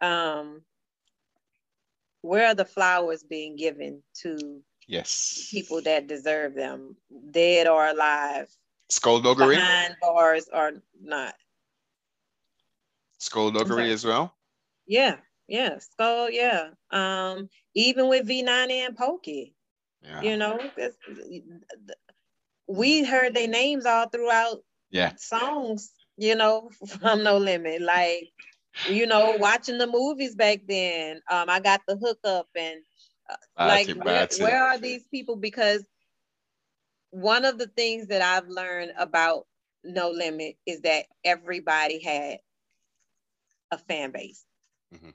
um? 0.00 0.62
Where 2.22 2.46
are 2.48 2.54
the 2.54 2.64
flowers 2.64 3.22
being 3.24 3.56
given 3.56 4.02
to 4.22 4.64
Yes. 4.86 5.48
people 5.50 5.82
that 5.82 6.06
deserve 6.06 6.54
them, 6.54 6.96
dead 7.30 7.66
or 7.66 7.86
alive, 7.86 8.48
Skullduggery. 8.88 9.56
behind 9.56 9.96
bars 10.00 10.48
or 10.52 10.82
not. 11.00 11.34
Skullduggery 13.18 13.90
as 13.90 14.04
well. 14.04 14.34
Yeah, 14.86 15.20
yeah, 15.48 15.78
skull, 15.78 16.30
yeah. 16.30 16.70
Um, 16.90 17.50
even 17.74 18.08
with 18.08 18.26
V9 18.26 18.70
and 18.70 18.96
Pokey, 18.96 19.54
Yeah. 20.02 20.22
you 20.22 20.36
know, 20.36 20.58
we 22.66 23.04
heard 23.04 23.34
their 23.34 23.48
names 23.48 23.86
all 23.86 24.08
throughout 24.08 24.62
Yeah. 24.90 25.12
songs, 25.16 25.92
you 26.16 26.34
know, 26.36 26.70
from 27.00 27.22
No 27.22 27.38
Limit. 27.38 27.82
Like, 27.82 28.30
you 28.84 29.06
know, 29.06 29.32
watching 29.38 29.78
the 29.78 29.86
movies 29.86 30.34
back 30.34 30.60
then. 30.66 31.20
Um, 31.30 31.48
I 31.50 31.60
got 31.60 31.82
the 31.86 31.96
hookup 31.96 32.48
and 32.56 32.80
uh, 33.28 33.36
like 33.62 33.88
it, 33.88 33.96
where, 33.96 34.28
where 34.38 34.62
are 34.62 34.78
these 34.78 35.06
people? 35.08 35.36
Because 35.36 35.84
one 37.10 37.44
of 37.44 37.58
the 37.58 37.66
things 37.66 38.08
that 38.08 38.22
I've 38.22 38.48
learned 38.48 38.92
about 38.98 39.46
No 39.84 40.10
Limit 40.10 40.56
is 40.66 40.82
that 40.82 41.06
everybody 41.24 42.00
had 42.02 42.38
a 43.70 43.78
fan 43.78 44.10
base. 44.12 44.46
Mhm. 44.92 45.14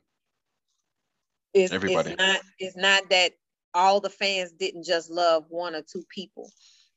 It's, 1.54 1.74
Everybody. 1.74 2.10
it's 2.10 2.18
not 2.18 2.42
it's 2.60 2.78
not 2.78 3.10
that 3.10 3.32
all 3.74 4.00
the 4.00 4.10
fans 4.10 4.52
didn't 4.54 4.86
just 4.86 5.10
love 5.10 5.46
one 5.50 5.76
or 5.76 5.82
two 5.82 6.04
people. 6.10 6.50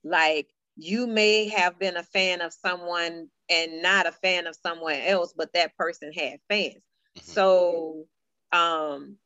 Like 0.05 0.49
you 0.77 1.07
may 1.07 1.49
have 1.49 1.79
been 1.79 1.97
a 1.97 2.03
fan 2.03 2.41
of 2.41 2.53
someone 2.53 3.29
and 3.49 3.83
not 3.83 4.07
a 4.07 4.13
fan 4.13 4.47
of 4.47 4.57
someone 4.57 4.95
else, 4.95 5.33
but 5.37 5.53
that 5.55 5.77
person 5.77 6.13
had 6.13 6.41
fans. 6.49 6.83
Mhm. 7.19 7.23
So 7.23 8.07
um 8.53 9.19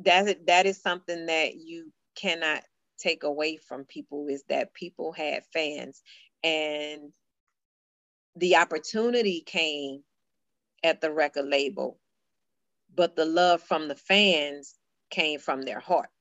that 0.00 0.28
is 0.28 0.36
that 0.46 0.66
is 0.66 0.80
something 0.80 1.26
that 1.26 1.56
you 1.56 1.92
cannot 2.14 2.62
take 2.98 3.24
away 3.24 3.56
from 3.56 3.84
people 3.84 4.28
is 4.28 4.44
that 4.48 4.74
people 4.74 5.12
had 5.12 5.44
fans 5.52 6.02
and 6.44 7.12
the 8.36 8.56
opportunity 8.56 9.40
came 9.40 10.02
at 10.84 11.00
the 11.00 11.12
record 11.12 11.46
label 11.46 11.98
but 12.94 13.16
the 13.16 13.24
love 13.24 13.62
from 13.62 13.88
the 13.88 13.96
fans 13.96 14.78
came 15.10 15.38
from 15.40 15.62
their 15.62 15.80
hearts 15.80 16.11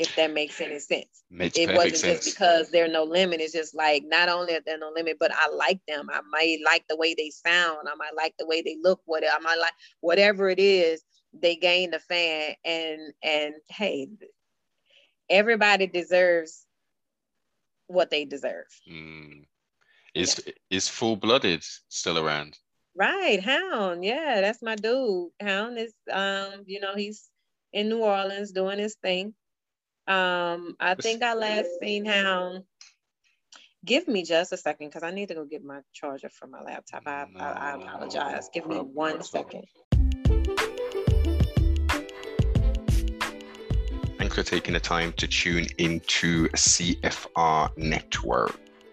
if 0.00 0.16
that 0.16 0.32
makes 0.32 0.60
any 0.62 0.78
sense 0.78 1.24
Makes 1.30 1.58
it 1.58 1.76
wasn't 1.76 1.96
sense. 1.98 2.24
just 2.24 2.38
because 2.38 2.70
they're 2.70 2.88
no 2.88 3.04
limit. 3.04 3.40
It's 3.40 3.52
just 3.52 3.74
like 3.74 4.02
not 4.06 4.28
only 4.28 4.54
are 4.54 4.60
they 4.64 4.76
no 4.78 4.90
limit, 4.92 5.18
but 5.20 5.30
I 5.32 5.48
like 5.54 5.78
them. 5.86 6.08
I 6.10 6.22
might 6.28 6.58
like 6.64 6.84
the 6.88 6.96
way 6.96 7.14
they 7.14 7.30
sound. 7.30 7.86
I 7.86 7.94
might 7.96 8.16
like 8.16 8.34
the 8.38 8.46
way 8.46 8.62
they 8.62 8.76
look. 8.82 9.00
What 9.04 9.22
I 9.22 9.38
might 9.38 9.58
like 9.58 9.74
whatever 10.00 10.48
it 10.48 10.58
is. 10.58 11.02
They 11.32 11.54
gain 11.54 11.94
a 11.94 12.00
fan, 12.00 12.54
and 12.64 13.12
and 13.22 13.54
hey, 13.68 14.08
everybody 15.28 15.86
deserves 15.86 16.66
what 17.86 18.10
they 18.10 18.24
deserve. 18.24 18.66
Mm. 18.90 19.44
Is 20.14 20.42
is 20.70 20.88
full 20.88 21.14
blooded 21.14 21.62
still 21.88 22.18
around? 22.18 22.58
Right, 22.96 23.40
Hound. 23.40 24.04
Yeah, 24.04 24.40
that's 24.40 24.62
my 24.62 24.74
dude. 24.74 25.30
Hound 25.40 25.78
is 25.78 25.94
um, 26.10 26.64
you 26.66 26.80
know, 26.80 26.96
he's 26.96 27.28
in 27.72 27.88
New 27.88 27.98
Orleans 28.00 28.50
doing 28.50 28.80
his 28.80 28.96
thing. 28.96 29.34
Um, 30.06 30.76
I 30.80 30.94
think 30.94 31.22
I 31.22 31.34
last 31.34 31.68
seen 31.80 32.04
Hound. 32.04 32.64
Give 33.84 34.06
me 34.08 34.24
just 34.24 34.52
a 34.52 34.56
second 34.56 34.88
because 34.88 35.02
I 35.02 35.10
need 35.10 35.28
to 35.28 35.34
go 35.34 35.44
get 35.44 35.64
my 35.64 35.80
charger 35.92 36.28
for 36.28 36.46
my 36.46 36.60
laptop. 36.60 37.02
I, 37.06 37.26
I, 37.36 37.50
I 37.52 37.76
No 37.76 37.82
apologize. 37.82 38.50
Give 38.52 38.66
me 38.66 38.74
problem 38.76 38.94
one 38.94 39.16
at 39.16 39.24
second. 39.24 39.64
Thanks 44.18 44.34
for 44.34 44.42
taking 44.42 44.74
the 44.74 44.80
time 44.80 45.12
to 45.14 45.26
tune 45.26 45.66
into 45.78 46.48
CFR 46.50 47.76
Network. 47.78 48.69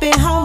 Happy 0.00 0.20
home, 0.20 0.37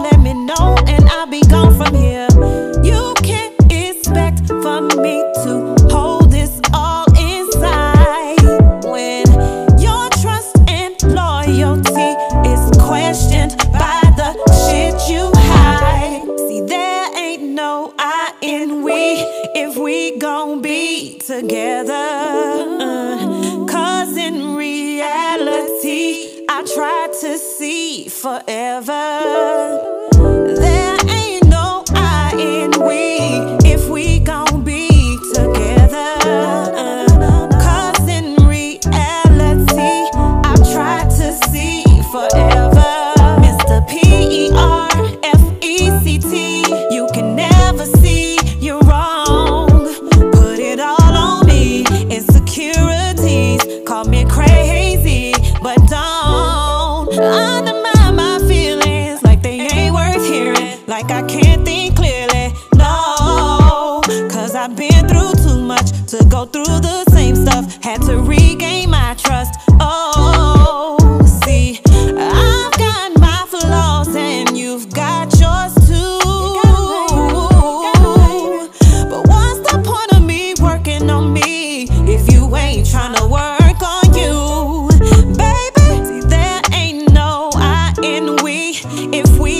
and 88.04 88.42
we, 88.42 88.72
if 89.12 89.38
we 89.38 89.53